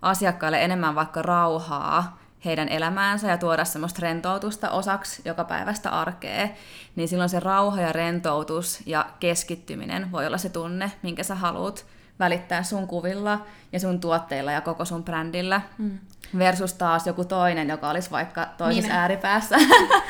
asiakkaille 0.01 0.63
enemmän 0.63 0.95
vaikka 0.95 1.21
rauhaa 1.21 2.17
heidän 2.45 2.69
elämäänsä 2.69 3.27
ja 3.27 3.37
tuoda 3.37 3.65
semmoista 3.65 3.99
rentoutusta 4.01 4.69
osaksi 4.69 5.21
joka 5.25 5.43
päivästä 5.43 5.89
arkea, 5.89 6.47
niin 6.95 7.07
silloin 7.07 7.29
se 7.29 7.39
rauha 7.39 7.81
ja 7.81 7.93
rentoutus 7.93 8.81
ja 8.85 9.05
keskittyminen 9.19 10.11
voi 10.11 10.27
olla 10.27 10.37
se 10.37 10.49
tunne, 10.49 10.91
minkä 11.01 11.23
sä 11.23 11.35
haluat 11.35 11.85
välittää 12.19 12.63
sun 12.63 12.87
kuvilla 12.87 13.45
ja 13.71 13.79
sun 13.79 13.99
tuotteilla 13.99 14.51
ja 14.51 14.61
koko 14.61 14.85
sun 14.85 15.03
brändillä. 15.03 15.61
Mm. 15.77 15.99
Versus 16.37 16.73
taas 16.73 17.07
joku 17.07 17.25
toinen, 17.25 17.69
joka 17.69 17.89
olisi 17.89 18.11
vaikka 18.11 18.47
toisessa 18.57 18.87
Minä. 18.87 19.01
ääripäässä, 19.01 19.55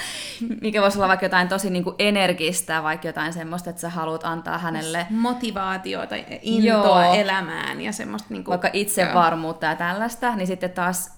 mikä 0.61 0.81
voisi 0.81 0.97
olla 0.97 1.07
vaikka 1.07 1.25
jotain 1.25 1.47
tosi 1.47 1.69
niin 1.69 1.83
kuin 1.83 1.95
energistä, 1.99 2.83
vaikka 2.83 3.07
jotain 3.07 3.33
semmoista, 3.33 3.69
että 3.69 3.81
sä 3.81 3.89
haluat 3.89 4.23
antaa 4.23 4.57
hänelle... 4.57 5.07
Motivaatiota, 5.09 6.15
intoa 6.41 7.05
Joo. 7.05 7.13
elämään 7.13 7.81
ja 7.81 7.91
semmoista... 7.91 8.27
Niin 8.29 8.43
kuin, 8.43 8.51
vaikka 8.51 8.69
itsevarmuutta 8.73 9.65
ja 9.65 9.75
tällaista, 9.75 10.35
niin 10.35 10.47
sitten 10.47 10.71
taas 10.71 11.16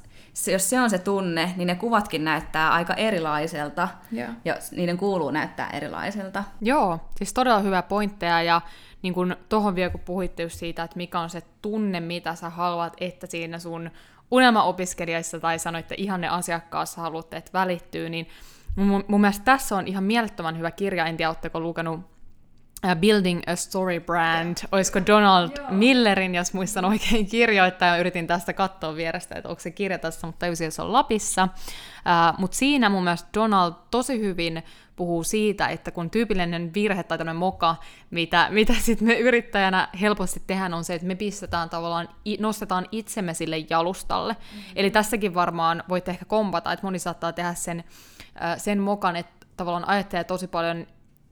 jos 0.51 0.69
se 0.69 0.81
on 0.81 0.89
se 0.89 0.97
tunne, 0.97 1.53
niin 1.55 1.67
ne 1.67 1.75
kuvatkin 1.75 2.23
näyttää 2.23 2.71
aika 2.71 2.93
erilaiselta, 2.93 3.87
yeah. 4.13 4.35
ja 4.45 4.55
niiden 4.71 4.97
kuuluu 4.97 5.31
näyttää 5.31 5.69
erilaiselta. 5.69 6.43
Joo, 6.61 6.99
siis 7.17 7.33
todella 7.33 7.59
hyvä 7.59 7.81
pointteja, 7.81 8.41
ja 8.41 8.61
niin 9.01 9.13
kun 9.13 9.35
tuohon 9.49 9.75
vielä 9.75 9.89
kun 9.89 9.99
puhuitte 9.99 10.43
just 10.43 10.55
siitä, 10.55 10.83
että 10.83 10.97
mikä 10.97 11.19
on 11.19 11.29
se 11.29 11.41
tunne, 11.61 11.99
mitä 11.99 12.35
sä 12.35 12.49
haluat, 12.49 12.93
että 12.99 13.27
siinä 13.27 13.59
sun 13.59 13.91
unelmaopiskelijassa 14.31 15.39
tai 15.39 15.59
sanoitte 15.59 15.95
ihan 15.97 16.21
ne 16.21 16.27
asiakkaassa 16.27 17.01
haluatte, 17.01 17.37
että 17.37 17.53
välittyy, 17.53 18.09
niin 18.09 18.27
mun, 18.75 19.03
mun 19.07 19.21
mielestä 19.21 19.45
tässä 19.45 19.75
on 19.75 19.87
ihan 19.87 20.03
mielettömän 20.03 20.57
hyvä 20.57 20.71
kirja, 20.71 21.05
en 21.05 21.17
tiedä, 21.17 21.29
oletteko 21.29 21.59
lukenut 21.59 22.18
Building 22.99 23.41
a 23.47 23.55
Story 23.55 23.99
Brand, 23.99 24.57
yeah. 24.57 24.69
olisiko 24.71 24.99
Donald 25.07 25.49
yeah. 25.57 25.71
Millerin, 25.71 26.35
jos 26.35 26.53
muistan 26.53 26.85
oikein 26.85 27.25
kirjoittaa, 27.27 27.97
yritin 27.97 28.27
tästä 28.27 28.53
katsoa 28.53 28.95
vierestä, 28.95 29.35
että 29.35 29.49
onko 29.49 29.59
se 29.59 29.71
kirja 29.71 29.99
tässä, 29.99 30.27
mutta 30.27 30.39
tajusin, 30.39 30.67
että 30.67 30.75
se 30.75 30.81
on 30.81 30.93
Lapissa. 30.93 31.43
Uh, 31.43 32.39
mutta 32.39 32.57
siinä 32.57 32.89
mun 32.89 33.03
mielestä 33.03 33.29
Donald 33.33 33.73
tosi 33.91 34.19
hyvin 34.19 34.63
puhuu 34.95 35.23
siitä, 35.23 35.67
että 35.67 35.91
kun 35.91 36.09
tyypillinen 36.09 36.73
virhe 36.73 37.03
tai 37.03 37.17
tämmöinen 37.17 37.39
moka, 37.39 37.75
mitä, 38.11 38.47
mitä 38.49 38.73
sitten 38.85 39.07
me 39.07 39.19
yrittäjänä 39.19 39.89
helposti 40.01 40.41
tehdään, 40.47 40.73
on 40.73 40.83
se, 40.83 40.93
että 40.93 41.07
me 41.07 41.15
pistetään 41.15 41.69
tavallaan, 41.69 42.09
nostetaan 42.39 42.85
itsemme 42.91 43.33
sille 43.33 43.57
jalustalle. 43.69 44.33
Mm-hmm. 44.33 44.63
Eli 44.75 44.91
tässäkin 44.91 45.33
varmaan 45.33 45.83
voitte 45.89 46.11
ehkä 46.11 46.25
kompata, 46.25 46.73
että 46.73 46.85
moni 46.85 46.99
saattaa 46.99 47.33
tehdä 47.33 47.53
sen, 47.53 47.83
sen 48.57 48.79
mokan, 48.79 49.15
että 49.15 49.47
tavallaan 49.57 49.87
ajattelee 49.87 50.23
tosi 50.23 50.47
paljon 50.47 50.87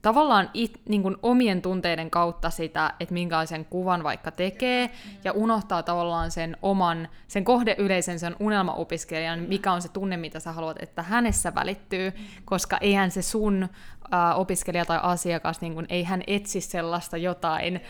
tavallaan 0.08 0.50
it, 0.54 0.80
niin 0.88 1.02
kuin 1.02 1.16
omien 1.22 1.62
tunteiden 1.62 2.10
kautta 2.10 2.50
sitä, 2.50 2.94
että 3.00 3.14
minkälaisen 3.14 3.64
kuvan 3.64 4.02
vaikka 4.02 4.30
tekee, 4.30 4.90
ja 5.24 5.32
unohtaa 5.32 5.82
tavallaan 5.82 6.30
sen 6.30 6.56
oman, 6.62 7.08
sen 7.26 7.44
kohdeyleisen, 7.44 8.18
sen 8.18 8.36
unelmaopiskelijan, 8.40 9.38
mikä 9.38 9.72
on 9.72 9.82
se 9.82 9.88
tunne, 9.88 10.16
mitä 10.16 10.40
sä 10.40 10.52
haluat, 10.52 10.82
että 10.82 11.02
hänessä 11.02 11.54
välittyy, 11.54 12.12
koska 12.44 12.78
eihän 12.80 13.10
se 13.10 13.22
sun 13.22 13.68
ää, 14.10 14.34
opiskelija 14.34 14.84
tai 14.84 14.98
asiakas, 15.02 15.60
niin 15.60 15.74
kuin, 15.74 15.86
ei 15.88 16.04
hän 16.04 16.22
etsi 16.26 16.60
sellaista 16.60 17.16
jotain 17.16 17.80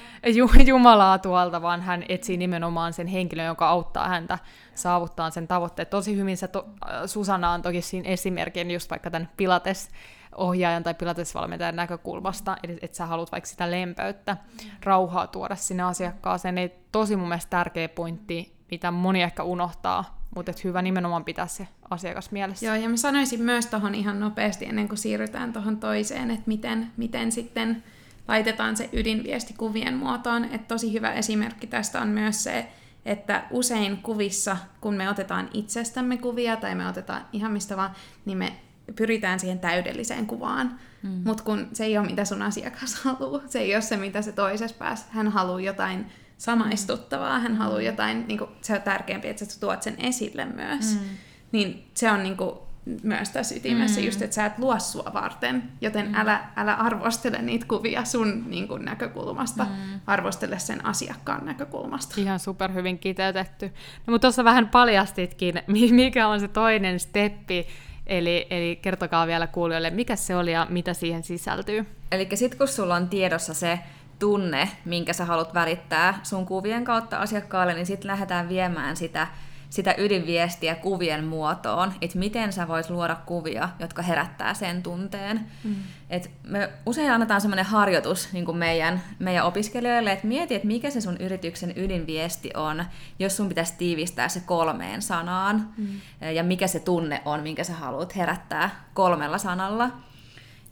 Jumalaa 0.66 1.18
tuolta, 1.18 1.62
vaan 1.62 1.82
hän 1.82 2.04
etsii 2.08 2.36
nimenomaan 2.36 2.92
sen 2.92 3.06
henkilön, 3.06 3.46
joka 3.46 3.68
auttaa 3.68 4.08
häntä 4.08 4.38
saavuttaa 4.74 5.30
sen 5.30 5.48
tavoitteet. 5.48 5.90
Tosi 5.90 6.16
hyvin 6.16 6.36
se 6.36 6.48
to, 6.48 6.68
Susanna 7.06 7.50
on 7.50 7.62
toki 7.62 7.82
siinä 7.82 8.08
esimerkin 8.08 8.70
just 8.70 8.90
vaikka 8.90 9.10
tämän 9.10 9.28
Pilates 9.36 9.88
ohjaajan 10.34 10.82
tai 10.82 10.94
pilatesvalmentajan 10.94 11.76
näkökulmasta, 11.76 12.56
eli 12.62 12.78
että 12.82 12.96
sä 12.96 13.06
haluat 13.06 13.32
vaikka 13.32 13.50
sitä 13.50 13.70
lempeyttä, 13.70 14.36
rauhaa 14.84 15.26
tuoda 15.26 15.56
sinne 15.56 15.82
asiakkaaseen, 15.82 16.54
niin 16.54 16.70
tosi 16.92 17.16
mun 17.16 17.28
mielestä 17.28 17.50
tärkeä 17.50 17.88
pointti, 17.88 18.54
mitä 18.70 18.90
moni 18.90 19.22
ehkä 19.22 19.42
unohtaa, 19.42 20.18
mutta 20.34 20.50
että 20.50 20.62
hyvä 20.64 20.82
nimenomaan 20.82 21.24
pitää 21.24 21.46
se 21.46 21.68
asiakas 21.90 22.30
mielessä. 22.30 22.66
Joo, 22.66 22.74
ja 22.74 22.88
mä 22.88 22.96
sanoisin 22.96 23.42
myös 23.42 23.66
tuohon 23.66 23.94
ihan 23.94 24.20
nopeasti, 24.20 24.64
ennen 24.64 24.88
kuin 24.88 24.98
siirrytään 24.98 25.52
tuohon 25.52 25.76
toiseen, 25.76 26.30
että 26.30 26.44
miten, 26.46 26.90
miten 26.96 27.32
sitten 27.32 27.82
laitetaan 28.28 28.76
se 28.76 28.88
ydinviesti 28.92 29.54
kuvien 29.54 29.94
muotoon. 29.94 30.44
Että 30.44 30.68
tosi 30.68 30.92
hyvä 30.92 31.12
esimerkki 31.12 31.66
tästä 31.66 32.00
on 32.00 32.08
myös 32.08 32.44
se, 32.44 32.68
että 33.04 33.44
usein 33.50 33.96
kuvissa, 33.96 34.56
kun 34.80 34.94
me 34.94 35.10
otetaan 35.10 35.48
itsestämme 35.54 36.16
kuvia 36.16 36.56
tai 36.56 36.74
me 36.74 36.88
otetaan 36.88 37.24
ihan 37.32 37.52
mistä 37.52 37.76
vaan, 37.76 37.90
niin 38.24 38.38
me 38.38 38.52
pyritään 38.96 39.40
siihen 39.40 39.58
täydelliseen 39.58 40.26
kuvaan. 40.26 40.78
Mm. 41.02 41.20
Mutta 41.24 41.44
kun 41.44 41.68
se 41.72 41.84
ei 41.84 41.98
ole 41.98 42.06
mitä 42.06 42.24
sun 42.24 42.42
asiakas 42.42 42.94
haluaa, 43.04 43.42
se 43.46 43.58
ei 43.58 43.74
ole 43.74 43.82
se 43.82 43.96
mitä 43.96 44.22
se 44.22 44.32
toisessa 44.32 44.76
päässä. 44.78 45.06
Hän 45.10 45.28
haluaa 45.28 45.60
jotain 45.60 46.06
samaistuttavaa, 46.38 47.38
hän 47.38 47.56
haluaa 47.56 47.80
mm. 47.80 47.86
jotain, 47.86 48.24
niin 48.28 48.38
kuin, 48.38 48.50
se 48.62 48.74
on 48.74 48.82
tärkeämpi, 48.82 49.28
että 49.28 49.44
sä 49.44 49.60
tuot 49.60 49.82
sen 49.82 49.94
esille 49.98 50.44
myös. 50.44 50.94
Mm. 50.94 51.06
Niin 51.52 51.90
se 51.94 52.10
on 52.10 52.22
niin 52.22 52.36
kuin, 52.36 52.58
myös 53.02 53.30
tässä 53.30 53.54
ytimessä 53.54 54.00
mm. 54.00 54.06
just, 54.06 54.22
että 54.22 54.34
sä 54.34 54.46
et 54.46 54.58
luo 54.58 54.78
sua 54.78 55.10
varten, 55.14 55.62
joten 55.80 56.08
mm. 56.08 56.14
älä, 56.14 56.44
älä 56.56 56.74
arvostele 56.74 57.42
niitä 57.42 57.66
kuvia 57.68 58.04
sun 58.04 58.44
niin 58.50 58.68
kuin, 58.68 58.84
näkökulmasta, 58.84 59.64
mm. 59.64 60.00
arvostele 60.06 60.58
sen 60.58 60.86
asiakkaan 60.86 61.46
näkökulmasta. 61.46 62.14
Ihan 62.20 62.38
superhyvin 62.38 62.98
kiteytetty. 62.98 63.66
No, 64.06 64.10
mutta 64.10 64.26
tuossa 64.26 64.44
vähän 64.44 64.68
paljastitkin, 64.68 65.62
mikä 65.90 66.28
on 66.28 66.40
se 66.40 66.48
toinen 66.48 67.00
steppi, 67.00 67.66
Eli, 68.08 68.46
eli 68.50 68.78
kertokaa 68.82 69.26
vielä 69.26 69.46
kuulijoille, 69.46 69.90
mikä 69.90 70.16
se 70.16 70.36
oli 70.36 70.52
ja 70.52 70.66
mitä 70.70 70.94
siihen 70.94 71.22
sisältyy. 71.22 71.86
Eli 72.12 72.28
sitten 72.34 72.58
kun 72.58 72.68
sulla 72.68 72.94
on 72.94 73.08
tiedossa 73.08 73.54
se 73.54 73.78
tunne, 74.18 74.68
minkä 74.84 75.12
sä 75.12 75.24
haluat 75.24 75.54
välittää 75.54 76.20
sun 76.22 76.46
kuvien 76.46 76.84
kautta 76.84 77.18
asiakkaalle, 77.18 77.74
niin 77.74 77.86
sitten 77.86 78.10
lähdetään 78.10 78.48
viemään 78.48 78.96
sitä 78.96 79.26
sitä 79.70 79.94
ydinviestiä 79.98 80.74
kuvien 80.74 81.24
muotoon, 81.24 81.92
että 82.00 82.18
miten 82.18 82.52
sä 82.52 82.68
voit 82.68 82.90
luoda 82.90 83.16
kuvia, 83.26 83.68
jotka 83.78 84.02
herättää 84.02 84.54
sen 84.54 84.82
tunteen. 84.82 85.40
Mm. 85.64 85.74
Et 86.10 86.30
me 86.42 86.70
usein 86.86 87.10
annetaan 87.10 87.40
semmoinen 87.40 87.64
harjoitus 87.64 88.32
niin 88.32 88.44
kuin 88.44 88.56
meidän, 88.56 89.02
meidän 89.18 89.44
opiskelijoille, 89.44 90.12
että 90.12 90.26
mieti, 90.26 90.54
että 90.54 90.68
mikä 90.68 90.90
se 90.90 91.00
sun 91.00 91.16
yrityksen 91.16 91.72
ydinviesti 91.76 92.50
on, 92.56 92.84
jos 93.18 93.36
sun 93.36 93.48
pitäisi 93.48 93.74
tiivistää 93.78 94.28
se 94.28 94.40
kolmeen 94.40 95.02
sanaan, 95.02 95.68
mm. 95.76 96.00
ja 96.34 96.42
mikä 96.42 96.66
se 96.66 96.80
tunne 96.80 97.22
on, 97.24 97.40
minkä 97.40 97.64
sä 97.64 97.72
haluat 97.72 98.16
herättää 98.16 98.84
kolmella 98.94 99.38
sanalla. 99.38 99.90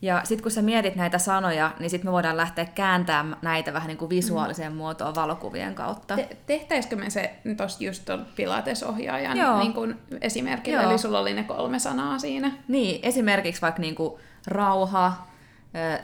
Ja 0.03 0.20
sitten 0.24 0.42
kun 0.42 0.53
sä 0.53 0.62
mietit 0.62 0.97
näitä 0.97 1.18
sanoja, 1.18 1.70
niin 1.78 1.90
sitten 1.90 2.09
me 2.09 2.12
voidaan 2.12 2.36
lähteä 2.36 2.64
kääntämään 2.64 3.36
näitä 3.42 3.72
vähän 3.72 3.88
niin 3.88 3.99
kuin 3.99 4.11
visuaaliseen 4.11 4.72
mm. 4.72 4.76
muotoon 4.76 5.14
valokuvien 5.14 5.74
kautta. 5.74 6.16
Te- 6.16 6.36
tehtäisikö 6.47 6.97
me 6.97 7.11
se 7.11 7.34
tuossa 7.57 7.84
just 7.84 8.05
tuon 8.05 8.26
Pilates-ohjaajan 8.36 9.38
Joo. 9.38 9.59
niin 9.59 9.72
kuin 9.72 9.97
esimerkillä, 10.20 10.82
Joo. 10.82 10.90
eli 10.90 10.99
sulla 10.99 11.20
oli 11.20 11.34
ne 11.34 11.42
kolme 11.44 11.78
sanaa 11.78 12.18
siinä? 12.18 12.53
Niin, 12.68 13.01
esimerkiksi 13.03 13.62
vaikka 13.62 13.80
niin 13.80 13.94
kuin 13.94 14.14
rauha, 14.47 15.26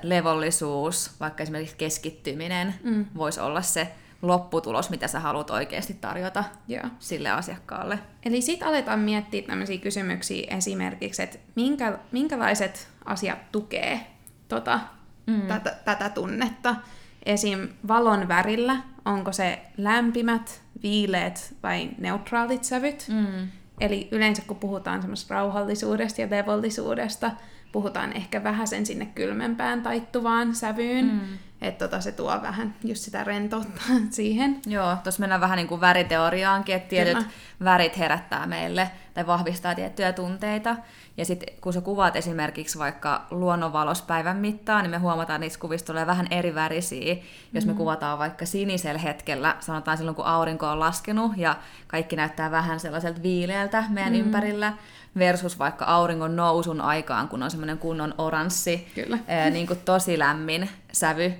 levollisuus, 0.02 1.10
vaikka 1.20 1.42
esimerkiksi 1.42 1.76
keskittyminen 1.76 2.74
mm. 2.82 3.06
voisi 3.16 3.40
olla 3.40 3.62
se 3.62 3.88
lopputulos, 4.22 4.90
mitä 4.90 5.08
sä 5.08 5.20
haluat 5.20 5.50
oikeasti 5.50 5.94
tarjota 5.94 6.44
Joo. 6.68 6.84
sille 6.98 7.30
asiakkaalle. 7.30 7.98
Eli 8.24 8.40
sitten 8.40 8.68
aletaan 8.68 9.00
miettiä 9.00 9.42
tämmöisiä 9.42 9.78
kysymyksiä 9.78 10.56
esimerkiksi, 10.56 11.22
että 11.22 11.38
minkä, 11.54 11.98
minkälaiset 12.12 12.88
asiat 13.04 13.52
tukee 13.52 14.06
tota, 14.48 14.80
mm. 15.26 15.42
tätä, 15.42 15.76
tätä 15.84 16.08
tunnetta. 16.08 16.76
Esim. 17.26 17.68
valon 17.88 18.28
värillä, 18.28 18.76
onko 19.04 19.32
se 19.32 19.62
lämpimät, 19.76 20.62
viileät 20.82 21.54
vai 21.62 21.90
neutraalit 21.98 22.64
sävyt. 22.64 23.06
Mm. 23.08 23.48
Eli 23.80 24.08
yleensä 24.10 24.42
kun 24.46 24.56
puhutaan 24.56 25.00
semmoista 25.00 25.34
rauhallisuudesta 25.34 26.20
ja 26.20 26.30
levollisuudesta, 26.30 27.30
puhutaan 27.72 28.12
ehkä 28.12 28.44
vähän 28.44 28.68
sen 28.68 28.86
sinne 28.86 29.06
kylmempään 29.06 29.82
taittuvaan 29.82 30.54
sävyyn. 30.54 31.04
Mm. 31.04 31.20
Että 31.62 31.88
tota, 31.88 32.00
se 32.00 32.12
tuo 32.12 32.38
vähän 32.42 32.74
just 32.84 33.02
sitä 33.02 33.24
rentoutta 33.24 33.82
siihen. 34.10 34.60
Joo, 34.66 34.96
tuossa 35.02 35.20
mennään 35.20 35.40
vähän 35.40 35.56
niin 35.56 35.68
kuin 35.68 35.80
väriteoriaankin, 35.80 36.74
että 36.74 36.88
tietyt 36.88 37.14
Kyllä. 37.14 37.30
värit 37.64 37.98
herättää 37.98 38.46
meille 38.46 38.90
tai 39.14 39.26
vahvistaa 39.26 39.74
tiettyjä 39.74 40.12
tunteita. 40.12 40.76
Ja 41.16 41.24
sitten 41.24 41.54
kun 41.60 41.72
sä 41.72 41.80
kuvaat 41.80 42.16
esimerkiksi 42.16 42.78
vaikka 42.78 43.26
luonnonvalospäivän 43.30 44.36
mittaan, 44.36 44.82
niin 44.82 44.90
me 44.90 44.98
huomataan, 44.98 45.36
että 45.36 45.38
niissä 45.38 45.60
kuvista 45.60 45.86
tulee 45.86 46.06
vähän 46.06 46.26
eri 46.30 46.54
värisiä. 46.54 47.16
Jos 47.52 47.66
me 47.66 47.72
mm. 47.72 47.78
kuvataan 47.78 48.18
vaikka 48.18 48.46
sinisellä 48.46 48.98
hetkellä, 48.98 49.56
sanotaan 49.60 49.96
silloin 49.96 50.14
kun 50.14 50.24
aurinko 50.24 50.66
on 50.66 50.80
laskenut 50.80 51.32
ja 51.36 51.56
kaikki 51.86 52.16
näyttää 52.16 52.50
vähän 52.50 52.80
sellaiselta 52.80 53.22
viileältä 53.22 53.84
meidän 53.88 54.12
mm. 54.12 54.18
ympärillä, 54.18 54.72
versus 55.18 55.58
vaikka 55.58 55.84
auringon 55.84 56.36
nousun 56.36 56.80
aikaan, 56.80 57.28
kun 57.28 57.42
on 57.42 57.50
semmoinen 57.50 57.78
kunnon 57.78 58.14
oranssi, 58.18 58.88
Kyllä. 58.94 59.18
Ää, 59.28 59.50
niin 59.50 59.66
kuin 59.66 59.78
tosi 59.84 60.18
lämmin 60.18 60.68
sävy, 60.92 61.32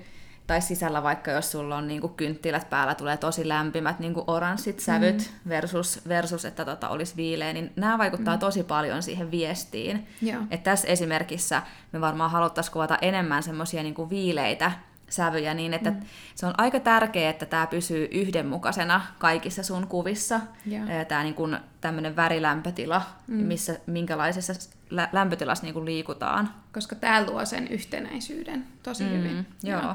tai 0.46 0.62
sisällä 0.62 1.02
vaikka 1.02 1.30
jos 1.30 1.50
sulla 1.50 1.76
on 1.76 1.88
niinku 1.88 2.08
kynttilät 2.08 2.70
päällä, 2.70 2.94
tulee 2.94 3.16
tosi 3.16 3.48
lämpimät 3.48 3.98
niinku 3.98 4.24
oranssit 4.26 4.80
sävyt 4.80 5.18
mm. 5.18 5.48
versus, 5.48 6.00
versus, 6.08 6.44
että 6.44 6.64
tota 6.64 6.88
olisi 6.88 7.16
viileä, 7.16 7.52
niin 7.52 7.72
nämä 7.76 7.98
vaikuttaa 7.98 8.36
mm. 8.36 8.40
tosi 8.40 8.62
paljon 8.62 9.02
siihen 9.02 9.30
viestiin. 9.30 10.06
Että 10.50 10.70
tässä 10.70 10.88
esimerkissä 10.88 11.62
me 11.92 12.00
varmaan 12.00 12.30
haluttaisiin 12.30 12.72
kuvata 12.72 12.98
enemmän 13.02 13.42
semmoisia 13.42 13.82
niinku 13.82 14.10
viileitä 14.10 14.72
sävyjä 15.12 15.54
niin, 15.54 15.74
että 15.74 15.90
mm. 15.90 16.00
se 16.34 16.46
on 16.46 16.54
aika 16.58 16.80
tärkeää, 16.80 17.30
että 17.30 17.46
tämä 17.46 17.66
pysyy 17.66 18.08
yhdenmukaisena 18.10 19.00
kaikissa 19.18 19.62
sun 19.62 19.86
kuvissa. 19.86 20.40
Yeah. 20.70 21.06
Tämä 21.08 21.22
niin 21.22 21.34
kuin 21.34 21.56
tämmöinen 21.80 22.16
värilämpötila, 22.16 23.02
mm. 23.26 23.36
missä, 23.36 23.78
minkälaisessa 23.86 24.52
lä- 24.90 25.08
lämpötilassa 25.12 25.64
niin 25.64 25.74
kuin 25.74 25.84
liikutaan. 25.84 26.54
Koska 26.72 26.94
tämä 26.96 27.26
luo 27.26 27.44
sen 27.44 27.68
yhtenäisyyden 27.68 28.66
tosi 28.82 29.04
mm. 29.04 29.10
hyvin. 29.10 29.46
Joo. 29.62 29.82
Joo. 29.82 29.94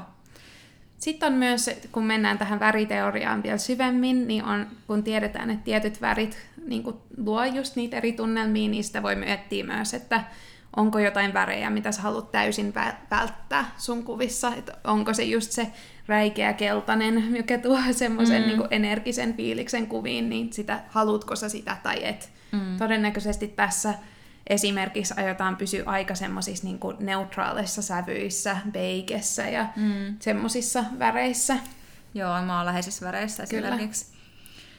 Sitten 0.98 1.32
on 1.32 1.38
myös, 1.38 1.70
kun 1.92 2.04
mennään 2.04 2.38
tähän 2.38 2.60
väriteoriaan 2.60 3.42
vielä 3.42 3.58
syvemmin, 3.58 4.28
niin 4.28 4.44
on, 4.44 4.66
kun 4.86 5.04
tiedetään, 5.04 5.50
että 5.50 5.64
tietyt 5.64 6.00
värit 6.00 6.38
niin 6.66 6.82
kuin 6.82 6.96
luo 7.16 7.44
just 7.44 7.76
niitä 7.76 7.96
eri 7.96 8.12
tunnelmia, 8.12 8.68
niin 8.68 8.84
sitä 8.84 9.02
voi 9.02 9.16
miettiä 9.16 9.64
myös, 9.64 9.94
että 9.94 10.24
onko 10.78 10.98
jotain 10.98 11.34
värejä, 11.34 11.70
mitä 11.70 11.92
sä 11.92 12.02
haluat 12.02 12.32
täysin 12.32 12.74
välttää 13.10 13.70
sun 13.76 14.04
kuvissa, 14.04 14.52
että 14.56 14.72
onko 14.84 15.14
se 15.14 15.22
just 15.22 15.52
se 15.52 15.72
räikeä 16.06 16.52
keltainen, 16.52 17.36
joka 17.36 17.58
tuo 17.58 17.78
semmoisen 17.92 18.42
mm. 18.42 18.48
niin 18.48 18.62
energisen 18.70 19.34
fiiliksen 19.36 19.86
kuviin, 19.86 20.30
niin 20.30 20.52
sitä, 20.52 20.80
haluatko 20.88 21.36
sä 21.36 21.48
sitä 21.48 21.76
tai 21.82 22.04
et. 22.04 22.30
Mm. 22.52 22.76
Todennäköisesti 22.76 23.48
tässä 23.48 23.94
esimerkiksi 24.46 25.14
aiotaan 25.16 25.56
pysyä 25.56 25.82
aika 25.86 26.14
semmoisissa 26.14 26.66
niin 26.66 26.80
neutraaleissa 26.98 27.82
sävyissä, 27.82 28.56
beikessä 28.72 29.42
ja 29.48 29.66
mm. 29.76 30.16
semmoisissa 30.20 30.84
väreissä. 30.98 31.56
Joo, 32.14 32.42
maanläheisissä 32.42 33.06
väreissä 33.06 33.46
Kyllä. 33.50 33.68
esimerkiksi. 33.68 34.17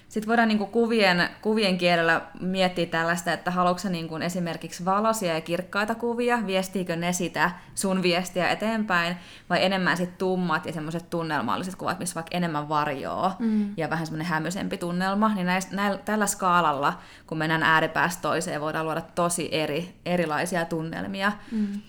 Sitten 0.09 0.27
voidaan 0.27 0.47
niin 0.47 0.57
kuin 0.57 0.71
kuvien, 0.71 1.29
kuvien 1.41 1.77
kielellä 1.77 2.21
miettiä 2.41 2.85
tällaista, 2.85 3.33
että 3.33 3.51
haluatko 3.51 3.89
niin 3.89 4.07
kuin 4.07 4.21
esimerkiksi 4.21 4.85
valoisia 4.85 5.33
ja 5.33 5.41
kirkkaita 5.41 5.95
kuvia, 5.95 6.39
viestiikö 6.47 6.95
ne 6.95 7.13
sitä 7.13 7.51
sun 7.75 8.03
viestiä 8.03 8.49
eteenpäin, 8.49 9.15
vai 9.49 9.65
enemmän 9.65 9.97
sit 9.97 10.17
tummat 10.17 10.65
ja 10.65 10.73
semmoiset 10.73 11.09
tunnelmalliset 11.09 11.75
kuvat, 11.75 11.99
missä 11.99 12.15
vaikka 12.15 12.37
enemmän 12.37 12.69
varjoa 12.69 13.35
mm. 13.39 13.73
ja 13.77 13.89
vähän 13.89 14.05
semmoinen 14.05 14.27
hämysempi 14.27 14.77
tunnelma, 14.77 15.33
niin 15.35 15.45
näistä, 15.45 15.75
näillä, 15.75 15.97
tällä 15.97 16.27
skaalalla, 16.27 16.99
kun 17.27 17.37
mennään 17.37 17.63
ääripäästä 17.63 18.21
toiseen, 18.21 18.61
voidaan 18.61 18.85
luoda 18.85 19.01
tosi 19.01 19.49
eri, 19.51 19.95
erilaisia 20.05 20.65
tunnelmia. 20.65 21.31
Mm. 21.51 21.81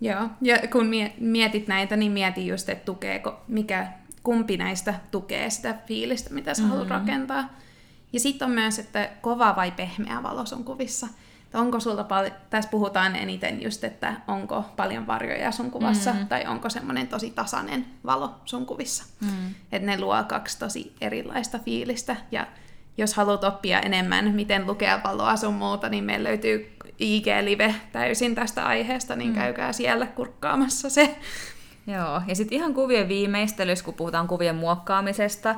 Joo, 0.00 0.28
ja 0.40 0.58
kun 0.72 0.86
mietit 1.18 1.68
näitä, 1.68 1.96
niin 1.96 2.12
mieti 2.12 2.46
just, 2.46 2.68
että 2.68 2.84
tukeeko, 2.84 3.42
mikä 3.48 3.88
kumpi 4.24 4.56
näistä 4.56 4.94
tukee 5.10 5.50
sitä 5.50 5.74
fiilistä, 5.86 6.34
mitä 6.34 6.54
sä 6.54 6.62
mm-hmm. 6.62 6.70
haluat 6.70 6.88
rakentaa. 6.88 7.48
Ja 8.12 8.20
sitten 8.20 8.48
on 8.48 8.54
myös, 8.54 8.78
että 8.78 9.10
kova 9.20 9.56
vai 9.56 9.70
pehmeä 9.70 10.22
valo 10.22 10.46
sun 10.46 10.64
kuvissa. 10.64 11.06
Että 11.44 11.58
onko 11.58 11.80
sulta 11.80 12.04
pal- 12.04 12.30
tässä 12.50 12.70
puhutaan 12.70 13.16
eniten 13.16 13.62
just, 13.62 13.84
että 13.84 14.14
onko 14.28 14.64
paljon 14.76 15.06
varjoja 15.06 15.52
sun 15.52 15.70
kuvassa, 15.70 16.10
mm-hmm. 16.10 16.28
tai 16.28 16.46
onko 16.46 16.70
semmoinen 16.70 17.08
tosi 17.08 17.30
tasainen 17.30 17.86
valo 18.06 18.34
sun 18.44 18.66
kuvissa. 18.66 19.04
Mm-hmm. 19.20 19.54
Että 19.72 19.86
ne 19.86 20.00
luo 20.00 20.24
kaksi 20.28 20.58
tosi 20.58 20.92
erilaista 21.00 21.58
fiilistä. 21.58 22.16
Ja 22.32 22.46
jos 22.96 23.14
haluat 23.14 23.44
oppia 23.44 23.80
enemmän, 23.80 24.34
miten 24.34 24.66
lukea 24.66 25.00
valoa 25.04 25.36
sun 25.36 25.54
muuta, 25.54 25.88
niin 25.88 26.04
meillä 26.04 26.28
löytyy 26.28 26.76
IG-live 26.98 27.74
täysin 27.92 28.34
tästä 28.34 28.66
aiheesta, 28.66 29.16
niin 29.16 29.30
mm. 29.30 29.34
käykää 29.36 29.72
siellä 29.72 30.06
kurkkaamassa 30.06 30.90
se. 30.90 31.18
Joo, 31.86 32.22
ja 32.26 32.34
sitten 32.34 32.58
ihan 32.58 32.74
kuvien 32.74 33.08
viimeistelyssä, 33.08 33.84
kun 33.84 33.94
puhutaan 33.94 34.28
kuvien 34.28 34.56
muokkaamisesta, 34.56 35.54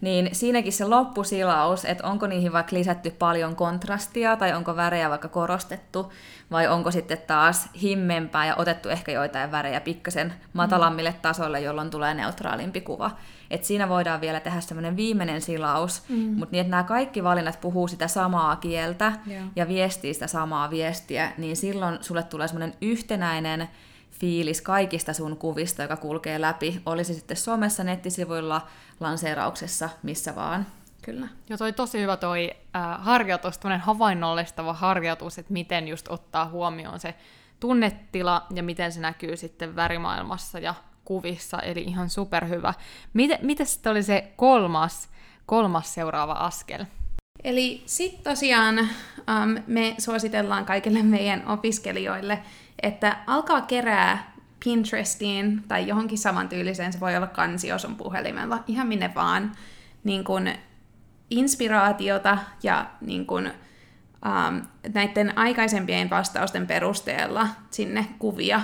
niin 0.00 0.28
siinäkin 0.32 0.72
se 0.72 0.84
loppusilaus, 0.84 1.84
että 1.84 2.06
onko 2.06 2.26
niihin 2.26 2.52
vaikka 2.52 2.76
lisätty 2.76 3.10
paljon 3.10 3.56
kontrastia 3.56 4.36
tai 4.36 4.52
onko 4.52 4.76
värejä 4.76 5.10
vaikka 5.10 5.28
korostettu, 5.28 6.12
vai 6.50 6.68
onko 6.68 6.90
sitten 6.90 7.18
taas 7.26 7.68
himmempää 7.82 8.46
ja 8.46 8.56
otettu 8.56 8.88
ehkä 8.88 9.12
joitain 9.12 9.50
värejä 9.50 9.80
pikkasen 9.80 10.32
matalammille 10.52 11.14
tasoille, 11.22 11.60
jolloin 11.60 11.90
tulee 11.90 12.14
neutraalimpi 12.14 12.80
kuva. 12.80 13.10
Et 13.50 13.64
siinä 13.64 13.88
voidaan 13.88 14.20
vielä 14.20 14.40
tehdä 14.40 14.60
semmoinen 14.60 14.96
viimeinen 14.96 15.40
silaus, 15.40 16.02
mm. 16.08 16.16
mutta 16.16 16.52
niin, 16.52 16.60
että 16.60 16.70
nämä 16.70 16.82
kaikki 16.82 17.24
valinnat 17.24 17.60
puhuu 17.60 17.88
sitä 17.88 18.08
samaa 18.08 18.56
kieltä 18.56 19.12
yeah. 19.30 19.44
ja 19.56 19.68
viestii 19.68 20.14
sitä 20.14 20.26
samaa 20.26 20.70
viestiä, 20.70 21.32
niin 21.38 21.56
silloin 21.56 21.98
sulle 22.00 22.22
tulee 22.22 22.48
semmoinen 22.48 22.74
yhtenäinen 22.80 23.68
fiilis 24.20 24.60
kaikista 24.62 25.12
sun 25.12 25.36
kuvista, 25.36 25.82
joka 25.82 25.96
kulkee 25.96 26.40
läpi, 26.40 26.82
olisi 26.86 27.14
sitten 27.14 27.36
somessa, 27.36 27.84
nettisivuilla, 27.84 28.66
lanseerauksessa, 29.00 29.90
missä 30.02 30.34
vaan. 30.34 30.66
Kyllä. 31.02 31.28
Ja 31.48 31.56
toi 31.58 31.72
tosi 31.72 32.00
hyvä 32.00 32.16
toi 32.16 32.50
äh, 32.76 32.82
harjoitus, 32.98 33.58
tämmöinen 33.58 33.80
havainnollistava 33.80 34.72
harjoitus, 34.72 35.38
että 35.38 35.52
miten 35.52 35.88
just 35.88 36.08
ottaa 36.08 36.48
huomioon 36.48 37.00
se 37.00 37.14
tunnetila 37.60 38.46
ja 38.54 38.62
miten 38.62 38.92
se 38.92 39.00
näkyy 39.00 39.36
sitten 39.36 39.76
värimaailmassa 39.76 40.58
ja 40.58 40.74
kuvissa, 41.04 41.58
eli 41.58 41.80
ihan 41.82 42.10
superhyvä. 42.10 42.74
Miten, 43.12 43.38
miten 43.42 43.66
sitten 43.66 43.90
oli 43.90 44.02
se 44.02 44.32
kolmas, 44.36 45.08
kolmas 45.46 45.94
seuraava 45.94 46.32
askel? 46.32 46.84
Eli 47.44 47.82
sitten 47.86 48.24
tosiaan 48.24 48.78
um, 48.78 49.62
me 49.66 49.94
suositellaan 49.98 50.64
kaikille 50.64 51.02
meidän 51.02 51.48
opiskelijoille 51.48 52.42
että 52.82 53.16
alkaa 53.26 53.60
kerää 53.60 54.32
Pinterestiin 54.64 55.64
tai 55.68 55.86
johonkin 55.88 56.18
samantyyliseen, 56.18 56.92
se 56.92 57.00
voi 57.00 57.16
olla 57.16 57.26
kansio 57.26 57.78
sun 57.78 57.96
puhelimella, 57.96 58.64
ihan 58.66 58.86
minne 58.86 59.12
vaan, 59.14 59.52
niin 60.04 60.24
kun 60.24 60.48
inspiraatiota 61.30 62.38
ja 62.62 62.86
niin 63.00 63.26
kun, 63.26 63.46
um, 63.46 64.62
näiden 64.94 65.38
aikaisempien 65.38 66.10
vastausten 66.10 66.66
perusteella 66.66 67.48
sinne 67.70 68.06
kuvia 68.18 68.60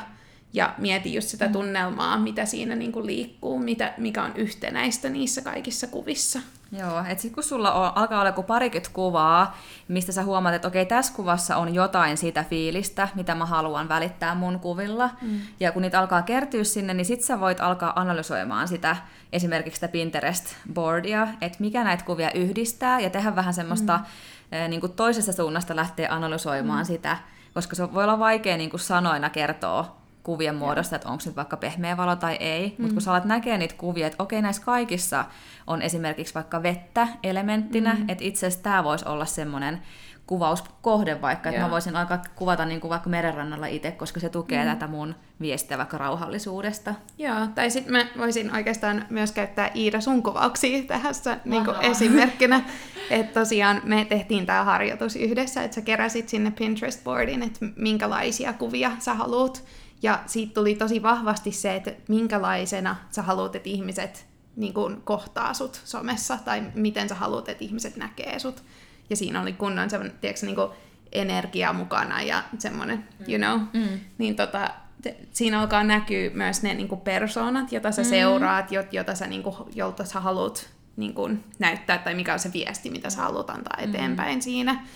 ja 0.53 0.75
mieti 0.79 1.15
just 1.15 1.29
sitä 1.29 1.47
mm. 1.47 1.53
tunnelmaa, 1.53 2.19
mitä 2.19 2.45
siinä 2.45 2.75
niin 2.75 2.93
kuin 2.93 3.07
liikkuu, 3.07 3.59
mitä, 3.59 3.95
mikä 3.97 4.23
on 4.23 4.33
yhtenäistä 4.37 5.09
niissä 5.09 5.43
kaikissa 5.43 5.87
kuvissa. 5.87 6.41
Joo, 6.73 7.01
että 7.01 7.23
sitten 7.23 7.35
kun 7.35 7.45
sulla 7.45 7.73
on, 7.73 7.93
alkaa 7.95 8.19
olla 8.19 8.29
joku 8.29 8.43
parikymmentä 8.43 8.91
kuvaa, 8.93 9.59
mistä 9.89 10.13
sä 10.13 10.25
huomaat, 10.25 10.55
että 10.55 10.69
okei, 10.69 10.87
tässä 10.87 11.13
kuvassa 11.15 11.57
on 11.57 11.75
jotain 11.75 12.17
siitä 12.17 12.45
fiilistä, 12.51 13.09
mitä 13.15 13.35
mä 13.35 13.47
haluan 13.47 13.89
välittää 13.89 14.35
mun 14.35 14.61
kuvilla, 14.61 15.11
mm. 15.23 15.41
ja 15.61 15.73
kun 15.73 15.83
niitä 15.83 16.01
alkaa 16.01 16.23
kertyä 16.23 16.65
sinne, 16.65 16.95
niin 16.95 17.05
sitten 17.05 17.27
sä 17.27 17.41
voit 17.41 17.61
alkaa 17.61 18.01
analysoimaan 18.01 18.69
sitä, 18.69 18.97
esimerkiksi 19.33 19.81
sitä 19.81 19.93
Pinterest-boardia, 19.93 21.29
että 21.41 21.59
mikä 21.61 21.85
näitä 21.85 22.05
kuvia 22.05 22.31
yhdistää, 22.33 23.01
ja 23.01 23.11
tehdä 23.11 23.37
vähän 23.37 23.55
semmoista 23.55 24.01
mm. 24.51 24.71
niin 24.71 24.81
kuin 24.81 24.93
toisesta 24.93 25.33
suunnasta 25.33 25.77
lähteä 25.77 26.09
analysoimaan 26.15 26.83
mm. 26.83 26.87
sitä, 26.87 27.17
koska 27.55 27.77
se 27.77 27.93
voi 27.93 28.05
olla 28.05 28.19
vaikea 28.19 28.57
niin 28.57 28.71
kuin 28.71 28.81
sanoina 28.81 29.31
kertoa 29.31 30.06
kuvien 30.27 30.55
muodosta, 30.55 30.97
että 30.97 31.09
onko 31.09 31.23
nyt 31.27 31.37
vaikka 31.37 31.57
pehmeä 31.57 31.97
valo 31.97 32.17
tai 32.17 32.37
ei, 32.41 32.69
mm. 32.69 32.83
mutta 32.83 32.95
kun 32.95 33.03
sä 33.03 33.11
alat 33.11 33.25
näkemään 33.25 33.61
niitä 33.61 33.75
kuvia, 33.79 34.07
että 34.07 34.23
okei, 34.23 34.43
näissä 34.43 34.63
kaikissa 34.63 35.25
on 35.67 35.83
esimerkiksi 35.83 36.35
vaikka 36.35 36.63
vettä 36.63 37.09
elementtinä, 37.23 37.95
mm. 37.95 38.05
että 38.09 38.25
itse 38.25 38.47
asiassa 38.47 38.63
tämä 38.63 38.85
voisi 38.85 39.05
olla 39.09 39.27
semmoinen 39.27 39.83
kuvauskohde 40.27 41.23
vaikka, 41.23 41.49
että 41.49 41.63
mä 41.63 41.71
voisin 41.71 41.97
alkaa 41.97 42.23
kuvata 42.37 42.65
niin 42.65 42.81
kuin 42.81 42.89
vaikka 42.89 43.11
merenrannalla 43.11 43.67
itse, 43.67 43.91
koska 43.91 44.21
se 44.21 44.29
tukee 44.29 44.65
mm. 44.65 44.71
tätä 44.71 44.87
mun 44.87 45.15
viestiä 45.41 45.79
vaikka 45.79 45.99
rauhallisuudesta. 45.99 46.95
Joo, 47.19 47.47
tai 47.55 47.71
sitten 47.71 47.93
mä 47.93 48.07
voisin 48.19 48.55
oikeastaan 48.55 49.07
myös 49.11 49.33
käyttää 49.33 49.71
Iida 49.75 50.01
sun 50.01 50.23
kuvauksia 50.23 50.83
tässä 50.83 51.39
niin 51.45 51.65
kuin 51.65 51.77
esimerkkinä. 51.81 52.61
Että 53.11 53.41
tosiaan 53.41 53.81
me 53.85 54.05
tehtiin 54.05 54.47
tämä 54.47 54.65
harjoitus 54.65 55.17
yhdessä, 55.17 55.63
että 55.63 55.75
sä 55.75 55.81
keräsit 55.81 56.29
sinne 56.29 56.51
Pinterest-boardin, 56.51 57.43
että 57.43 57.67
minkälaisia 57.77 58.53
kuvia 58.53 58.93
sä 58.99 59.15
haluat 59.15 59.65
ja 60.03 60.23
siitä 60.27 60.55
tuli 60.55 60.75
tosi 60.75 61.03
vahvasti 61.03 61.53
se, 61.53 61.77
että 61.77 61.93
minkälaisena 62.09 62.97
sä 63.11 63.23
haluat, 63.23 63.57
että 63.57 63.69
ihmiset 63.69 64.27
niin 64.57 64.75
kuin, 64.75 65.03
kohtaa 65.03 65.55
sut 65.55 65.81
somessa, 65.85 66.39
tai 66.45 66.63
miten 66.75 67.09
sä 67.09 67.15
haluat, 67.15 67.49
että 67.49 67.65
ihmiset 67.65 67.97
näkee 67.97 68.39
sut. 68.39 68.63
Ja 69.11 69.17
siinä 69.17 69.43
oli 69.43 69.53
kunnon 69.53 69.91
se, 69.91 69.99
tiedätkö, 70.21 70.47
niin 70.47 70.57
kuin, 70.57 70.71
energia 71.13 71.73
mukana 71.73 72.23
ja 72.23 72.43
semmoinen, 72.59 73.05
you 73.29 73.39
know. 73.39 73.61
Mm. 73.83 74.01
Niin 74.19 74.37
tota, 74.37 74.71
te, 75.03 75.17
siinä 75.33 75.61
alkaa 75.61 75.85
näkyä 75.85 76.31
myös 76.35 76.63
ne 76.63 76.75
niin 76.75 76.89
kuin 76.89 77.01
persoonat, 77.01 77.73
joita 77.73 77.93
sä 77.93 78.03
mm. 78.03 78.09
seuraat, 78.09 78.73
jota 78.93 79.15
sä, 79.15 79.27
niin 79.27 79.43
kuin, 79.43 79.57
jolta 79.75 80.05
sä 80.05 80.21
haluat 80.21 80.69
niin 80.97 81.15
kuin, 81.15 81.45
näyttää, 81.59 81.99
tai 81.99 82.15
mikä 82.15 82.33
on 82.33 82.39
se 82.39 82.53
viesti, 82.53 82.91
mitä 82.91 83.11
sä 83.11 83.23
haluat 83.23 83.51
antaa 83.51 83.77
mm. 83.79 83.85
eteenpäin 83.85 84.39
mm. 84.39 84.41
siinä 84.41 84.87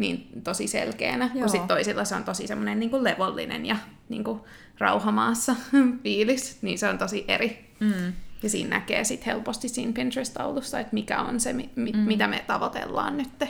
niin 0.00 0.42
tosi 0.44 0.66
selkeänä, 0.66 1.24
Joo. 1.24 1.40
kun 1.40 1.48
sit 1.48 1.66
toisilla 1.66 2.04
se 2.04 2.14
on 2.14 2.24
tosi 2.24 2.46
semmoinen 2.46 2.80
niin 2.80 2.90
kuin 2.90 3.04
levollinen 3.04 3.66
ja 3.66 3.76
niin 4.08 4.24
kuin 4.24 4.40
rauhamaassa 4.78 5.56
fiilis, 6.02 6.58
niin 6.62 6.78
se 6.78 6.88
on 6.88 6.98
tosi 6.98 7.24
eri. 7.28 7.72
Mm. 7.80 8.12
Ja 8.42 8.50
siinä 8.50 8.70
näkee 8.70 9.04
sitten 9.04 9.26
helposti 9.26 9.68
siinä 9.68 9.92
Pinterest-taulussa, 9.92 10.80
että 10.80 10.94
mikä 10.94 11.20
on 11.20 11.40
se, 11.40 11.52
mi- 11.52 11.70
mm. 11.76 11.98
mitä 11.98 12.28
me 12.28 12.44
tavoitellaan 12.46 13.16
nyt. 13.16 13.44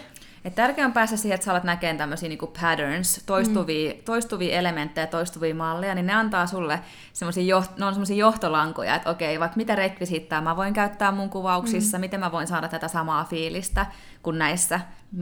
Et 0.45 0.55
tärkeää 0.55 0.87
on 0.87 0.93
päästä 0.93 1.17
siihen, 1.17 1.35
että 1.35 1.45
sä 1.45 1.51
alat 1.51 1.65
näkemään 1.65 1.99
tämmöisiä 1.99 2.29
niinku 2.29 2.47
patterns, 2.47 3.23
toistuvia, 3.27 3.93
mm. 3.95 4.01
toistuvia 4.05 4.59
elementtejä, 4.59 5.07
toistuvia 5.07 5.55
malleja, 5.55 5.95
niin 5.95 6.07
ne 6.07 6.13
antaa 6.13 6.47
sulle 6.47 6.81
semmoisia 7.13 7.59
joht- 7.59 7.79
ne 7.79 7.85
on 7.85 7.95
semmoisia 7.95 8.17
johtolankoja, 8.17 8.95
että 8.95 9.11
okei, 9.11 9.41
vaikka 9.41 9.57
mitä 9.57 9.75
rekvisiittaa 9.75 10.41
mä 10.41 10.57
voin 10.57 10.75
käyttää 10.75 11.13
mun 11.13 11.31
kuvauksissa, 11.31 11.99
mm. 11.99 12.01
miten 12.01 12.21
mä 12.21 12.33
voin 12.33 12.47
saada 12.47 12.69
tätä 12.69 12.89
samaa 12.89 13.25
fiilistä 13.25 13.87
kuin 14.23 14.39
näissä 14.39 14.81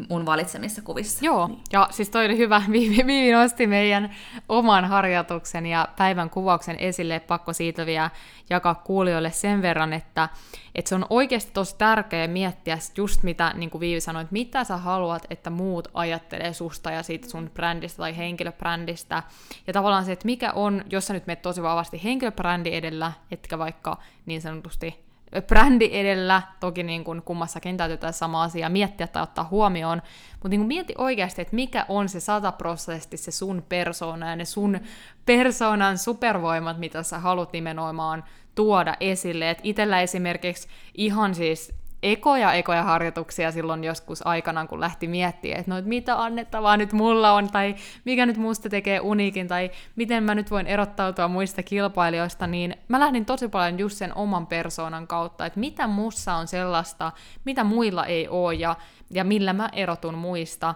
mun 0.09 0.27
valitsemissa 0.27 0.83
kuvissa. 0.83 1.25
Joo, 1.25 1.47
niin. 1.47 1.61
ja 1.73 1.89
siis 1.91 2.11
toi 2.11 2.27
oli 2.27 2.39
hyvä. 2.39 2.63
Viivi, 2.73 3.07
Viivi 3.07 3.33
nosti 3.33 3.67
meidän 3.67 4.15
oman 4.49 4.85
harjoituksen 4.85 5.67
ja 5.67 5.89
päivän 5.97 6.31
kuvauksen 6.31 6.77
esille. 6.79 7.21
Pakko 7.21 7.53
siitä 7.53 7.87
vielä 7.87 8.11
jakaa 8.51 8.75
kuulijoille 8.75 9.31
sen 9.31 9.63
verran, 9.63 9.93
että, 9.93 10.29
että 10.75 10.89
se 10.89 10.95
on 10.95 11.07
oikeasti 11.11 11.51
tosi 11.53 11.75
tärkeää 11.79 12.27
miettiä 12.27 12.79
just 12.97 13.23
mitä, 13.23 13.53
niin 13.57 13.71
kuin 13.71 13.81
Viivi 13.81 14.01
sanoi, 14.01 14.23
että 14.23 14.33
mitä 14.33 14.65
sä 14.65 14.77
haluat, 14.77 15.27
että 15.31 15.51
muut 15.51 15.89
ajattelee 15.95 16.53
susta 16.53 16.91
ja 16.91 17.03
siitä 17.03 17.29
sun 17.29 17.51
brändistä 17.55 17.97
tai 17.97 18.17
henkilöbrändistä. 18.17 19.23
Ja 19.67 19.73
tavallaan 19.73 20.05
se, 20.05 20.13
että 20.13 20.27
mikä 20.27 20.53
on, 20.53 20.85
jos 20.91 21.07
sä 21.07 21.15
nyt 21.15 21.27
menet 21.27 21.43
tosi 21.43 21.63
vahvasti 21.63 22.05
henkilöbrändi 22.05 22.75
edellä, 22.75 23.13
etkä 23.31 23.59
vaikka 23.59 23.97
niin 24.27 24.43
sanotusti 24.43 25.08
brändi 25.47 25.91
edellä, 25.93 26.43
toki 26.61 26.83
niin 26.83 27.05
kuin 27.05 27.23
kummassakin 27.23 27.77
täytyy 27.77 27.97
tätä 27.97 28.13
sama 28.13 28.43
asia 28.43 28.69
miettiä 28.69 29.07
tai 29.07 29.23
ottaa 29.23 29.49
huomioon, 29.51 30.03
mutta 30.33 30.49
niin 30.49 30.61
kuin 30.61 30.69
mieti 30.69 30.95
oikeasti, 30.99 31.43
että 31.43 31.57
mikä 31.57 31.87
on 31.89 32.09
se 32.09 32.21
sataprosenttisesti 32.21 33.17
se 33.17 33.31
sun 33.31 33.65
persona 33.69 34.29
ja 34.29 34.37
ne 34.37 34.45
sun 34.45 34.81
persoonan 35.27 35.99
supervoimat, 35.99 36.79
mitä 36.79 37.03
sä 37.03 37.19
haluat 37.19 37.53
nimenomaan 37.53 38.25
tuoda 38.55 38.97
esille. 39.01 39.51
Et 39.51 39.61
itellä 39.63 40.01
esimerkiksi 40.01 40.69
ihan 40.95 41.35
siis 41.35 41.78
ekoja 42.03 42.53
ekoja 42.53 42.83
harjoituksia 42.83 43.53
silloin 43.53 43.85
joskus 43.85 44.27
aikanaan, 44.27 44.69
kun 44.69 44.81
lähti 44.81 45.09
miettimään, 45.09 45.61
että 45.61 45.71
no, 45.71 45.79
että 45.79 45.89
mitä 45.89 46.23
annettavaa 46.23 46.77
nyt 46.77 46.93
mulla 46.93 47.33
on, 47.33 47.51
tai 47.51 47.75
mikä 48.05 48.27
nyt 48.27 48.37
musta 48.37 48.69
tekee 48.69 49.01
uniikin, 49.01 49.49
tai 49.49 49.71
miten 49.97 50.25
mä 50.25 50.35
nyt 50.35 50.51
voin 50.51 50.67
erottautua 50.67 51.29
muista 51.29 51.63
kilpailijoista, 51.63 52.47
niin 52.47 52.77
mä 52.89 53.01
lähdin 53.01 53.25
tosi 53.25 53.49
paljon 53.49 53.79
just 53.79 53.97
sen 53.97 54.15
oman 54.15 54.47
persoonan 54.47 55.07
kautta, 55.07 55.47
että 55.47 55.61
mitä 55.61 55.87
mussa 55.87 56.35
on 56.35 56.49
sellaista, 56.49 57.13
mitä 57.45 57.65
muilla 57.65 58.07
ei 58.07 58.29
ole, 58.29 58.55
ja, 58.55 58.77
ja 59.11 59.25
millä 59.25 59.53
mä 59.53 59.69
erotun 59.73 60.15
muista, 60.15 60.75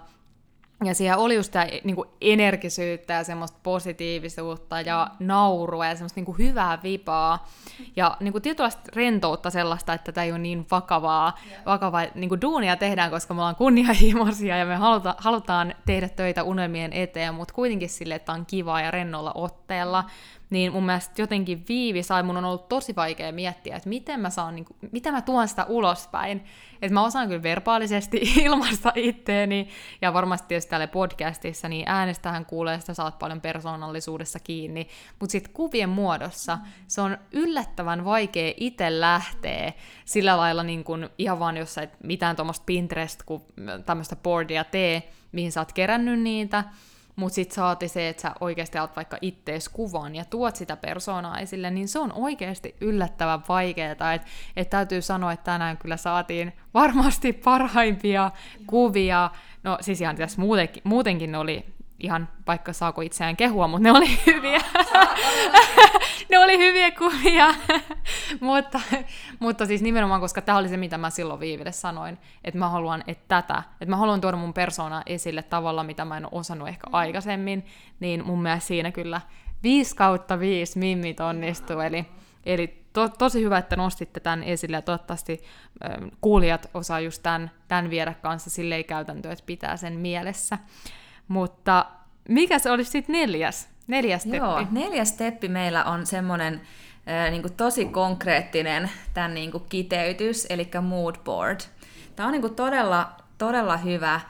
ja 0.87 0.95
siellä 0.95 1.23
oli 1.23 1.35
just 1.35 1.53
tämä 1.53 1.67
niin 1.85 1.97
kuin 1.97 2.09
energisyyttä 2.21 3.13
ja 3.13 3.25
semmoista 3.25 3.59
positiivisuutta 3.63 4.81
ja 4.81 5.09
naurua 5.19 5.87
ja 5.87 5.95
semmoista 5.95 6.19
niin 6.19 6.25
kuin 6.25 6.39
hyvää 6.39 6.79
vipaa. 6.83 7.49
Ja 7.97 8.17
niin 8.21 8.33
kuin 8.33 8.43
tietynlaista 8.43 8.83
rentoutta 8.97 9.51
sellaista, 9.51 9.95
että 9.95 10.13
tämä 10.13 10.25
ei 10.25 10.33
ole 10.33 10.39
niin 10.39 10.67
vakavaa, 10.71 11.39
yeah. 11.51 11.65
vakavaa 11.67 12.07
niin 12.15 12.29
kuin 12.29 12.41
duunia 12.41 12.77
tehdään, 12.77 13.11
koska 13.11 13.35
me 13.35 13.41
ollaan 13.41 13.57
kunnianhimoisia 13.57 14.57
ja 14.57 14.67
me 14.67 14.77
haluta, 14.77 15.15
halutaan 15.19 15.75
tehdä 15.87 16.09
töitä 16.09 16.43
unelmien 16.43 16.93
eteen, 16.93 17.35
mutta 17.35 17.55
kuitenkin 17.55 17.89
sille, 17.89 18.15
että 18.15 18.33
on 18.33 18.47
kivaa 18.47 18.81
ja 18.81 18.91
rennolla 18.91 19.33
otteella 19.35 20.05
niin 20.53 20.73
mun 20.73 20.87
mielestä 20.87 21.23
jotenkin 21.23 21.65
Viivi 21.69 22.03
sai, 22.03 22.23
mun 22.23 22.37
on 22.37 22.45
ollut 22.45 22.69
tosi 22.69 22.97
vaikea 22.97 23.33
miettiä, 23.33 23.77
että 23.77 23.89
miten 23.89 24.21
mä 24.21 24.31
saan, 24.31 24.55
niin 24.55 24.65
kuin, 24.65 24.77
miten 24.93 25.15
mä 25.15 25.23
tuon 25.23 25.49
sitä 25.49 25.65
ulospäin. 25.65 26.45
Että 26.83 26.95
mä 26.95 27.05
osaan 27.05 27.29
kyllä 27.29 27.43
verbaalisesti 27.43 28.21
ilmaista 28.45 28.93
itteeni, 28.95 29.69
ja 30.03 30.13
varmasti 30.13 30.49
tietysti 30.49 30.71
täällä 30.71 30.87
podcastissa, 30.87 31.69
niin 31.69 31.85
äänestähän 31.89 32.47
kuulee, 32.47 32.75
että 32.75 32.95
saat 32.95 33.19
paljon 33.19 33.41
persoonallisuudessa 33.41 34.39
kiinni, 34.39 34.89
mutta 35.21 35.33
sitten 35.33 35.53
kuvien 35.53 35.89
muodossa 35.89 36.59
se 36.89 37.01
on 37.01 37.19
yllättävän 37.33 38.05
vaikea 38.05 38.53
itse 38.57 39.01
lähteä 39.01 39.73
sillä 40.05 40.37
lailla 40.37 40.63
niin 40.63 40.85
kuin, 40.85 41.09
ihan 41.19 41.39
vaan, 41.39 41.57
jos 41.57 41.75
sä 41.75 41.83
et 41.83 41.97
mitään 42.03 42.37
tuommoista 42.37 42.65
Pinterest 42.67 43.23
kuin 43.27 43.43
tämmöistä 43.87 44.17
boardia 44.17 44.65
tee, 44.65 45.13
mihin 45.33 45.53
sä 45.53 45.61
oot 45.61 45.73
kerännyt 45.73 46.21
niitä, 46.21 46.65
mutta 47.17 47.35
sitten 47.35 47.55
saati 47.55 47.89
se, 47.89 48.09
että 48.09 48.23
sä 48.23 48.35
oikeasti 48.41 48.79
olet 48.79 48.97
vaikka 48.97 49.19
ittees 49.21 49.69
kuvan 49.69 50.15
ja 50.15 50.25
tuot 50.25 50.57
sitä 50.57 50.77
persoonaa 50.77 51.39
esille, 51.39 51.71
niin 51.71 51.89
se 51.89 51.99
on 51.99 52.13
oikeasti 52.13 52.77
yllättävän 52.81 53.43
vaikeaa. 53.49 53.93
Että 53.93 54.21
et 54.57 54.71
täytyy 54.71 55.03
sanoa, 55.03 55.33
että 55.33 55.45
tänään 55.45 55.79
kyllä 55.79 55.97
saatiin 55.97 56.53
varmasti 56.75 57.33
parhaimpia 57.33 58.31
kuvia. 58.67 59.31
No 59.63 59.79
siis 59.81 60.01
ihan 60.01 60.17
tässä 60.17 60.41
muutenkin, 60.41 60.83
muutenkin 60.85 61.35
oli 61.35 61.67
ihan 62.03 62.29
vaikka 62.47 62.73
saako 62.73 63.01
itseään 63.01 63.37
kehua, 63.37 63.69
mutta 63.69 63.83
ne 63.83 63.93
oli 63.93 64.19
hyviä. 64.27 64.61
ne 66.31 66.39
oli 66.39 66.59
hyviä 66.59 66.91
kuvia. 66.91 67.55
mutta, 68.41 68.81
mutta 69.39 69.67
siis 69.67 69.83
nimenomaan, 69.83 70.21
koska 70.21 70.41
tämä 70.41 70.59
oli 70.59 70.69
se, 70.69 70.77
mitä 70.77 70.99
mä 70.99 71.11
silloin 71.11 71.41
Viiville 71.41 71.73
sanoin, 71.73 72.19
että 72.45 72.59
mä 72.59 72.69
haluan, 72.69 73.05
että 73.07 73.25
tätä, 73.29 73.63
että 73.73 73.91
mä 73.91 73.97
haluan 73.97 74.21
tuoda 74.21 74.37
mun 74.37 74.55
persona 74.55 75.03
esille 75.07 75.43
tavalla, 75.43 75.85
mitä 75.85 76.05
mä 76.05 76.17
en 76.17 76.25
ole 76.25 76.41
osannut 76.41 76.69
ehkä 76.69 76.87
aikaisemmin, 76.93 77.67
niin 78.01 78.27
mun 78.27 78.43
mielestä 78.43 78.69
siinä 78.69 78.91
kyllä 78.91 79.21
5 79.63 79.97
kautta 79.97 80.41
5 80.41 80.79
mimmit 80.79 81.21
onnistuu, 81.21 81.81
eli, 81.81 82.07
eli 82.47 82.83
to, 82.93 83.09
tosi 83.09 83.43
hyvä, 83.45 83.59
että 83.59 83.77
nostitte 83.77 84.21
tämän 84.21 84.43
esille, 84.43 84.77
ja 84.77 84.83
toivottavasti 84.83 85.43
äh, 85.85 86.11
kuulijat 86.21 86.71
osaa 86.75 87.01
just 87.01 87.23
tämän, 87.23 87.51
tämän 87.69 87.91
viedä 87.91 88.15
kanssa 88.15 88.51
silleen 88.51 88.85
käytäntöön, 88.85 89.33
että 89.33 89.47
pitää 89.47 89.77
sen 89.77 89.93
mielessä. 89.93 90.59
Mutta 91.29 91.87
mikä 92.29 92.59
se 92.59 92.71
olisi 92.71 92.91
sitten 92.91 93.13
neljäs? 93.13 93.69
Neljäs 93.87 94.23
steppi. 94.23 94.37
Joo, 94.37 94.67
neljäs 94.71 95.09
steppi 95.09 95.49
meillä 95.49 95.85
on 95.85 96.07
semmoinen 96.07 96.61
äh, 97.09 97.31
niin 97.31 97.43
kuin 97.43 97.55
tosi 97.55 97.85
konkreettinen 97.85 98.91
tämän 99.15 99.35
niin 99.35 99.51
kuin 99.51 99.65
kiteytys, 99.69 100.47
eli 100.51 100.71
mood 100.83 101.15
board. 101.25 101.61
Tämä 102.17 102.27
on 102.27 102.33
niin 102.33 102.43
kuin 102.43 102.55
todella, 102.55 103.13
todella 103.39 103.77
hyvä 103.77 104.15
äh, 104.15 104.23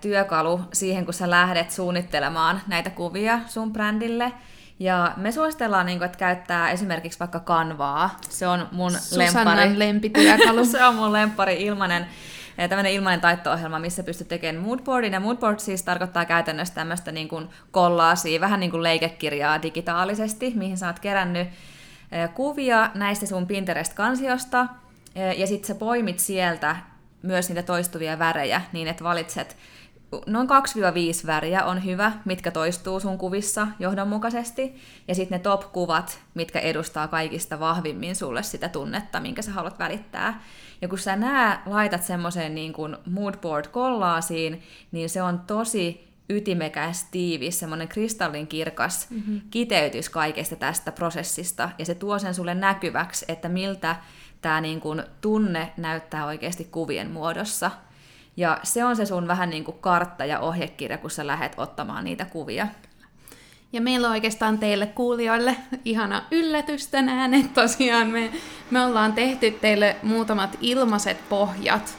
työkalu 0.00 0.60
siihen, 0.72 1.04
kun 1.04 1.14
sä 1.14 1.30
lähdet 1.30 1.70
suunnittelemaan 1.70 2.60
näitä 2.66 2.90
kuvia 2.90 3.40
sun 3.46 3.72
brändille. 3.72 4.32
Ja 4.78 5.12
me 5.16 5.32
suositellaan, 5.32 5.86
niin 5.86 5.98
kuin, 5.98 6.06
että 6.06 6.18
käyttää 6.18 6.70
esimerkiksi 6.70 7.20
vaikka 7.20 7.40
kanvaa. 7.40 8.16
Se 8.28 8.46
on 8.46 8.68
mun 8.72 8.90
Susannan 8.90 9.78
lempityökalu. 9.78 10.64
se 10.74 10.84
on 10.84 10.94
mun 10.94 11.12
lempari 11.12 11.62
ilmanen 11.62 12.06
tämmöinen 12.56 12.92
ilmainen 12.92 13.20
taitto-ohjelma, 13.20 13.78
missä 13.78 14.02
pystyt 14.02 14.28
tekemään 14.28 14.64
moodboardin. 14.64 15.12
Ja 15.12 15.20
moodboard 15.20 15.58
siis 15.58 15.82
tarkoittaa 15.82 16.24
käytännössä 16.24 16.74
tämmöistä 16.74 17.12
niin 17.12 17.28
kuin 17.28 17.48
kollaasia, 17.70 18.40
vähän 18.40 18.60
niin 18.60 18.70
kuin 18.70 18.82
leikekirjaa 18.82 19.62
digitaalisesti, 19.62 20.52
mihin 20.56 20.76
sä 20.76 20.86
oot 20.86 20.98
kerännyt 20.98 21.48
kuvia 22.34 22.90
näistä 22.94 23.26
sun 23.26 23.46
Pinterest-kansiosta, 23.46 24.66
ja 25.36 25.46
sitten 25.46 25.68
sä 25.68 25.74
poimit 25.74 26.18
sieltä 26.18 26.76
myös 27.22 27.48
niitä 27.48 27.62
toistuvia 27.62 28.18
värejä, 28.18 28.62
niin 28.72 28.88
että 28.88 29.04
valitset 29.04 29.56
noin 30.26 30.48
2-5 30.48 31.26
väriä 31.26 31.64
on 31.64 31.84
hyvä, 31.84 32.12
mitkä 32.24 32.50
toistuu 32.50 33.00
sun 33.00 33.18
kuvissa 33.18 33.68
johdonmukaisesti, 33.78 34.74
ja 35.08 35.14
sitten 35.14 35.38
ne 35.38 35.42
top-kuvat, 35.42 36.18
mitkä 36.34 36.58
edustaa 36.58 37.08
kaikista 37.08 37.60
vahvimmin 37.60 38.16
sulle 38.16 38.42
sitä 38.42 38.68
tunnetta, 38.68 39.20
minkä 39.20 39.42
sä 39.42 39.52
haluat 39.52 39.78
välittää. 39.78 40.42
Ja 40.84 40.88
kun 40.88 40.98
sä 40.98 41.16
nää 41.16 41.62
laitat 41.66 42.02
semmoiseen 42.02 42.54
niin 42.54 42.72
kuin 42.72 42.96
moodboard 43.10 43.66
kollaasiin, 43.66 44.62
niin 44.92 45.10
se 45.10 45.22
on 45.22 45.40
tosi 45.40 46.08
ytimekäs, 46.28 47.04
tiivis, 47.10 47.60
semmoinen 47.60 47.88
kristallin 47.88 48.46
kirkas 48.46 49.10
mm-hmm. 49.10 49.40
kiteytys 49.50 50.08
kaikesta 50.08 50.56
tästä 50.56 50.92
prosessista, 50.92 51.70
ja 51.78 51.84
se 51.84 51.94
tuo 51.94 52.18
sen 52.18 52.34
sulle 52.34 52.54
näkyväksi, 52.54 53.24
että 53.28 53.48
miltä 53.48 53.96
tämä 54.40 54.60
niin 54.60 54.80
kuin 54.80 55.02
tunne 55.20 55.72
näyttää 55.76 56.26
oikeasti 56.26 56.64
kuvien 56.64 57.10
muodossa. 57.10 57.70
Ja 58.36 58.58
se 58.62 58.84
on 58.84 58.96
se 58.96 59.06
sun 59.06 59.28
vähän 59.28 59.50
niin 59.50 59.64
kuin 59.64 59.78
kartta 59.80 60.24
ja 60.24 60.40
ohjekirja, 60.40 60.98
kun 60.98 61.10
sä 61.10 61.26
lähdet 61.26 61.54
ottamaan 61.56 62.04
niitä 62.04 62.24
kuvia. 62.24 62.66
Ja 63.74 63.80
meillä 63.80 64.06
on 64.06 64.12
oikeastaan 64.12 64.58
teille 64.58 64.86
kuulijoille 64.86 65.56
ihana 65.84 66.22
yllätys 66.30 66.88
tänään, 66.88 67.34
että 67.34 67.60
tosiaan 67.62 68.06
me, 68.06 68.30
me 68.70 68.84
ollaan 68.84 69.12
tehty 69.12 69.50
teille 69.50 69.96
muutamat 70.02 70.58
ilmaiset 70.60 71.28
pohjat, 71.28 71.98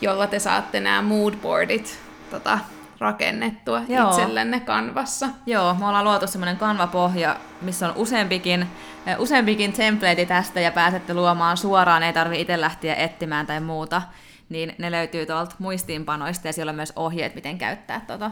jolla 0.00 0.26
te 0.26 0.38
saatte 0.38 0.80
nämä 0.80 1.02
moodboardit 1.02 1.98
tota, 2.30 2.58
rakennettua 2.98 3.82
Joo. 3.88 4.10
itsellenne 4.10 4.60
kanvassa. 4.60 5.28
Joo, 5.46 5.74
me 5.74 5.86
ollaan 5.86 6.04
luotu 6.04 6.26
semmoinen 6.26 6.56
kanvapohja, 6.56 7.36
missä 7.62 7.88
on 7.88 7.96
useampikin, 7.96 8.66
eh, 9.06 9.20
useampikin 9.20 9.72
template 9.72 10.26
tästä 10.26 10.60
ja 10.60 10.70
pääsette 10.70 11.14
luomaan 11.14 11.56
suoraan, 11.56 12.02
ei 12.02 12.12
tarvi 12.12 12.40
itse 12.40 12.60
lähteä 12.60 12.94
etsimään 12.94 13.46
tai 13.46 13.60
muuta. 13.60 14.02
Niin 14.48 14.74
ne 14.78 14.90
löytyy 14.90 15.26
tuolta 15.26 15.54
muistiinpanoista 15.58 16.48
ja 16.48 16.52
siellä 16.52 16.70
on 16.70 16.76
myös 16.76 16.92
ohjeet, 16.96 17.34
miten 17.34 17.58
käyttää 17.58 18.00
tota. 18.06 18.30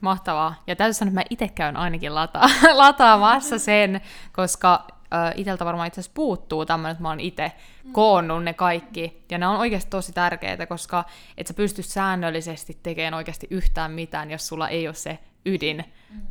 Mahtavaa. 0.00 0.62
Ja 0.66 0.76
täytyy 0.76 0.92
sanoa, 0.92 1.08
että 1.08 1.20
mä 1.20 1.24
itse 1.30 1.48
käyn 1.48 1.76
ainakin 1.76 2.14
lata- 2.14 2.50
lataamassa 2.82 3.58
sen, 3.58 4.00
koska 4.32 4.86
äh, 5.14 5.32
iteltä 5.36 5.64
varmaan 5.64 5.88
itse 5.88 6.00
asiassa 6.00 6.14
puuttuu 6.14 6.66
tämmöinen, 6.66 6.92
että 6.92 7.02
mä 7.02 7.08
oon 7.08 7.20
itse 7.20 7.52
koonnut 7.92 8.44
ne 8.44 8.54
kaikki. 8.54 9.24
Ja 9.30 9.38
ne 9.38 9.46
on 9.46 9.56
oikeasti 9.56 9.90
tosi 9.90 10.12
tärkeitä, 10.12 10.66
koska 10.66 11.04
et 11.36 11.46
sä 11.46 11.54
pysty 11.54 11.82
säännöllisesti 11.82 12.78
tekemään 12.82 13.14
oikeasti 13.14 13.46
yhtään 13.50 13.92
mitään, 13.92 14.30
jos 14.30 14.48
sulla 14.48 14.68
ei 14.68 14.88
ole 14.88 14.94
se 14.94 15.18
ydin 15.46 15.84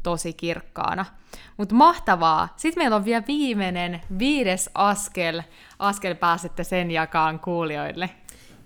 tosi 0.04 0.34
kirkkaana. 0.34 1.06
Mutta 1.58 1.76
mahtavaa. 1.76 2.54
Sitten 2.56 2.82
meillä 2.82 2.96
on 2.96 3.06
vielä 3.06 3.24
viimeinen, 3.28 4.02
viides 4.20 4.70
askel. 4.74 5.42
Askel 5.80 6.16
pääsette 6.16 6.64
sen 6.64 6.92
jakaan 6.92 7.40
kuulijoille. 7.40 8.10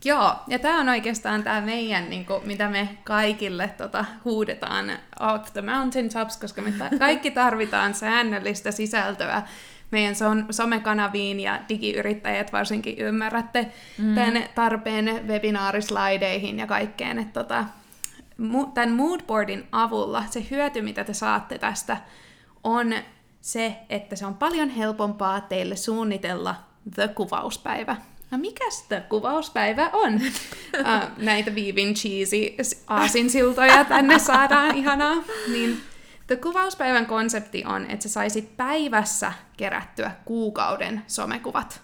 Joo, 0.05 0.35
ja 0.47 0.59
tämä 0.59 0.79
on 0.79 0.89
oikeastaan 0.89 1.43
tämä 1.43 1.61
meidän, 1.61 2.09
niin 2.09 2.25
kuin, 2.25 2.47
mitä 2.47 2.69
me 2.69 2.89
kaikille 3.03 3.67
tota, 3.77 4.05
huudetaan 4.25 4.91
out 5.31 5.43
the 5.53 5.61
mountaintops, 5.61 6.37
koska 6.37 6.61
me 6.61 6.71
ta- 6.71 6.97
kaikki 6.99 7.31
tarvitaan 7.41 7.93
säännöllistä 7.93 8.71
sisältöä 8.71 9.43
meidän 9.91 10.15
so- 10.15 10.25
somekanaviin 10.51 11.39
ja 11.39 11.59
digiyrittäjät 11.69 12.53
varsinkin 12.53 12.97
ymmärrätte 12.97 13.71
mm. 13.97 14.15
tämän 14.15 14.43
tarpeen 14.55 15.27
webinaarislaideihin 15.27 16.59
ja 16.59 16.67
kaikkeen. 16.67 17.19
Että 17.19 17.43
tota, 17.43 17.65
tämän 18.73 18.91
moodboardin 18.91 19.67
avulla 19.71 20.23
se 20.29 20.45
hyöty, 20.51 20.81
mitä 20.81 21.03
te 21.03 21.13
saatte 21.13 21.57
tästä, 21.57 21.97
on 22.63 22.93
se, 23.41 23.75
että 23.89 24.15
se 24.15 24.25
on 24.25 24.35
paljon 24.35 24.69
helpompaa 24.69 25.41
teille 25.41 25.75
suunnitella 25.75 26.55
The-kuvauspäivä. 26.95 27.95
No 28.31 28.37
mikä 28.37 28.69
sitä 28.69 29.01
kuvauspäivä 29.01 29.89
on? 29.93 30.15
uh, 30.15 31.17
näitä 31.17 31.55
viivin 31.55 31.93
cheesy 31.93 32.55
aasinsiltoja 32.87 33.85
tänne 33.85 34.19
saadaan, 34.19 34.75
ihanaa. 34.75 35.15
Niin 35.51 35.81
The 36.31 36.35
kuvauspäivän 36.35 37.05
konsepti 37.05 37.63
on, 37.65 37.85
että 37.89 38.03
sä 38.03 38.09
saisit 38.09 38.57
päivässä 38.57 39.33
kerättyä 39.57 40.11
kuukauden 40.25 41.01
somekuvat. 41.07 41.81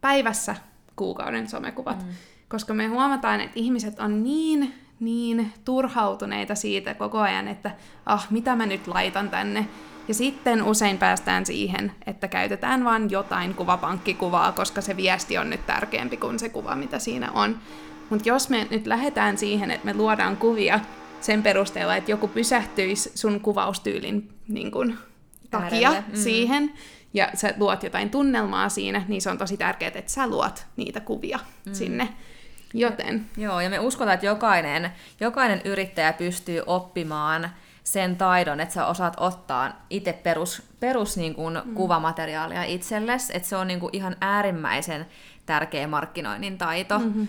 Päivässä 0.00 0.56
kuukauden 0.96 1.48
somekuvat. 1.48 2.02
Mm. 2.02 2.08
Koska 2.48 2.74
me 2.74 2.86
huomataan, 2.86 3.40
että 3.40 3.52
ihmiset 3.54 4.00
on 4.00 4.22
niin, 4.22 4.74
niin 5.00 5.52
turhautuneita 5.64 6.54
siitä 6.54 6.94
koko 6.94 7.18
ajan, 7.18 7.48
että 7.48 7.70
ah, 8.06 8.26
mitä 8.30 8.56
mä 8.56 8.66
nyt 8.66 8.86
laitan 8.86 9.30
tänne. 9.30 9.68
Ja 10.08 10.14
sitten 10.14 10.62
usein 10.62 10.98
päästään 10.98 11.46
siihen, 11.46 11.92
että 12.06 12.28
käytetään 12.28 12.84
vain 12.84 13.10
jotain 13.10 13.54
kuvapankkikuvaa, 13.54 14.52
koska 14.52 14.80
se 14.80 14.96
viesti 14.96 15.38
on 15.38 15.50
nyt 15.50 15.66
tärkeämpi 15.66 16.16
kuin 16.16 16.38
se 16.38 16.48
kuva, 16.48 16.76
mitä 16.76 16.98
siinä 16.98 17.30
on. 17.30 17.58
Mutta 18.10 18.28
jos 18.28 18.48
me 18.48 18.66
nyt 18.70 18.86
lähdetään 18.86 19.38
siihen, 19.38 19.70
että 19.70 19.84
me 19.84 19.94
luodaan 19.94 20.36
kuvia 20.36 20.80
sen 21.20 21.42
perusteella, 21.42 21.96
että 21.96 22.10
joku 22.10 22.28
pysähtyisi 22.28 23.12
sun 23.14 23.40
kuvaustyylin 23.40 24.28
niin 24.48 24.70
kun, 24.70 24.98
takia 25.50 25.90
mm. 25.90 26.14
siihen, 26.14 26.72
ja 27.14 27.28
sä 27.34 27.54
luot 27.58 27.82
jotain 27.82 28.10
tunnelmaa 28.10 28.68
siinä, 28.68 29.02
niin 29.08 29.22
se 29.22 29.30
on 29.30 29.38
tosi 29.38 29.56
tärkeää, 29.56 29.92
että 29.94 30.12
sä 30.12 30.26
luot 30.26 30.66
niitä 30.76 31.00
kuvia 31.00 31.38
mm. 31.66 31.74
sinne. 31.74 32.08
Joten. 32.74 33.26
Joo, 33.36 33.60
ja 33.60 33.70
me 33.70 33.78
uskotaan, 33.78 34.14
että 34.14 34.26
jokainen, 34.26 34.90
jokainen 35.20 35.60
yrittäjä 35.64 36.12
pystyy 36.12 36.62
oppimaan 36.66 37.50
sen 37.84 38.16
taidon, 38.16 38.60
että 38.60 38.74
sä 38.74 38.86
osaat 38.86 39.14
ottaa 39.16 39.72
itse 39.90 40.12
perus, 40.12 40.62
perus 40.80 41.16
niin 41.16 41.34
kuin 41.34 41.60
mm. 41.64 41.74
kuvamateriaalia 41.74 42.64
itsellesi, 42.64 43.36
että 43.36 43.48
se 43.48 43.56
on 43.56 43.68
niin 43.68 43.80
kuin 43.80 43.90
ihan 43.92 44.16
äärimmäisen 44.20 45.06
tärkeä 45.46 45.86
markkinoinnin 45.86 46.58
taito. 46.58 46.98
Mm-hmm. 46.98 47.28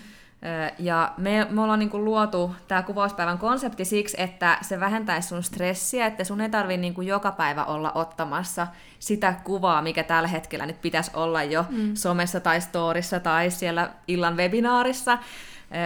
Ja 0.80 1.14
me, 1.18 1.47
me 1.49 1.62
ollaan 1.62 1.80
niinku 1.80 2.06
luotu 2.06 2.56
tämä 2.68 2.82
kuvauspäivän 2.84 3.38
konsepti 3.38 3.86
siksi, 3.86 4.22
että 4.22 4.58
se 4.62 4.80
vähentäisi 4.80 5.28
sun 5.28 5.43
stressiä, 5.43 6.06
että 6.06 6.24
sun 6.24 6.41
ei 6.41 6.49
tarvitse 6.49 6.82
niinku 6.82 7.01
joka 7.01 7.32
päivä 7.32 7.66
olla 7.66 7.91
ottamassa 7.95 8.68
sitä 8.99 9.34
kuvaa, 9.43 9.82
mikä 9.82 10.03
tällä 10.03 10.28
hetkellä 10.28 10.66
nyt 10.66 10.82
pitäisi 10.82 11.12
olla 11.14 11.43
jo 11.43 11.66
mm. 11.70 11.95
somessa 11.95 12.39
tai 12.39 12.62
storissa 12.62 13.20
tai 13.20 13.51
siellä 13.51 13.89
illan 14.08 14.38
webinaarissa, 14.38 15.18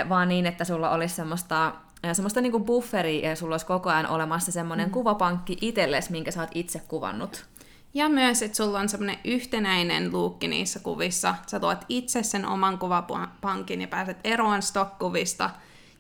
vaan 0.10 0.30
niin, 0.30 0.46
että 0.46 0.64
sulla 0.64 0.90
olisi 0.90 1.16
semmoista 1.16 1.72
semmoista 2.14 2.42
niinku 2.42 2.60
bufferia 2.60 3.30
ja 3.30 3.36
sulla 3.36 3.54
olisi 3.54 3.66
koko 3.66 3.90
ajan 3.90 4.08
olemassa 4.08 4.52
semmoinen 4.52 4.88
mm. 4.88 4.92
kuvapankki 4.92 5.58
itsellesi, 5.62 6.12
minkä 6.12 6.32
sä 6.32 6.42
oot 6.42 6.50
itse 6.54 6.82
kuvannut. 6.88 7.46
Ja 7.94 8.10
myös, 8.10 8.42
että 8.42 8.58
sulla 8.58 8.80
on 8.80 8.90
semmoinen 8.90 9.18
yhtenäinen 9.26 10.12
luukki 10.12 10.48
niissä 10.48 10.80
kuvissa. 10.80 11.36
Sä 11.48 11.60
tuot 11.60 11.86
itse 11.90 12.24
sen 12.24 12.46
oman 12.46 12.78
kuvapankin 12.78 13.82
ja 13.82 13.88
pääset 13.88 14.18
eroon 14.24 14.62
stokkuvista. 14.62 15.50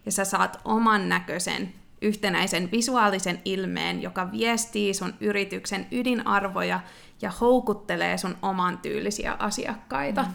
Ja 0.05 0.11
sä 0.11 0.25
saat 0.25 0.59
oman 0.65 1.09
näköisen 1.09 1.73
yhtenäisen 2.01 2.71
visuaalisen 2.71 3.41
ilmeen, 3.45 4.01
joka 4.01 4.31
viestii 4.31 4.93
sun 4.93 5.13
yrityksen 5.19 5.87
ydinarvoja 5.91 6.79
ja 7.21 7.31
houkuttelee 7.41 8.17
sun 8.17 8.37
oman 8.41 8.77
tyylisiä 8.77 9.35
asiakkaita. 9.39 10.23
Mm. 10.23 10.29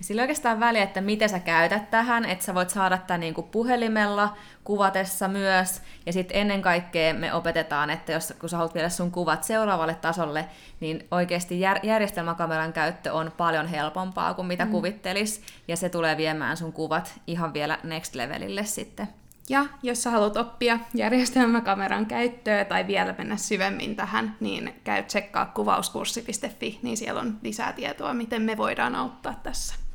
Sillä 0.00 0.22
oikeastaan 0.22 0.60
väliä, 0.60 0.82
että 0.82 1.00
miten 1.00 1.28
sä 1.28 1.38
käytät 1.38 1.90
tähän, 1.90 2.24
että 2.24 2.44
sä 2.44 2.54
voit 2.54 2.70
saada 2.70 2.98
tämän 2.98 3.20
niin 3.20 3.34
kuin 3.34 3.46
puhelimella 3.46 4.36
kuvatessa 4.64 5.28
myös. 5.28 5.82
Ja 6.06 6.12
sitten 6.12 6.36
ennen 6.36 6.62
kaikkea 6.62 7.14
me 7.14 7.34
opetetaan, 7.34 7.90
että 7.90 8.12
jos 8.12 8.34
kun 8.38 8.48
sä 8.48 8.56
haluat 8.56 8.74
viedä 8.74 8.88
sun 8.88 9.10
kuvat 9.10 9.44
seuraavalle 9.44 9.94
tasolle, 9.94 10.44
niin 10.80 11.06
oikeasti 11.10 11.60
jär, 11.60 11.80
järjestelmäkameran 11.82 12.72
käyttö 12.72 13.12
on 13.12 13.32
paljon 13.36 13.66
helpompaa 13.66 14.34
kuin 14.34 14.46
mitä 14.46 14.64
mm. 14.64 14.70
kuvittelis. 14.70 15.42
Ja 15.68 15.76
se 15.76 15.88
tulee 15.88 16.16
viemään 16.16 16.56
sun 16.56 16.72
kuvat 16.72 17.20
ihan 17.26 17.54
vielä 17.54 17.78
next 17.82 18.14
levelille 18.14 18.64
sitten. 18.64 19.08
Ja 19.48 19.66
jos 19.82 20.02
sä 20.02 20.10
haluat 20.10 20.36
oppia 20.36 20.78
järjestelmäkameran 20.94 22.06
käyttöä 22.06 22.64
tai 22.64 22.86
vielä 22.86 23.14
mennä 23.18 23.36
syvemmin 23.36 23.96
tähän, 23.96 24.36
niin 24.40 24.74
käy 24.84 25.02
tsekkaa 25.02 25.46
kuvauskurssi.fi, 25.46 26.78
niin 26.82 26.96
siellä 26.96 27.20
on 27.20 27.38
lisää 27.42 27.72
tietoa, 27.72 28.14
miten 28.14 28.42
me 28.42 28.56
voidaan 28.56 28.94
auttaa 28.94 29.40
tässä. 29.42 29.89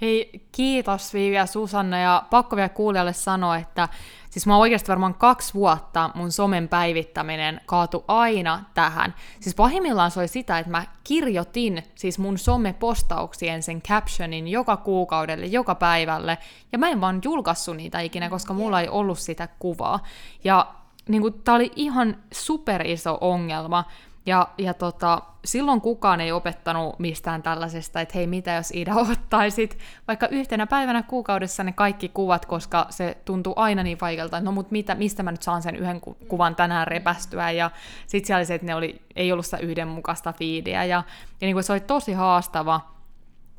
Hei, 0.00 0.46
kiitos 0.52 1.14
Viivi 1.14 1.36
ja 1.36 1.46
Susanna, 1.46 1.98
ja 1.98 2.22
pakko 2.30 2.56
vielä 2.56 2.68
kuulijalle 2.68 3.12
sanoa, 3.12 3.56
että 3.56 3.88
siis 4.30 4.46
mä 4.46 4.56
oikeasti 4.56 4.88
varmaan 4.88 5.14
kaksi 5.14 5.54
vuotta 5.54 6.10
mun 6.14 6.32
somen 6.32 6.68
päivittäminen 6.68 7.60
kaatu 7.66 8.04
aina 8.08 8.64
tähän. 8.74 9.14
Siis 9.40 9.54
pahimmillaan 9.54 10.10
se 10.10 10.20
oli 10.20 10.28
sitä, 10.28 10.58
että 10.58 10.70
mä 10.70 10.84
kirjoitin 11.04 11.82
siis 11.94 12.18
mun 12.18 12.38
somepostauksien 12.38 13.62
sen 13.62 13.82
captionin 13.82 14.48
joka 14.48 14.76
kuukaudelle, 14.76 15.46
joka 15.46 15.74
päivälle, 15.74 16.38
ja 16.72 16.78
mä 16.78 16.88
en 16.88 17.00
vaan 17.00 17.20
julkaissut 17.24 17.76
niitä 17.76 18.00
ikinä, 18.00 18.28
koska 18.28 18.54
mulla 18.54 18.80
ei 18.80 18.88
ollut 18.88 19.18
sitä 19.18 19.48
kuvaa. 19.58 20.00
Ja 20.44 20.66
niin 21.08 21.22
kuin, 21.22 21.34
tää 21.44 21.54
oli 21.54 21.72
ihan 21.76 22.16
super 22.32 22.86
iso 22.86 23.18
ongelma, 23.20 23.84
ja, 24.28 24.48
ja 24.58 24.74
tota, 24.74 25.22
silloin 25.44 25.80
kukaan 25.80 26.20
ei 26.20 26.32
opettanut 26.32 26.98
mistään 26.98 27.42
tällaisesta, 27.42 28.00
että 28.00 28.18
hei, 28.18 28.26
mitä 28.26 28.52
jos 28.52 28.70
Ida 28.70 28.94
ottaisit? 29.12 29.78
Vaikka 30.08 30.28
yhtenä 30.28 30.66
päivänä 30.66 31.02
kuukaudessa 31.02 31.64
ne 31.64 31.72
kaikki 31.72 32.08
kuvat, 32.08 32.46
koska 32.46 32.86
se 32.90 33.16
tuntuu 33.24 33.52
aina 33.56 33.82
niin 33.82 33.98
vaikealta, 34.00 34.36
että 34.36 34.44
no 34.44 34.52
mut 34.52 34.70
mitä, 34.70 34.94
mistä 34.94 35.22
mä 35.22 35.30
nyt 35.30 35.42
saan 35.42 35.62
sen 35.62 35.76
yhden 35.76 36.00
kuvan 36.00 36.56
tänään 36.56 36.86
repästyä, 36.86 37.50
ja 37.50 37.70
sit 38.06 38.24
siellä 38.24 38.44
se, 38.44 38.54
että 38.54 38.66
ne 38.66 38.74
oli, 38.74 39.02
ei 39.16 39.32
ollut 39.32 39.44
sitä 39.44 39.58
yhdenmukaista 39.58 40.32
fiidiä, 40.32 40.84
ja, 40.84 41.02
ja 41.40 41.46
niin 41.46 41.54
kuin 41.54 41.64
se 41.64 41.72
oli 41.72 41.80
tosi 41.80 42.12
haastava, 42.12 42.80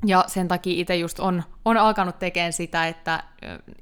ja 0.06 0.24
sen 0.28 0.48
takia 0.48 0.82
itse 0.82 0.96
just 0.96 1.20
on, 1.20 1.44
on 1.66 1.78
alkanut 1.78 2.20
tekemään 2.20 2.54
sitä, 2.54 2.88
että 2.88 3.24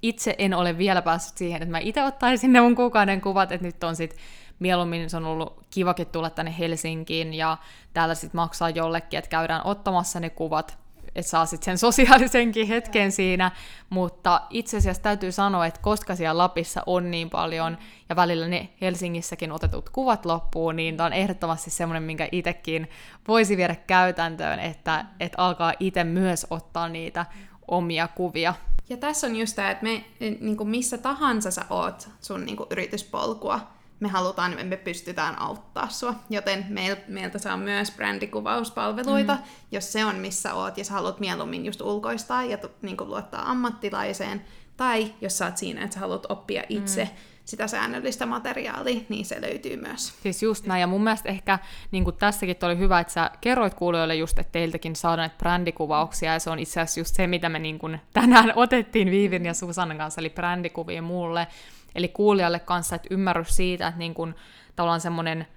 itse 0.02 0.36
en 0.38 0.54
ole 0.54 0.78
vielä 0.78 1.02
päässyt 1.02 1.38
siihen, 1.38 1.62
että 1.62 1.72
mä 1.72 1.80
itse 1.80 2.04
ottaisin 2.04 2.54
ne 2.54 2.62
mun 2.62 2.76
kuukauden 2.76 3.22
kuvat, 3.22 3.52
että 3.52 3.68
nyt 3.68 3.84
on 3.84 3.96
sitten 3.96 4.20
mieluummin 4.60 5.10
se 5.10 5.18
on 5.18 5.26
ollut 5.26 5.66
kivakin 5.70 6.08
tulla 6.08 6.30
tänne 6.30 6.56
Helsinkiin 6.60 7.34
ja 7.34 7.58
täällä 7.94 8.16
sitten 8.16 8.38
maksaa 8.38 8.70
jollekin, 8.70 9.18
että 9.18 9.30
käydään 9.30 9.62
ottamassa 9.64 10.20
ne 10.20 10.30
kuvat, 10.30 10.78
että 11.16 11.30
saa 11.30 11.46
sitten 11.46 11.66
sen 11.66 11.78
sosiaalisenkin 11.78 12.68
hetken 12.68 13.12
siinä, 13.12 13.52
mutta 13.90 14.42
itse 14.50 14.78
asiassa 14.78 15.04
täytyy 15.04 15.32
sanoa, 15.32 15.66
että 15.66 15.80
koska 15.82 16.16
siellä 16.16 16.38
Lapissa 16.38 16.84
on 16.86 17.12
niin 17.12 17.30
paljon 17.30 17.78
ja 18.10 18.16
välillä 18.16 18.48
ne 18.48 18.70
Helsingissäkin 18.82 19.52
otetut 19.52 19.90
kuvat 19.90 20.26
loppuu, 20.26 20.72
niin 20.72 20.98
tämä 20.98 21.08
on 21.08 21.14
ehdottomasti 21.14 21.70
semmoinen, 21.70 22.04
minkä 22.04 22.28
itsekin 22.32 22.90
voisi 23.28 23.58
viedä 23.58 23.76
käytäntöön, 23.76 24.60
että, 24.60 25.06
että 25.20 25.44
alkaa 25.44 25.74
itse 25.80 26.04
myös 26.04 26.48
ottaa 26.50 26.90
niitä 26.90 27.26
omia 27.68 28.08
kuvia. 28.08 28.54
Ja 28.90 28.98
tässä 28.98 29.28
on 29.28 29.36
just 29.36 29.56
tämä, 29.56 29.72
että 29.72 29.84
me, 29.84 30.06
niin 30.20 30.58
kuin 30.58 30.70
missä 30.70 30.98
tahansa 30.98 31.52
sä 31.52 31.66
oot 31.70 32.10
sun 32.22 32.46
niin 32.46 32.58
kuin 32.58 32.68
yrityspolkua, 32.72 33.77
me 34.00 34.08
halutaan, 34.08 34.58
me 34.64 34.78
pystytään 34.78 35.42
auttaa 35.42 35.90
sua. 35.90 36.16
Joten 36.30 36.66
meil, 36.70 36.96
meiltä 37.08 37.40
saa 37.40 37.58
myös 37.58 37.92
brändikuvauspalveluita, 37.92 39.34
mm. 39.34 39.42
jos 39.72 39.92
se 39.92 40.06
on 40.06 40.16
missä 40.16 40.54
oot 40.54 40.78
ja 40.78 40.84
sä 40.84 40.94
haluat 40.94 41.20
mieluummin 41.20 41.66
just 41.66 41.82
ulkoistaa 41.82 42.44
ja 42.44 42.58
niin 42.82 42.98
kuin 42.98 43.10
luottaa 43.10 43.52
ammattilaiseen. 43.52 44.42
Tai 44.78 45.14
jos 45.22 45.38
sä 45.38 45.46
oot 45.46 45.58
siinä, 45.58 45.84
että 45.84 45.94
sä 45.94 46.00
haluat 46.00 46.26
oppia 46.30 46.64
itse 46.70 47.04
mm. 47.04 47.10
sitä 47.46 47.68
säännöllistä 47.68 48.26
materiaalia, 48.26 49.02
niin 49.10 49.26
se 49.26 49.42
löytyy 49.42 49.78
myös. 49.78 50.14
Siis 50.24 50.44
just 50.44 50.66
näin, 50.66 50.82
ja 50.82 50.88
mun 50.88 51.04
mielestä 51.04 51.30
ehkä 51.30 51.60
niin 51.92 52.04
kuin 52.04 52.16
tässäkin 52.16 52.56
oli 52.62 52.78
hyvä, 52.78 53.00
että 53.00 53.14
sä 53.14 53.32
kerroit 53.42 53.74
kuulijoille 53.74 54.16
just, 54.16 54.40
että 54.40 54.52
teiltäkin 54.52 54.96
saadaan 54.96 55.20
näitä 55.20 55.38
brändikuvauksia, 55.38 56.34
ja 56.34 56.40
se 56.40 56.50
on 56.50 56.60
itse 56.60 56.82
asiassa 56.82 57.00
just 57.00 57.16
se, 57.16 57.28
mitä 57.28 57.50
me 57.50 57.60
niin 57.60 57.80
kuin 57.80 58.00
tänään 58.14 58.54
otettiin 58.56 59.12
Viivin 59.12 59.46
ja 59.46 59.54
Susannan 59.54 59.98
kanssa, 59.98 60.22
eli 60.22 60.30
brändikuvia 60.30 61.02
mulle, 61.02 61.48
Eli 61.98 62.08
kuulijalle 62.08 62.60
kanssa, 62.60 62.96
että 62.96 63.08
ymmärrys 63.12 63.56
siitä, 63.56 63.88
että 63.88 64.00
niin 64.00 64.14
kun, 64.14 64.36
tavallaan 64.76 65.02
semmoinen 65.02 65.48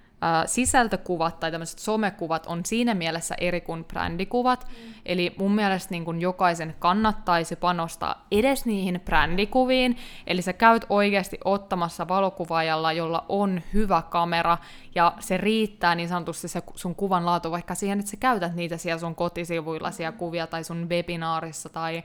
sisältökuvat 0.46 1.40
tai 1.40 1.50
tämmöiset 1.50 1.78
somekuvat 1.78 2.46
on 2.46 2.64
siinä 2.64 2.94
mielessä 2.94 3.34
eri 3.38 3.60
kuin 3.60 3.84
brändikuvat. 3.84 4.66
Mm. 4.68 4.94
Eli 5.06 5.34
mun 5.38 5.54
mielestä 5.54 5.90
niin 5.90 6.04
kun 6.04 6.20
jokaisen 6.20 6.74
kannattaisi 6.78 7.56
panostaa 7.56 8.26
edes 8.30 8.66
niihin 8.66 9.00
brändikuviin. 9.04 9.96
Eli 10.26 10.42
sä 10.42 10.52
käyt 10.52 10.86
oikeasti 10.88 11.38
ottamassa 11.44 12.08
valokuvaajalla, 12.08 12.92
jolla 12.92 13.24
on 13.28 13.62
hyvä 13.72 14.02
kamera, 14.10 14.58
ja 14.94 15.12
se 15.20 15.36
riittää 15.36 15.94
niin 15.94 16.08
sanotusti 16.08 16.48
se 16.48 16.62
sun 16.74 16.94
kuvan 16.94 17.26
laatu 17.26 17.50
vaikka 17.50 17.74
siihen, 17.74 17.98
että 17.98 18.10
sä 18.10 18.16
käytät 18.16 18.54
niitä 18.54 18.76
siellä 18.76 19.00
sun 19.00 19.14
kotisivuilla 19.14 19.90
siellä 19.90 20.12
kuvia 20.12 20.46
tai 20.46 20.64
sun 20.64 20.88
webinaarissa 20.88 21.68
tai 21.68 22.02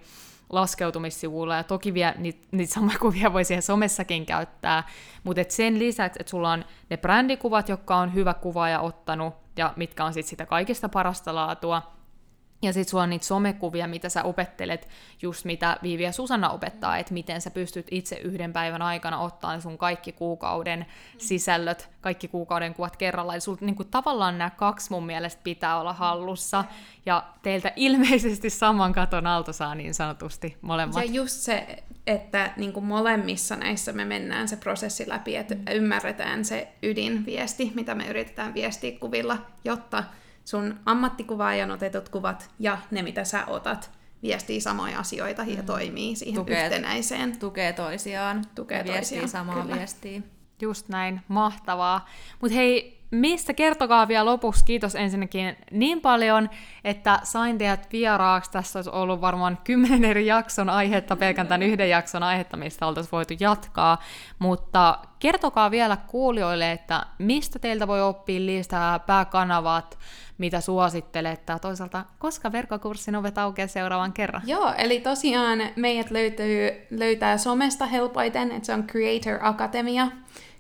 laskeutumissivuilla, 0.49 1.55
ja 1.55 1.63
toki 1.63 1.93
vielä 1.93 2.15
niitä, 2.17 2.47
niitä 2.51 2.73
samoja 2.73 2.99
kuvia 2.99 3.33
voi 3.33 3.45
siihen 3.45 3.61
somessakin 3.61 4.25
käyttää, 4.25 4.83
mutta 5.23 5.41
et 5.41 5.51
sen 5.51 5.79
lisäksi, 5.79 6.17
että 6.19 6.31
sulla 6.31 6.51
on 6.51 6.65
ne 6.89 6.97
brändikuvat, 6.97 7.69
jotka 7.69 7.95
on 7.95 8.13
hyvä 8.13 8.33
kuvaaja 8.33 8.79
ottanut, 8.79 9.33
ja 9.57 9.73
mitkä 9.75 10.05
on 10.05 10.13
sitten 10.13 10.29
sitä 10.29 10.45
kaikista 10.45 10.89
parasta 10.89 11.35
laatua, 11.35 11.94
ja 12.65 12.73
sitten 12.73 12.91
sulla 12.91 13.03
on 13.03 13.09
niitä 13.09 13.25
somekuvia, 13.25 13.87
mitä 13.87 14.09
sä 14.09 14.23
opettelet, 14.23 14.87
just 15.21 15.45
mitä 15.45 15.77
Viivi 15.83 16.03
ja 16.03 16.11
Susanna 16.11 16.49
opettaa, 16.49 16.97
että 16.97 17.13
miten 17.13 17.41
sä 17.41 17.51
pystyt 17.51 17.87
itse 17.91 18.15
yhden 18.15 18.53
päivän 18.53 18.81
aikana 18.81 19.19
ottaa 19.19 19.59
sun 19.59 19.77
kaikki 19.77 20.11
kuukauden 20.11 20.85
sisällöt, 21.17 21.89
kaikki 22.01 22.27
kuukauden 22.27 22.73
kuvat 22.73 22.97
kerralla. 22.97 23.33
Eli 23.33 23.41
sulla 23.41 23.57
niinku, 23.61 23.83
tavallaan 23.83 24.37
nämä 24.37 24.49
kaksi 24.49 24.91
mun 24.91 25.05
mielestä 25.05 25.41
pitää 25.43 25.79
olla 25.79 25.93
hallussa, 25.93 26.63
ja 27.05 27.23
teiltä 27.41 27.71
ilmeisesti 27.75 28.49
saman 28.49 28.93
katon 28.93 29.27
alta 29.27 29.53
saa 29.53 29.75
niin 29.75 29.93
sanotusti 29.93 30.57
molemmat. 30.61 31.05
Ja 31.05 31.11
just 31.11 31.35
se, 31.35 31.83
että 32.07 32.53
niin 32.57 32.73
kuin 32.73 32.85
molemmissa 32.85 33.55
näissä 33.55 33.93
me 33.93 34.05
mennään 34.05 34.47
se 34.47 34.57
prosessi 34.57 35.09
läpi, 35.09 35.35
että 35.35 35.55
ymmärretään 35.71 36.45
se 36.45 36.67
ydinviesti, 36.83 37.71
mitä 37.75 37.95
me 37.95 38.07
yritetään 38.07 38.53
viestiä 38.53 38.99
kuvilla, 38.99 39.37
jotta 39.63 40.03
sun 40.45 40.79
ammattikuvaajan 40.85 41.71
otetut 41.71 42.09
kuvat 42.09 42.49
ja 42.59 42.77
ne, 42.91 43.01
mitä 43.01 43.23
sä 43.23 43.45
otat, 43.45 43.91
viestii 44.23 44.61
samoja 44.61 44.99
asioita 44.99 45.43
ja 45.43 45.61
mm. 45.61 45.65
toimii 45.65 46.15
siihen 46.15 46.35
tukee, 46.35 46.63
yhtenäiseen. 46.63 47.39
Tukee 47.39 47.73
toisiaan. 47.73 48.45
Tukee 48.55 48.83
viestii 48.83 49.19
toisiaan, 49.19 49.29
samaa 49.29 49.61
kyllä. 49.61 49.75
viestiä. 49.75 50.21
Just 50.61 50.89
näin, 50.89 51.21
mahtavaa. 51.27 52.09
Mutta 52.41 52.55
hei, 52.55 52.94
mistä 53.11 53.53
kertokaa 53.53 54.07
vielä 54.07 54.25
lopuksi, 54.25 54.65
kiitos 54.65 54.95
ensinnäkin 54.95 55.55
niin 55.71 56.01
paljon, 56.01 56.49
että 56.83 57.19
sain 57.23 57.57
teidät 57.57 57.87
vieraaksi. 57.91 58.51
Tässä 58.51 58.79
olisi 58.79 58.89
ollut 58.89 59.21
varmaan 59.21 59.57
kymmenen 59.63 60.05
eri 60.05 60.25
jakson 60.25 60.69
aihetta, 60.69 61.15
pelkän 61.15 61.47
tämän 61.47 61.63
yhden 61.63 61.89
jakson 61.89 62.23
aihetta, 62.23 62.57
mistä 62.57 62.87
oltaisiin 62.87 63.11
voitu 63.11 63.33
jatkaa. 63.39 64.01
Mutta 64.39 64.99
kertokaa 65.19 65.71
vielä 65.71 65.97
kuulijoille, 65.97 66.71
että 66.71 67.05
mistä 67.17 67.59
teiltä 67.59 67.87
voi 67.87 68.01
oppia 68.01 68.45
lisää 68.45 68.99
pääkanavat, 68.99 69.97
mitä 70.37 70.61
suosittelet, 70.61 71.41
ja 71.47 71.59
toisaalta 71.59 72.05
koska 72.19 72.51
verkkokurssin 72.51 73.15
ovet 73.15 73.37
aukeaa 73.37 73.67
seuraavan 73.67 74.13
kerran? 74.13 74.41
Joo, 74.45 74.73
eli 74.77 74.99
tosiaan 74.99 75.59
meidät 75.75 76.11
löytyy, 76.11 76.87
löytää 76.91 77.37
somesta 77.37 77.85
helpoiten, 77.85 78.51
että 78.51 78.65
se 78.65 78.73
on 78.73 78.87
Creator 78.87 79.39
Akatemia 79.41 80.07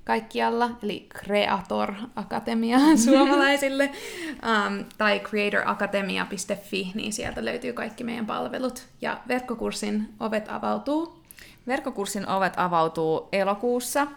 kaikkialla, 0.05 0.69
eli 0.83 1.07
Creator 1.17 1.93
Akatemia 2.15 2.79
suomalaisille, 3.05 3.91
um, 4.33 4.85
tai 4.97 5.19
creatorakatemia.fi, 5.19 6.91
niin 6.93 7.13
sieltä 7.13 7.45
löytyy 7.45 7.73
kaikki 7.73 8.03
meidän 8.03 8.25
palvelut. 8.25 8.87
Ja 9.01 9.19
verkkokurssin 9.27 10.09
ovet 10.19 10.45
avautuu. 10.49 11.19
Verkkokurssin 11.67 12.27
ovet 12.27 12.53
avautuu 12.57 13.29
elokuussa 13.31 14.07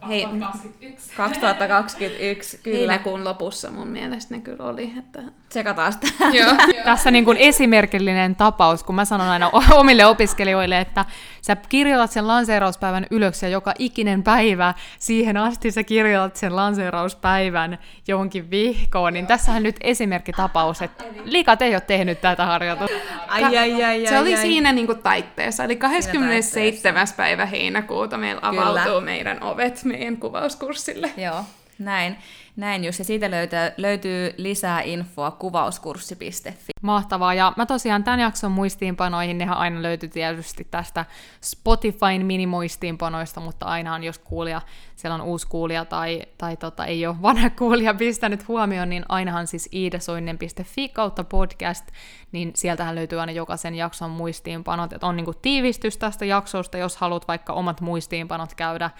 2021. 0.00 1.16
2021, 1.16 2.60
kyllä. 2.62 2.78
Heinäkuun 2.78 3.24
lopussa 3.24 3.70
mun 3.70 3.88
mielestä 3.88 4.34
ne 4.34 4.40
kyllä 4.40 4.64
oli. 4.64 4.92
Että... 4.98 5.22
Tsekataan 5.48 5.92
sitä. 5.92 6.06
Joo. 6.38 6.52
Tässä 6.84 7.10
niin 7.10 7.24
kuin 7.24 7.36
esimerkillinen 7.36 8.36
tapaus, 8.36 8.82
kun 8.82 8.94
mä 8.94 9.04
sanon 9.04 9.28
aina 9.28 9.50
omille 9.80 10.06
opiskelijoille, 10.06 10.80
että 10.80 11.04
sä 11.40 11.56
kirjoitat 11.56 12.10
sen 12.10 12.26
lanseerauspäivän 12.26 13.06
ylös 13.10 13.42
ja 13.42 13.48
joka 13.48 13.74
ikinen 13.78 14.22
päivä 14.22 14.74
siihen 14.98 15.36
asti 15.36 15.70
sä 15.70 15.82
kirjoitat 15.82 16.36
sen 16.36 16.56
lanseerauspäivän 16.56 17.78
johonkin 18.08 18.50
vihkoon, 18.50 19.12
niin 19.12 19.26
tässähän 19.26 19.62
nyt 19.62 19.76
esimerkkitapaus, 19.80 20.82
että 20.82 21.04
liikat 21.24 21.62
ei 21.62 21.74
ole 21.74 21.80
tehnyt 21.80 22.20
tätä 22.20 22.46
harjoitusta. 22.46 22.96
Ai, 23.28 23.44
ai, 23.44 23.56
ai, 23.56 23.84
ai, 23.84 24.06
se 24.06 24.18
oli 24.18 24.34
ai. 24.34 24.40
siinä 24.40 24.72
niin 24.72 24.86
kuin 24.86 25.02
taitteessa, 25.02 25.64
eli 25.64 25.76
27. 25.76 27.06
päivä 27.16 27.46
heinäkuuta 27.46 28.18
meillä 28.18 28.40
avautuu 28.42 28.84
Kyllä. 28.84 29.00
meidän 29.00 29.42
ovet 29.42 29.84
meidän 29.90 30.16
kuvauskurssille. 30.16 31.10
Joo, 31.16 31.44
näin. 31.78 32.16
Näin 32.56 32.84
just, 32.84 32.98
ja 32.98 33.04
siitä 33.04 33.30
löytyy, 33.30 33.58
löytyy 33.76 34.34
lisää 34.36 34.80
infoa 34.82 35.30
kuvauskurssi.fi. 35.30 36.70
Mahtavaa, 36.82 37.34
ja 37.34 37.52
mä 37.56 37.66
tosiaan 37.66 38.04
tämän 38.04 38.20
jakson 38.20 38.52
muistiinpanoihin, 38.52 39.38
nehän 39.38 39.56
aina 39.56 39.82
löytyy 39.82 40.08
tietysti 40.08 40.66
tästä 40.70 41.04
Spotifyn 41.40 42.26
minimuistiinpanoista, 42.26 43.40
mutta 43.40 43.66
aina 43.66 43.94
on, 43.94 44.04
jos 44.04 44.18
kuulija, 44.18 44.60
siellä 44.96 45.14
on 45.14 45.20
uusi 45.20 45.46
kuulija 45.46 45.84
tai, 45.84 46.22
tai 46.38 46.56
tota, 46.56 46.86
ei 46.86 47.06
ole 47.06 47.22
vanha 47.22 47.50
kuulija 47.50 47.94
pistänyt 47.94 48.48
huomioon, 48.48 48.88
niin 48.88 49.04
ainahan 49.08 49.46
siis 49.46 49.68
iidasoinen.fi 49.72 50.88
kautta 50.88 51.24
podcast, 51.24 51.86
niin 52.32 52.52
sieltähän 52.54 52.94
löytyy 52.94 53.20
aina 53.20 53.32
jokaisen 53.32 53.74
jakson 53.74 54.10
muistiinpanot, 54.10 54.92
että 54.92 55.06
on 55.06 55.16
niinku 55.16 55.34
tiivistys 55.34 55.96
tästä 55.96 56.24
jaksosta, 56.24 56.78
jos 56.78 56.96
haluat 56.96 57.28
vaikka 57.28 57.52
omat 57.52 57.80
muistiinpanot 57.80 58.54
käydä 58.54 58.90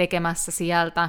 tekemässä 0.00 0.50
sieltä. 0.50 1.08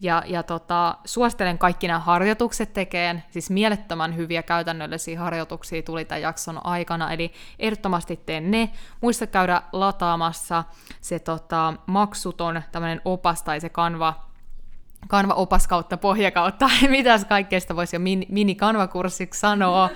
Ja, 0.00 0.22
ja 0.26 0.42
tota, 0.42 0.96
suosittelen 1.04 1.58
kaikki 1.58 1.86
nämä 1.86 1.98
harjoitukset 1.98 2.72
tekeen, 2.72 3.22
siis 3.30 3.50
mielettömän 3.50 4.16
hyviä 4.16 4.42
käytännöllisiä 4.42 5.20
harjoituksia 5.20 5.82
tuli 5.82 6.04
tämän 6.04 6.22
jakson 6.22 6.66
aikana, 6.66 7.12
eli 7.12 7.32
ehdottomasti 7.58 8.16
teen 8.16 8.50
ne. 8.50 8.70
Muista 9.00 9.26
käydä 9.26 9.62
lataamassa 9.72 10.64
se 11.00 11.18
tota, 11.18 11.74
maksuton 11.86 12.62
tämmöinen 12.72 13.00
opas 13.04 13.42
tai 13.42 13.60
se 13.60 13.68
kanva 13.68 14.31
kanva-opas 15.08 15.68
kautta 15.68 15.96
pohjakautta, 15.96 16.70
mitäs 16.88 17.24
kaikkeesta 17.24 17.76
voisi 17.76 17.96
jo 17.96 18.00
min, 18.00 18.26
mini-kanvakurssiksi 18.28 19.40
sanoa. 19.40 19.90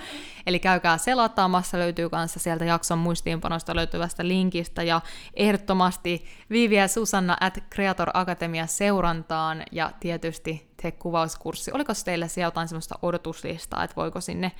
Eli 0.47 0.59
käykää 0.59 0.97
selataamassa, 0.97 1.79
löytyy 1.79 2.09
kanssa 2.09 2.39
sieltä 2.39 2.65
jakson 2.65 2.97
muistiinpanosta 2.97 3.75
löytyvästä 3.75 4.27
linkistä, 4.27 4.83
ja 4.83 5.01
ehdottomasti 5.33 6.25
Viivi 6.49 6.75
ja 6.75 6.87
Susanna 6.87 7.37
at 7.41 7.57
Creator 7.73 8.09
Akatemia 8.13 8.67
seurantaan, 8.67 9.63
ja 9.71 9.91
tietysti 9.99 10.73
te 10.81 10.91
kuvauskurssi. 10.91 11.71
Oliko 11.71 11.93
teillä 12.05 12.27
siellä 12.27 12.47
jotain 12.47 12.67
sellaista 12.67 12.99
odotuslistaa, 13.01 13.83
että 13.83 13.95
voiko 13.95 14.21
sinne, 14.21 14.51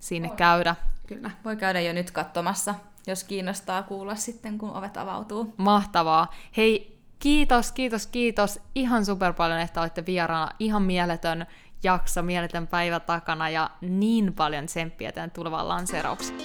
sinne 0.00 0.28
Voi. 0.28 0.36
käydä? 0.36 0.76
Kyllä, 1.06 1.30
voi 1.44 1.56
käydä 1.56 1.80
jo 1.80 1.92
nyt 1.92 2.10
katsomassa, 2.10 2.74
jos 3.06 3.24
kiinnostaa 3.24 3.82
kuulla 3.82 4.14
sitten, 4.14 4.58
kun 4.58 4.76
ovet 4.76 4.96
avautuu. 4.96 5.54
Mahtavaa. 5.56 6.34
Hei, 6.56 6.91
Kiitos, 7.22 7.72
kiitos, 7.72 8.06
kiitos 8.06 8.60
ihan 8.74 9.04
super 9.04 9.32
paljon, 9.32 9.60
että 9.60 9.80
olette 9.80 10.06
vieraana. 10.06 10.52
Ihan 10.58 10.82
mieletön 10.82 11.46
jakso, 11.82 12.22
mieletön 12.22 12.66
päivä 12.66 13.00
takana 13.00 13.50
ja 13.50 13.70
niin 13.80 14.32
paljon 14.32 14.66
tsemppiä 14.66 15.12
tämän 15.12 15.30
tulevaan 15.30 15.68
lanseeraukseen. 15.68 16.40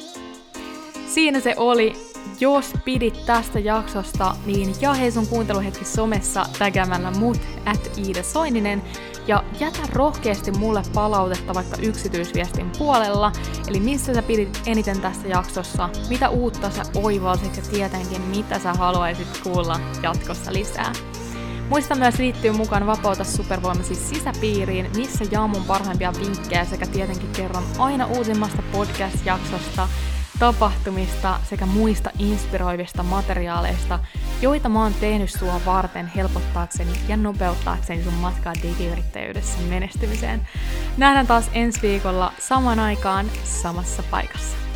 Siinä 1.08 1.40
se 1.40 1.54
oli. 1.58 1.94
Jos 2.40 2.74
pidit 2.86 3.26
tästä 3.26 3.60
jaksosta, 3.60 4.36
niin 4.46 4.76
jahe 4.82 5.12
sun 5.12 5.28
kuunteluhetki 5.28 5.86
somessa 5.86 6.46
tägämällä 6.60 7.12
mut 7.12 7.40
at 7.66 7.98
Iida 7.98 8.24
Soininen 8.24 8.84
ja 9.28 9.44
jätä 9.60 9.80
rohkeasti 9.94 10.52
mulle 10.52 10.82
palautetta 10.94 11.54
vaikka 11.54 11.78
yksityisviestin 11.82 12.72
puolella, 12.78 13.32
eli 13.68 13.80
missä 13.80 14.14
sä 14.14 14.22
pidit 14.22 14.62
eniten 14.66 15.02
tästä 15.02 15.28
jaksossa, 15.28 15.90
mitä 16.10 16.30
uutta 16.30 16.70
sä 16.70 16.84
oivalsit 16.96 17.58
ja 17.58 17.64
tietenkin 17.64 18.22
mitä 18.22 18.60
sä 18.60 18.74
haluaisit 18.74 19.28
kuulla 19.44 19.80
jatkossa 20.04 20.54
lisää. 20.54 20.94
Muista 21.70 21.96
myös 21.96 22.20
liittyä 22.20 22.54
mukaan 22.54 22.88
Vapauta 22.88 23.24
supervoimasi 23.24 23.96
sisäpiiriin, 23.96 24.90
missä 24.96 25.26
jaan 25.32 25.50
mun 25.50 25.64
parhaimpia 25.64 26.14
vinkkejä 26.20 26.66
sekä 26.66 26.88
tietenkin 26.88 27.30
kerron 27.30 27.64
aina 27.80 28.06
uusimmasta 28.06 28.64
podcast-jaksosta, 28.72 29.88
tapahtumista 30.40 31.40
sekä 31.50 31.66
muista 31.66 32.10
inspiroivista 32.20 33.04
materiaaleista, 33.04 34.00
joita 34.42 34.70
mä 34.70 34.84
oon 34.84 34.94
tehnyt 34.94 35.30
sua 35.30 35.62
varten 35.66 36.08
helpottaakseni 36.08 36.92
ja 37.08 37.18
nopeuttaakseni 37.18 38.04
sun 38.04 38.14
matkaa 38.14 38.54
digiyrittäjyydessä 38.64 39.60
menestymiseen. 39.70 40.48
Nähdään 40.98 41.28
taas 41.28 41.50
ensi 41.54 41.82
viikolla 41.82 42.34
saman 42.40 42.80
aikaan 42.80 43.26
samassa 43.44 44.04
paikassa. 44.12 44.67